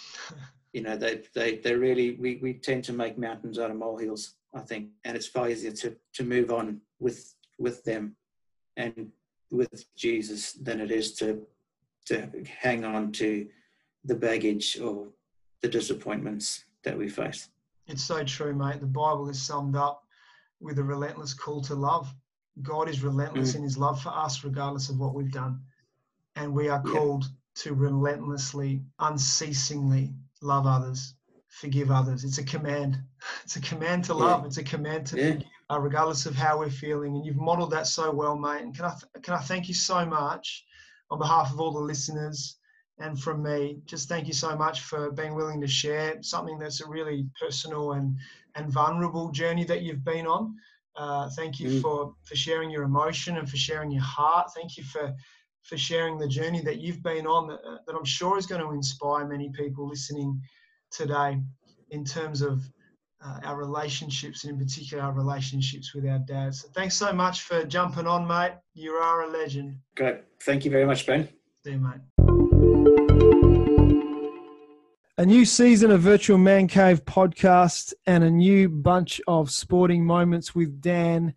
You 0.77 0.81
know 0.81 0.97
they 0.97 1.21
they 1.35 1.49
they 1.63 1.75
really 1.75 2.07
we 2.23 2.39
we 2.41 2.51
tend 2.67 2.83
to 2.85 2.93
make 3.01 3.25
mountains 3.27 3.59
out 3.59 3.69
of 3.69 3.77
molehills 3.77 4.23
i 4.59 4.61
think 4.69 4.83
and 5.05 5.15
it's 5.15 5.31
far 5.35 5.47
easier 5.47 5.73
to 5.81 5.95
to 6.17 6.23
move 6.35 6.49
on 6.59 6.81
with 6.99 7.19
with 7.63 7.83
them 7.85 8.15
and 8.77 9.07
with 9.49 9.85
jesus 9.95 10.53
than 10.53 10.81
it 10.81 10.91
is 10.91 11.13
to 11.13 11.41
to 12.05 12.15
hang 12.59 12.83
on 12.83 13.11
to 13.11 13.47
the 14.03 14.13
baggage 14.15 14.77
or 14.79 15.07
the 15.61 15.67
disappointments 15.69 16.65
that 16.83 16.97
we 16.97 17.07
face 17.09 17.49
it's 17.87 18.03
so 18.03 18.23
true 18.23 18.53
mate 18.53 18.81
the 18.81 18.85
bible 18.85 19.29
is 19.29 19.41
summed 19.41 19.75
up 19.77 20.03
with 20.59 20.77
a 20.77 20.83
relentless 20.83 21.33
call 21.33 21.61
to 21.61 21.73
love 21.73 22.13
god 22.61 22.89
is 22.89 23.01
relentless 23.01 23.53
Mm. 23.53 23.57
in 23.57 23.63
his 23.63 23.77
love 23.77 24.01
for 24.01 24.09
us 24.09 24.43
regardless 24.43 24.89
of 24.89 24.99
what 24.99 25.13
we've 25.15 25.31
done 25.31 25.55
and 26.35 26.53
we 26.53 26.67
are 26.67 26.83
Yeah. 26.85 26.91
called 26.93 27.25
to 27.61 27.73
relentlessly 27.73 28.83
unceasingly 28.99 30.13
love 30.41 30.65
others 30.67 31.15
forgive 31.47 31.89
others 31.91 32.23
it's 32.25 32.39
a 32.39 32.43
command 32.43 32.97
it's 33.43 33.55
a 33.55 33.61
command 33.61 34.03
to 34.05 34.13
Yeah. 34.13 34.19
love 34.27 34.45
it's 34.45 34.57
a 34.57 34.63
command 34.63 35.05
to 35.07 35.17
Yeah. 35.17 35.31
forgive 35.31 35.47
uh, 35.73 35.79
regardless 35.79 36.25
of 36.25 36.35
how 36.35 36.59
we're 36.59 36.69
feeling. 36.69 37.15
And 37.15 37.25
you've 37.25 37.37
modeled 37.37 37.71
that 37.71 37.87
so 37.87 38.11
well, 38.11 38.37
mate. 38.37 38.61
And 38.61 38.75
can 38.75 38.85
I, 38.85 38.89
th- 38.89 39.23
can 39.23 39.33
I 39.33 39.39
thank 39.39 39.67
you 39.67 39.73
so 39.73 40.05
much 40.05 40.65
on 41.09 41.17
behalf 41.19 41.51
of 41.51 41.59
all 41.59 41.71
the 41.71 41.79
listeners 41.79 42.57
and 42.99 43.19
from 43.19 43.41
me? 43.41 43.81
Just 43.85 44.07
thank 44.09 44.27
you 44.27 44.33
so 44.33 44.55
much 44.55 44.81
for 44.81 45.11
being 45.11 45.35
willing 45.35 45.61
to 45.61 45.67
share 45.67 46.21
something 46.21 46.59
that's 46.59 46.81
a 46.81 46.87
really 46.87 47.25
personal 47.41 47.93
and, 47.93 48.15
and 48.55 48.69
vulnerable 48.71 49.31
journey 49.31 49.65
that 49.65 49.81
you've 49.81 50.05
been 50.05 50.27
on. 50.27 50.55
Uh, 50.95 51.29
thank 51.29 51.59
you 51.59 51.69
Mm. 51.69 51.81
for, 51.81 52.15
for 52.23 52.35
sharing 52.35 52.69
your 52.69 52.83
emotion 52.83 53.37
and 53.37 53.49
for 53.49 53.57
sharing 53.57 53.91
your 53.91 54.03
heart. 54.03 54.53
Thank 54.53 54.77
you 54.77 54.83
for, 54.83 55.13
for 55.63 55.77
sharing 55.77 56.19
the 56.19 56.27
journey 56.27 56.61
that 56.61 56.79
you've 56.79 57.01
been 57.01 57.25
on 57.25 57.47
that, 57.47 57.61
uh, 57.67 57.77
that 57.87 57.95
I'm 57.95 58.05
sure 58.05 58.37
is 58.37 58.45
going 58.45 58.61
to 58.61 58.71
inspire 58.71 59.25
many 59.27 59.49
people 59.49 59.87
listening 59.87 60.39
today 60.91 61.41
in 61.89 62.03
terms 62.05 62.41
of 62.41 62.61
uh, 63.25 63.39
our 63.43 63.55
relationships 63.55 64.43
and 64.43 64.53
in 64.53 64.59
particular 64.59 65.03
our 65.03 65.13
relationships 65.13 65.93
with 65.93 66.05
our 66.05 66.19
dads. 66.19 66.61
So 66.61 66.69
thanks 66.69 66.95
so 66.95 67.13
much 67.13 67.43
for 67.43 67.63
jumping 67.63 68.07
on, 68.07 68.27
mate. 68.27 68.53
You 68.73 68.91
are 68.93 69.23
a 69.23 69.27
legend. 69.29 69.77
Great. 69.95 70.17
Thank 70.41 70.65
you 70.65 70.71
very 70.71 70.85
much, 70.85 71.05
Ben. 71.05 71.29
See 71.63 71.71
you, 71.71 71.79
mate. 71.79 72.01
A 75.17 75.25
new 75.25 75.45
season 75.45 75.91
of 75.91 76.01
Virtual 76.01 76.37
Man 76.37 76.67
Cave 76.67 77.05
podcast 77.05 77.93
and 78.07 78.23
a 78.23 78.31
new 78.31 78.67
bunch 78.67 79.21
of 79.27 79.51
sporting 79.51 80.05
moments 80.05 80.55
with 80.55 80.81
Dan. 80.81 81.35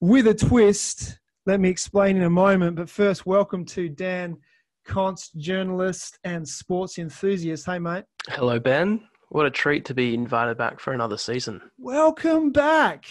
With 0.00 0.26
a 0.28 0.34
twist, 0.34 1.18
let 1.46 1.60
me 1.60 1.68
explain 1.68 2.16
in 2.16 2.22
a 2.22 2.30
moment. 2.30 2.76
But 2.76 2.88
first, 2.88 3.26
welcome 3.26 3.64
to 3.66 3.88
Dan 3.88 4.36
Const, 4.84 5.36
journalist 5.38 6.18
and 6.24 6.46
sports 6.46 6.98
enthusiast. 6.98 7.66
Hey, 7.66 7.78
mate. 7.78 8.04
Hello, 8.28 8.58
Ben. 8.58 9.00
What 9.30 9.46
a 9.46 9.50
treat 9.50 9.86
to 9.86 9.94
be 9.94 10.12
invited 10.12 10.58
back 10.58 10.78
for 10.78 10.92
another 10.92 11.16
season. 11.16 11.62
Welcome 11.78 12.52
back. 12.52 13.06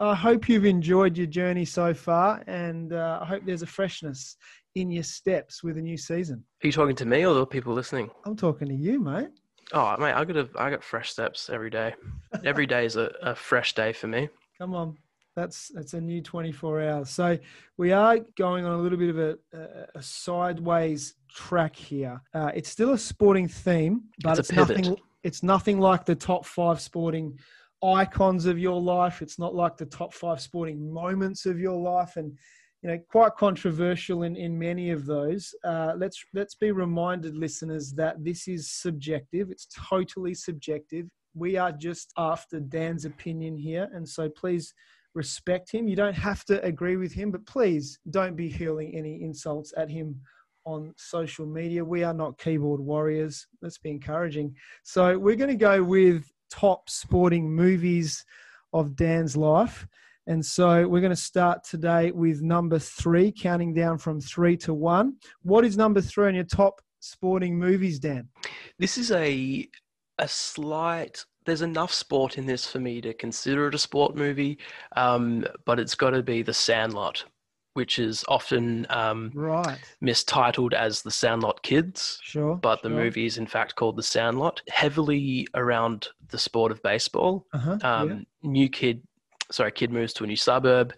I 0.00 0.14
hope 0.14 0.48
you've 0.48 0.64
enjoyed 0.64 1.18
your 1.18 1.26
journey 1.26 1.66
so 1.66 1.92
far, 1.92 2.42
and 2.46 2.92
uh, 2.94 3.18
I 3.20 3.26
hope 3.26 3.42
there's 3.44 3.62
a 3.62 3.66
freshness 3.66 4.36
in 4.74 4.90
your 4.90 5.02
steps 5.02 5.62
with 5.62 5.76
a 5.76 5.82
new 5.82 5.98
season. 5.98 6.42
Are 6.62 6.66
you 6.66 6.72
talking 6.72 6.96
to 6.96 7.04
me 7.04 7.26
or 7.26 7.34
the 7.34 7.46
people 7.46 7.74
listening? 7.74 8.10
I'm 8.24 8.36
talking 8.36 8.68
to 8.68 8.74
you, 8.74 9.00
mate. 9.00 9.28
Oh, 9.72 9.96
mate, 9.98 10.14
I 10.14 10.24
got 10.24 10.36
a, 10.36 10.48
I 10.56 10.70
got 10.70 10.82
fresh 10.82 11.10
steps 11.10 11.50
every 11.50 11.70
day. 11.70 11.94
Every 12.44 12.66
day 12.66 12.86
is 12.86 12.96
a, 12.96 13.12
a 13.22 13.34
fresh 13.34 13.74
day 13.74 13.92
for 13.92 14.06
me. 14.06 14.28
Come 14.58 14.74
on, 14.74 14.96
that's 15.36 15.68
that's 15.74 15.92
a 15.92 16.00
new 16.00 16.22
24 16.22 16.82
hours. 16.82 17.10
So 17.10 17.38
we 17.76 17.92
are 17.92 18.18
going 18.36 18.64
on 18.64 18.72
a 18.72 18.82
little 18.82 18.98
bit 18.98 19.10
of 19.10 19.18
a, 19.18 19.38
a, 19.52 19.86
a 19.96 20.02
sideways 20.02 21.14
track 21.34 21.76
here. 21.76 22.22
Uh, 22.32 22.50
it's 22.54 22.70
still 22.70 22.92
a 22.92 22.98
sporting 22.98 23.48
theme, 23.48 24.04
but 24.22 24.38
It's 24.38 24.50
it's, 24.50 24.56
nothing. 24.56 24.96
It's 25.22 25.42
nothing 25.42 25.80
like 25.80 26.04
the 26.04 26.14
top 26.14 26.46
five 26.46 26.80
sporting 26.80 27.38
icons 27.82 28.46
of 28.46 28.58
your 28.58 28.80
life. 28.80 29.20
It's 29.20 29.38
not 29.38 29.54
like 29.54 29.76
the 29.76 29.86
top 29.86 30.14
five 30.14 30.40
sporting 30.40 30.92
moments 30.92 31.46
of 31.46 31.58
your 31.58 31.76
life, 31.80 32.16
and 32.16 32.36
you 32.82 32.90
know, 32.90 32.98
quite 33.10 33.34
controversial 33.36 34.22
in, 34.22 34.36
in 34.36 34.58
many 34.58 34.90
of 34.90 35.06
those. 35.06 35.54
Uh, 35.64 35.94
let's 35.96 36.22
let's 36.34 36.54
be 36.54 36.70
reminded, 36.70 37.36
listeners, 37.36 37.92
that 37.92 38.22
this 38.24 38.46
is 38.46 38.70
subjective. 38.70 39.50
It's 39.50 39.66
totally 39.74 40.34
subjective. 40.34 41.06
We 41.34 41.56
are 41.56 41.72
just 41.72 42.12
after 42.16 42.60
Dan's 42.60 43.04
opinion 43.04 43.56
here, 43.56 43.88
and 43.92 44.08
so 44.08 44.28
please 44.28 44.72
respect 45.14 45.70
him. 45.70 45.88
You 45.88 45.96
don't 45.96 46.14
have 46.16 46.44
to 46.46 46.62
agree 46.64 46.96
with 46.96 47.12
him, 47.12 47.30
but 47.30 47.46
please 47.46 47.98
don't 48.10 48.36
be 48.36 48.50
hurling 48.50 48.94
any 48.94 49.22
insults 49.22 49.72
at 49.76 49.88
him 49.88 50.20
on 50.64 50.94
social 50.96 51.46
media. 51.46 51.84
We 51.84 52.04
are 52.04 52.14
not 52.14 52.38
keyboard 52.38 52.80
warriors. 52.80 53.46
Let's 53.62 53.78
be 53.78 53.90
encouraging. 53.90 54.54
So 54.82 55.18
we're 55.18 55.36
going 55.36 55.50
to 55.50 55.56
go 55.56 55.82
with 55.82 56.30
top 56.50 56.88
sporting 56.88 57.52
movies 57.52 58.24
of 58.72 58.96
Dan's 58.96 59.36
life. 59.36 59.86
And 60.26 60.44
so 60.44 60.88
we're 60.88 61.00
going 61.00 61.10
to 61.10 61.16
start 61.16 61.64
today 61.64 62.10
with 62.10 62.40
number 62.40 62.78
three, 62.78 63.30
counting 63.30 63.74
down 63.74 63.98
from 63.98 64.20
three 64.20 64.56
to 64.58 64.72
one. 64.72 65.16
What 65.42 65.64
is 65.64 65.76
number 65.76 66.00
three 66.00 66.28
on 66.28 66.34
your 66.34 66.44
top 66.44 66.80
sporting 67.00 67.58
movies, 67.58 67.98
Dan? 67.98 68.28
This 68.78 68.96
is 68.96 69.12
a 69.12 69.68
a 70.18 70.28
slight. 70.28 71.24
There's 71.44 71.62
enough 71.62 71.92
sport 71.92 72.38
in 72.38 72.46
this 72.46 72.70
for 72.70 72.80
me 72.80 73.00
to 73.02 73.12
consider 73.12 73.68
it 73.68 73.74
a 73.74 73.78
sport 73.78 74.16
movie, 74.16 74.58
um, 74.96 75.44
but 75.66 75.78
it's 75.78 75.94
got 75.94 76.10
to 76.10 76.22
be 76.22 76.42
The 76.42 76.54
Sandlot, 76.54 77.24
which 77.74 77.98
is 77.98 78.24
often 78.28 78.86
um, 78.90 79.30
Right. 79.34 79.78
mistitled 80.00 80.74
as 80.74 81.02
The 81.02 81.10
Sandlot 81.10 81.62
Kids. 81.62 82.18
Sure. 82.22 82.56
But 82.56 82.82
the 82.82 82.88
movie 82.88 83.26
is 83.26 83.36
in 83.38 83.46
fact 83.46 83.74
called 83.76 83.96
The 83.96 84.02
Sandlot, 84.02 84.62
heavily 84.68 85.46
around 85.54 86.08
the 86.30 86.38
sport 86.38 86.72
of 86.72 86.82
baseball. 86.82 87.46
Uh-huh. 87.52 87.78
um, 87.82 88.08
yeah. 88.10 88.50
new 88.50 88.68
kid 88.68 89.02
sorry 89.50 89.70
kid 89.72 89.92
moves 89.92 90.12
to 90.14 90.24
a 90.24 90.26
new 90.26 90.36
suburb 90.36 90.94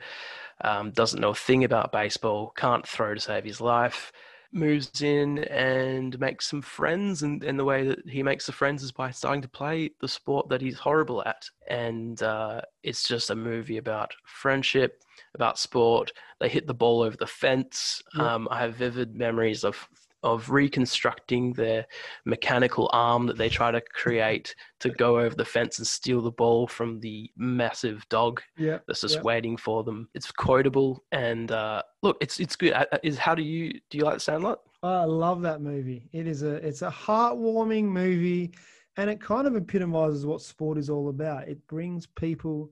um, 0.62 0.91
doesn't 0.93 1.20
know 1.20 1.31
a 1.31 1.35
thing 1.35 1.64
about 1.64 1.91
baseball 1.93 2.53
can't 2.57 2.87
throw 2.87 3.12
to 3.12 3.20
save 3.20 3.45
his 3.45 3.61
life 3.61 4.12
moves 4.53 5.03
in 5.03 5.39
and 5.45 6.19
makes 6.19 6.47
some 6.47 6.63
friends 6.63 7.23
and, 7.23 7.43
and 7.43 7.59
the 7.59 7.65
way 7.65 7.87
that 7.87 8.09
he 8.09 8.23
makes 8.23 8.47
the 8.47 8.53
friends 8.53 8.83
is 8.83 8.93
by 8.93 9.11
starting 9.11 9.43
to 9.43 9.49
play 9.49 9.91
the 10.01 10.09
sport 10.09 10.49
that 10.49 10.61
he's 10.61 10.79
horrible 10.79 11.23
at. 11.25 11.49
And 11.69 12.23
uh, 12.23 12.63
it's 12.83 13.07
just 13.07 13.31
a 13.31 13.37
movie 13.37 13.79
about 13.79 14.13
friendship 14.25 15.03
about 15.35 15.59
sport. 15.59 16.13
They 16.41 16.49
hit 16.49 16.67
the 16.67 16.75
ball 16.75 17.03
over 17.03 17.17
the 17.17 17.27
fence. 17.27 18.03
Yeah. 18.17 18.35
um, 18.35 18.49
i 18.51 18.61
have 18.61 18.75
vivid 18.75 19.15
memories 19.15 19.65
of 19.65 19.89
of 20.27 20.51
reconstructing 20.51 21.53
their 21.53 21.87
mechanical 22.24 22.91
arm 22.93 23.27
that 23.27 23.39
they 23.39 23.49
try 23.49 23.70
to 23.70 23.81
create 23.81 24.55
to 24.81 24.91
go 24.91 25.20
over 25.20 25.35
the 25.37 25.45
fence 25.45 25.79
and 25.79 25.87
steal 25.87 26.20
the 26.20 26.31
ball 26.33 26.66
from 26.66 26.99
the 27.01 27.31
massive 27.37 28.07
dog 28.09 28.43
Yeah. 28.59 28.79
that's 28.87 29.01
just 29.03 29.16
Yeah. 29.16 29.22
waiting 29.22 29.57
for 29.57 29.85
them. 29.85 30.09
It's 30.14 30.31
quotable 30.33 31.05
and 31.12 31.53
uh, 31.53 31.83
look, 32.03 32.16
it's 32.20 32.41
it's 32.41 32.57
good. 32.57 32.72
Uh, 32.72 32.85
Is 33.05 33.16
how 33.18 33.35
do 33.35 33.43
you 33.43 33.72
do 33.91 33.99
you 33.99 34.05
like 34.05 34.20
Sandlot? 34.20 34.61
I 34.83 35.05
love 35.05 35.43
that 35.43 35.61
movie. 35.61 36.09
It 36.12 36.27
is 36.27 36.43
a 36.43 36.55
it's 36.68 36.83
a 36.83 36.91
heartwarming 36.91 37.85
movie, 37.85 38.53
and 38.97 39.09
it 39.09 39.20
kind 39.20 39.47
of 39.47 39.55
epitomizes 39.57 40.27
what 40.27 40.43
sport 40.43 40.77
is 40.77 40.91
all 40.91 41.09
about. 41.09 41.49
It 41.49 41.64
brings 41.68 42.07
people 42.07 42.70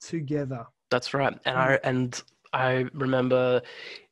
together. 0.00 0.66
That's 0.90 1.12
right. 1.14 1.38
And 1.44 1.58
I 1.58 1.78
and 1.84 2.22
I 2.52 2.86
remember 2.94 3.62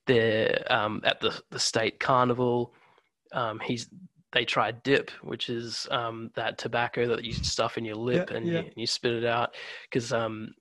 the 0.06 0.74
um, 0.74 1.00
at 1.04 1.20
the 1.20 1.40
the 1.50 1.58
state 1.58 2.00
carnival, 2.00 2.74
um, 3.32 3.60
he's 3.60 3.88
they 4.32 4.44
tried 4.44 4.82
dip, 4.82 5.10
which 5.22 5.50
is 5.50 5.86
um, 5.90 6.30
that 6.34 6.56
tobacco 6.56 7.06
that 7.08 7.24
you 7.24 7.32
stuff 7.32 7.76
in 7.76 7.84
your 7.84 7.96
lip 7.96 8.30
Yeah, 8.30 8.36
and, 8.36 8.46
yeah. 8.46 8.52
You, 8.52 8.58
and 8.58 8.76
you 8.76 8.86
spit 8.86 9.12
it 9.12 9.24
out 9.24 9.54
because 9.90 10.12
um, 10.12 10.54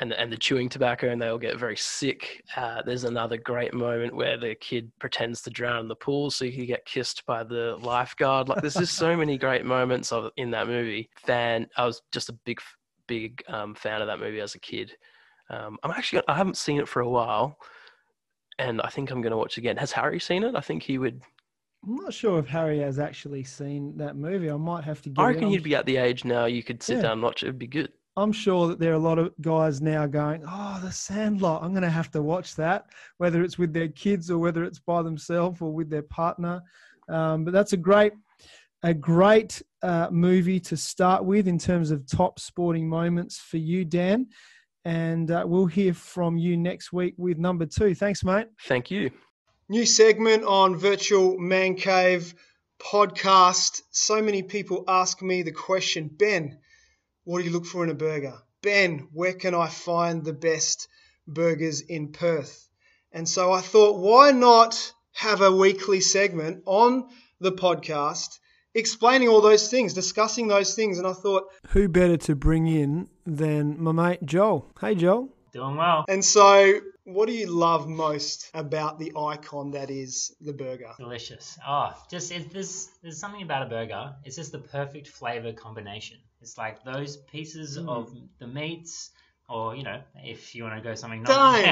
and 0.00 0.12
and 0.12 0.32
the 0.32 0.36
chewing 0.36 0.68
tobacco 0.68 1.10
and 1.10 1.20
they 1.20 1.28
all 1.28 1.38
get 1.38 1.58
very 1.58 1.76
sick. 1.76 2.42
Uh, 2.56 2.82
there's 2.84 3.04
another 3.04 3.36
great 3.36 3.72
moment 3.72 4.14
where 4.14 4.36
the 4.36 4.54
kid 4.56 4.90
pretends 4.98 5.40
to 5.42 5.50
drown 5.50 5.80
in 5.80 5.88
the 5.88 5.94
pool 5.94 6.30
so 6.30 6.44
he 6.44 6.52
can 6.52 6.66
get 6.66 6.84
kissed 6.84 7.24
by 7.26 7.44
the 7.44 7.76
lifeguard. 7.80 8.48
Like 8.48 8.60
there's 8.60 8.74
just 8.74 8.96
so 8.96 9.16
many 9.24 9.38
great 9.38 9.64
moments 9.64 10.12
of 10.12 10.30
in 10.36 10.50
that 10.50 10.66
movie. 10.66 11.10
Fan, 11.24 11.66
I 11.76 11.86
was 11.86 12.02
just 12.12 12.28
a 12.28 12.38
big 12.44 12.60
big 13.06 13.42
um, 13.48 13.74
fan 13.74 14.00
of 14.00 14.06
that 14.08 14.18
movie 14.18 14.40
as 14.40 14.54
a 14.54 14.60
kid. 14.60 14.92
Um, 15.50 15.78
I'm 15.82 15.90
actually 15.90 16.22
I 16.28 16.34
haven't 16.34 16.56
seen 16.56 16.80
it 16.80 16.88
for 16.88 17.00
a 17.00 17.08
while, 17.08 17.58
and 18.58 18.80
I 18.80 18.88
think 18.88 19.10
I'm 19.10 19.22
going 19.22 19.32
to 19.32 19.36
watch 19.36 19.56
it 19.56 19.60
again. 19.60 19.76
Has 19.76 19.92
Harry 19.92 20.18
seen 20.20 20.42
it? 20.42 20.56
I 20.56 20.60
think 20.60 20.82
he 20.82 20.98
would. 20.98 21.22
I'm 21.86 21.96
not 21.96 22.14
sure 22.14 22.38
if 22.38 22.46
Harry 22.46 22.78
has 22.80 22.98
actually 22.98 23.44
seen 23.44 23.96
that 23.98 24.16
movie. 24.16 24.50
I 24.50 24.56
might 24.56 24.84
have 24.84 25.02
to 25.02 25.10
get. 25.10 25.20
I 25.22 25.28
reckon 25.28 25.50
you'd 25.50 25.62
be 25.62 25.74
at 25.74 25.86
the 25.86 25.96
age 25.98 26.24
now 26.24 26.46
you 26.46 26.62
could 26.62 26.82
sit 26.82 26.96
Yeah. 26.96 27.02
down 27.02 27.12
and 27.12 27.22
watch 27.22 27.42
it. 27.42 27.46
It'd 27.46 27.58
be 27.58 27.66
good. 27.66 27.92
I'm 28.16 28.32
sure 28.32 28.68
that 28.68 28.78
there 28.78 28.92
are 28.92 28.96
a 28.96 28.98
lot 28.98 29.18
of 29.18 29.32
guys 29.40 29.80
now 29.80 30.06
going, 30.06 30.44
"Oh, 30.48 30.80
The 30.82 30.92
Sandlot. 30.92 31.62
I'm 31.62 31.72
going 31.72 31.82
to 31.82 31.90
have 31.90 32.10
to 32.12 32.22
watch 32.22 32.54
that, 32.56 32.86
whether 33.18 33.42
it's 33.42 33.58
with 33.58 33.72
their 33.72 33.88
kids 33.88 34.30
or 34.30 34.38
whether 34.38 34.62
it's 34.64 34.78
by 34.78 35.02
themselves 35.02 35.60
or 35.60 35.72
with 35.72 35.90
their 35.90 36.02
partner." 36.02 36.62
Um, 37.08 37.44
but 37.44 37.52
that's 37.52 37.72
a 37.72 37.76
great, 37.76 38.12
a 38.82 38.94
great 38.94 39.60
uh, 39.82 40.08
movie 40.10 40.60
to 40.60 40.76
start 40.76 41.24
with 41.24 41.48
in 41.48 41.58
terms 41.58 41.90
of 41.90 42.06
top 42.06 42.38
sporting 42.38 42.88
moments 42.88 43.38
for 43.38 43.56
you, 43.58 43.84
Dan. 43.84 44.28
And 44.86 45.30
uh, 45.30 45.44
we'll 45.46 45.66
hear 45.66 45.92
from 45.92 46.38
you 46.38 46.56
next 46.56 46.92
week 46.92 47.14
with 47.18 47.38
number 47.38 47.66
two. 47.66 47.94
Thanks, 47.94 48.22
mate. 48.22 48.46
Thank 48.62 48.90
you. 48.90 49.10
New 49.70 49.86
segment 49.86 50.44
on 50.44 50.76
Virtual 50.76 51.38
Man 51.38 51.74
Cave 51.74 52.34
podcast. 52.78 53.80
So 53.90 54.20
many 54.20 54.42
people 54.42 54.84
ask 54.86 55.22
me 55.22 55.42
the 55.42 55.52
question, 55.52 56.10
Ben, 56.12 56.58
what 57.24 57.38
do 57.38 57.46
you 57.46 57.50
look 57.50 57.64
for 57.64 57.82
in 57.82 57.88
a 57.88 57.94
burger? 57.94 58.34
Ben, 58.60 59.08
where 59.14 59.32
can 59.32 59.54
I 59.54 59.68
find 59.68 60.22
the 60.22 60.34
best 60.34 60.88
burgers 61.26 61.80
in 61.80 62.12
Perth? 62.12 62.68
And 63.10 63.26
so 63.26 63.52
I 63.52 63.62
thought, 63.62 63.96
why 63.96 64.32
not 64.32 64.92
have 65.12 65.40
a 65.40 65.50
weekly 65.50 66.02
segment 66.02 66.62
on 66.66 67.08
the 67.40 67.52
podcast 67.52 68.38
explaining 68.74 69.28
all 69.28 69.40
those 69.40 69.70
things, 69.70 69.94
discussing 69.94 70.46
those 70.46 70.74
things? 70.74 70.98
And 70.98 71.06
I 71.06 71.14
thought, 71.14 71.44
who 71.68 71.88
better 71.88 72.18
to 72.18 72.34
bring 72.34 72.66
in 72.66 73.08
than 73.24 73.82
my 73.82 73.92
mate 73.92 74.26
Joel? 74.26 74.70
Hey, 74.78 74.94
Joel. 74.94 75.30
Doing 75.54 75.76
well. 75.76 76.04
And 76.06 76.22
so, 76.22 76.80
what 77.04 77.26
do 77.26 77.34
you 77.34 77.46
love 77.46 77.86
most 77.88 78.50
about 78.54 78.98
the 78.98 79.12
icon 79.16 79.70
that 79.72 79.90
is 79.90 80.34
the 80.40 80.52
burger? 80.52 80.92
Delicious. 80.98 81.58
Oh, 81.66 81.92
just 82.10 82.32
it, 82.32 82.50
there's 82.52 82.88
there's 83.02 83.18
something 83.18 83.42
about 83.42 83.66
a 83.66 83.70
burger. 83.70 84.14
It's 84.24 84.36
just 84.36 84.52
the 84.52 84.58
perfect 84.58 85.08
flavor 85.08 85.52
combination. 85.52 86.18
It's 86.40 86.58
like 86.58 86.84
those 86.84 87.16
pieces 87.16 87.78
Mm. 87.78 87.88
of 87.88 88.14
the 88.38 88.46
meats, 88.46 89.10
or 89.48 89.76
you 89.76 89.82
know, 89.82 90.00
if 90.22 90.54
you 90.54 90.62
want 90.64 90.76
to 90.76 90.80
go 90.88 90.94
something. 90.94 91.22
Don't 91.22 91.58
even. 91.58 91.70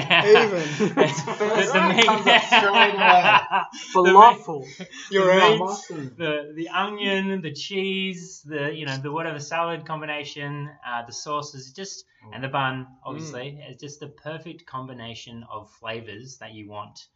It's 0.99 1.21
First 1.23 1.73
the 1.73 1.79
one 1.79 1.97
meat. 1.97 2.05
comes 2.07 2.27
up 2.27 2.43
straight 2.43 2.95
away. 2.95 3.41
The 3.95 4.03
meat- 4.03 4.13
Falafel. 4.15 4.67
You're 5.11 5.27
the 5.27 6.13
the 6.17 6.53
the 6.55 6.69
onion, 6.69 7.41
the 7.43 7.53
cheese, 7.53 8.43
the 8.45 8.73
you 8.75 8.85
know 8.87 8.97
the 8.99 9.11
whatever 9.11 9.39
salad 9.41 9.87
combination, 9.87 10.71
uh, 10.87 11.05
the 11.07 11.13
sauces, 11.13 11.73
just 11.73 12.05
and 12.33 12.43
the 12.45 12.49
bun, 12.49 12.87
obviously, 13.05 13.59
Mm. 13.59 13.71
it's 13.71 13.81
just 13.83 13.99
the 14.01 14.07
perfect 14.07 14.65
combination 14.67 15.45
of 15.51 15.71
flavors 15.81 16.37
that 16.39 16.53
you 16.55 16.69
want 16.69 17.07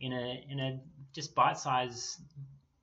in 0.00 0.12
a 0.12 0.44
in 0.50 0.58
a 0.58 0.80
just 1.12 1.34
bite 1.34 1.56
size, 1.58 2.18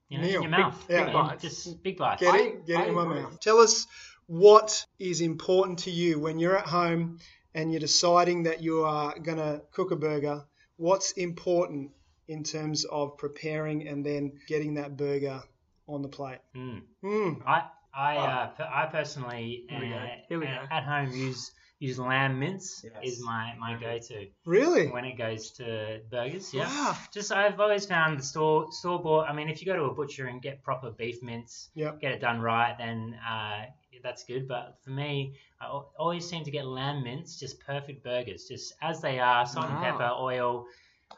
you 0.08 0.18
know, 0.18 0.24
Meal. 0.24 0.36
in 0.36 0.42
your 0.42 0.50
mouth. 0.50 0.86
yeah. 0.88 1.04
Big, 1.04 1.12
bites. 1.12 1.42
Just 1.42 1.82
big 1.82 1.96
bites. 1.98 2.22
Get 2.22 2.34
it, 2.36 2.66
get 2.66 2.80
it 2.80 2.84
I 2.84 2.88
in 2.88 2.94
my 2.94 3.04
mouth. 3.04 3.38
Tell 3.40 3.58
us 3.58 3.86
what 4.26 4.86
is 4.98 5.20
important 5.20 5.80
to 5.80 5.90
you 5.90 6.18
when 6.18 6.38
you're 6.38 6.56
at 6.56 6.66
home 6.66 7.18
and 7.54 7.70
you're 7.70 7.80
deciding 7.80 8.44
that 8.44 8.62
you 8.62 8.82
are 8.84 9.18
going 9.18 9.38
to 9.38 9.62
cook 9.72 9.90
a 9.90 9.96
burger. 9.96 10.44
What's 10.76 11.12
important 11.12 11.92
in 12.26 12.42
terms 12.42 12.84
of 12.84 13.16
preparing 13.18 13.86
and 13.86 14.04
then 14.04 14.32
getting 14.48 14.74
that 14.74 14.96
burger 14.96 15.42
on 15.86 16.02
the 16.02 16.08
plate? 16.08 16.38
Mm. 16.56 16.82
Mm. 17.04 17.42
I 17.46 17.62
I 17.94 18.16
uh, 18.16 18.50
I 18.58 18.86
personally 18.86 19.66
Here 19.68 19.80
we 19.80 19.88
go. 19.88 19.94
uh, 19.94 20.06
Here 20.28 20.38
we 20.40 20.46
go. 20.46 20.58
at 20.70 20.82
home 20.84 21.12
use 21.12 21.52
use 21.86 21.98
lamb 21.98 22.38
mince 22.42 22.84
Yes. 22.84 22.92
is 23.08 23.16
my 23.24 23.54
my 23.58 23.72
go 23.86 23.98
to 24.08 24.16
Really? 24.44 24.86
when 24.88 25.04
it 25.04 25.16
goes 25.18 25.50
to 25.58 26.00
burgers. 26.10 26.52
Yeah. 26.54 26.66
Wow. 26.68 26.96
Just 27.12 27.30
I've 27.32 27.58
always 27.60 27.84
found 27.86 28.18
the 28.18 28.22
store 28.32 28.66
store 28.72 29.00
bought. 29.02 29.28
I 29.30 29.32
mean, 29.32 29.48
if 29.48 29.60
you 29.60 29.66
go 29.72 29.76
to 29.76 29.84
a 29.84 29.94
butcher 29.94 30.26
and 30.26 30.40
get 30.42 30.62
proper 30.62 30.90
beef 30.90 31.22
mince, 31.22 31.70
Yep. 31.74 32.00
get 32.00 32.12
it 32.12 32.20
done 32.20 32.40
right, 32.40 32.74
then 32.78 32.98
uh, 33.32 33.64
that's 34.02 34.24
good. 34.24 34.46
But 34.48 34.66
for 34.84 34.90
me, 34.90 35.12
I 35.60 35.66
always 35.98 36.28
seem 36.28 36.42
to 36.44 36.50
get 36.50 36.64
lamb 36.66 37.02
mince, 37.04 37.38
just 37.38 37.60
perfect 37.60 38.02
burgers, 38.04 38.46
just 38.48 38.74
as 38.82 39.00
they 39.00 39.18
are, 39.18 39.46
salt 39.46 39.70
and 39.70 39.78
pepper, 39.82 40.10
oil, 40.30 40.66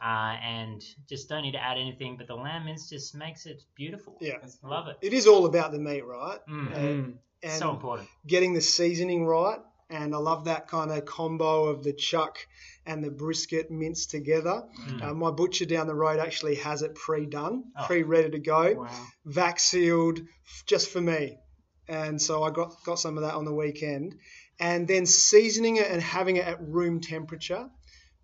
uh, 0.01 0.35
and 0.55 0.83
just 1.09 1.27
don't 1.29 1.43
need 1.43 1.53
to 1.59 1.63
add 1.63 1.77
anything. 1.77 2.17
But 2.17 2.27
the 2.27 2.35
lamb 2.35 2.65
mince 2.65 2.89
just 2.89 3.15
makes 3.15 3.45
it 3.45 3.63
beautiful. 3.75 4.17
Yeah. 4.21 4.37
I 4.63 4.67
love 4.67 4.87
it. 4.87 4.97
It 5.01 5.13
is 5.13 5.27
all 5.27 5.45
about 5.45 5.71
the 5.71 5.79
meat, 5.79 6.05
right? 6.05 6.39
Mm. 6.49 6.75
And, 6.77 7.19
and 7.43 7.51
so 7.51 7.69
important. 7.71 8.07
getting 8.25 8.53
the 8.53 8.61
seasoning 8.61 9.25
right. 9.25 9.59
And 9.89 10.13
I 10.13 10.17
love 10.17 10.45
that 10.45 10.67
kind 10.67 10.91
of 10.91 11.05
combo 11.05 11.65
of 11.67 11.83
the 11.83 11.93
chuck 11.93 12.37
and 12.85 13.03
the 13.03 13.09
brisket 13.09 13.71
minced 13.71 14.11
together. 14.11 14.63
Mm. 14.89 15.01
Uh, 15.03 15.13
my 15.13 15.31
butcher 15.31 15.65
down 15.65 15.87
the 15.87 15.95
road 15.95 16.19
actually 16.19 16.55
has 16.55 16.81
it 16.81 16.93
pre-done, 16.95 17.63
Oh. 17.77 17.85
pre-ready 17.85 18.31
to 18.31 18.39
go, 18.39 18.73
Wow. 18.73 19.07
vac 19.25 19.59
sealed, 19.59 20.19
just 20.65 20.89
for 20.89 20.99
me. 21.01 21.37
And 21.87 22.21
so 22.21 22.43
I 22.43 22.51
got 22.51 22.83
got 22.83 22.99
some 22.99 23.17
of 23.17 23.23
that 23.23 23.35
on 23.35 23.45
the 23.45 23.53
weekend, 23.53 24.15
and 24.59 24.87
then 24.89 25.05
seasoning 25.05 25.77
it 25.77 25.89
and 25.89 26.01
having 26.01 26.35
it 26.35 26.45
at 26.45 26.61
room 26.61 26.99
temperature 26.99 27.69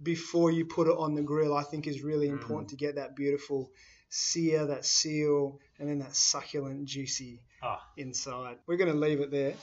before 0.02 0.52
you 0.52 0.66
put 0.66 0.88
it 0.88 0.98
on 0.98 1.16
the 1.16 1.22
grill, 1.22 1.56
I 1.56 1.64
think 1.64 1.88
is 1.88 2.02
really 2.04 2.28
important 2.28 2.72
to 2.72 2.76
get 2.76 2.96
that 2.96 3.16
beautiful 3.16 3.72
sear, 4.10 4.66
that 4.66 4.86
seal, 4.86 5.60
and 5.80 5.88
then 5.88 6.00
that 6.00 6.14
succulent, 6.14 6.84
juicy 6.86 7.42
Oh. 7.64 7.78
inside. 7.96 8.58
We're 8.68 8.76
going 8.76 8.92
to 8.92 8.98
leave 9.00 9.22
it 9.22 9.32
there. 9.32 9.54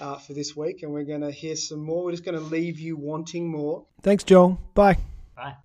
Uh, 0.00 0.16
for 0.16 0.32
this 0.32 0.56
week, 0.56 0.82
and 0.82 0.90
we're 0.90 1.04
going 1.04 1.20
to 1.20 1.30
hear 1.30 1.54
some 1.54 1.80
more. 1.80 2.04
We're 2.04 2.12
just 2.12 2.24
going 2.24 2.38
to 2.38 2.44
leave 2.44 2.80
you 2.80 2.96
wanting 2.96 3.46
more. 3.50 3.84
Thanks, 4.02 4.24
Joel. 4.24 4.58
Bye. 4.74 4.96
Bye. 5.36 5.56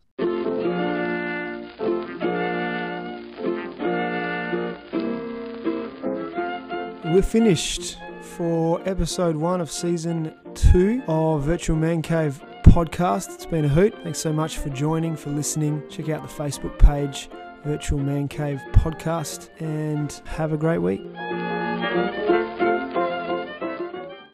We're 7.06 7.22
finished 7.22 7.98
for 8.22 8.82
episode 8.86 9.38
one 9.38 9.62
of 9.62 9.72
season 9.72 10.36
two 10.54 11.02
of 11.08 11.44
Virtual 11.44 11.78
Man 11.78 12.02
Cave 12.02 12.44
podcast. 12.64 13.34
It's 13.36 13.46
been 13.46 13.64
a 13.64 13.70
hoot. 13.70 13.96
Thanks 14.04 14.20
so 14.20 14.34
much 14.34 14.58
for 14.58 14.68
joining, 14.70 15.16
for 15.16 15.30
listening. 15.30 15.82
Check 15.90 16.10
out 16.10 16.22
the 16.22 16.28
Facebook 16.28 16.78
page, 16.78 17.30
Virtual 17.64 18.00
Man 18.00 18.28
Cave 18.28 18.62
Podcast, 18.74 19.50
and 19.62 20.12
have 20.26 20.52
a 20.52 20.58
great 20.58 20.80
week. 20.80 21.06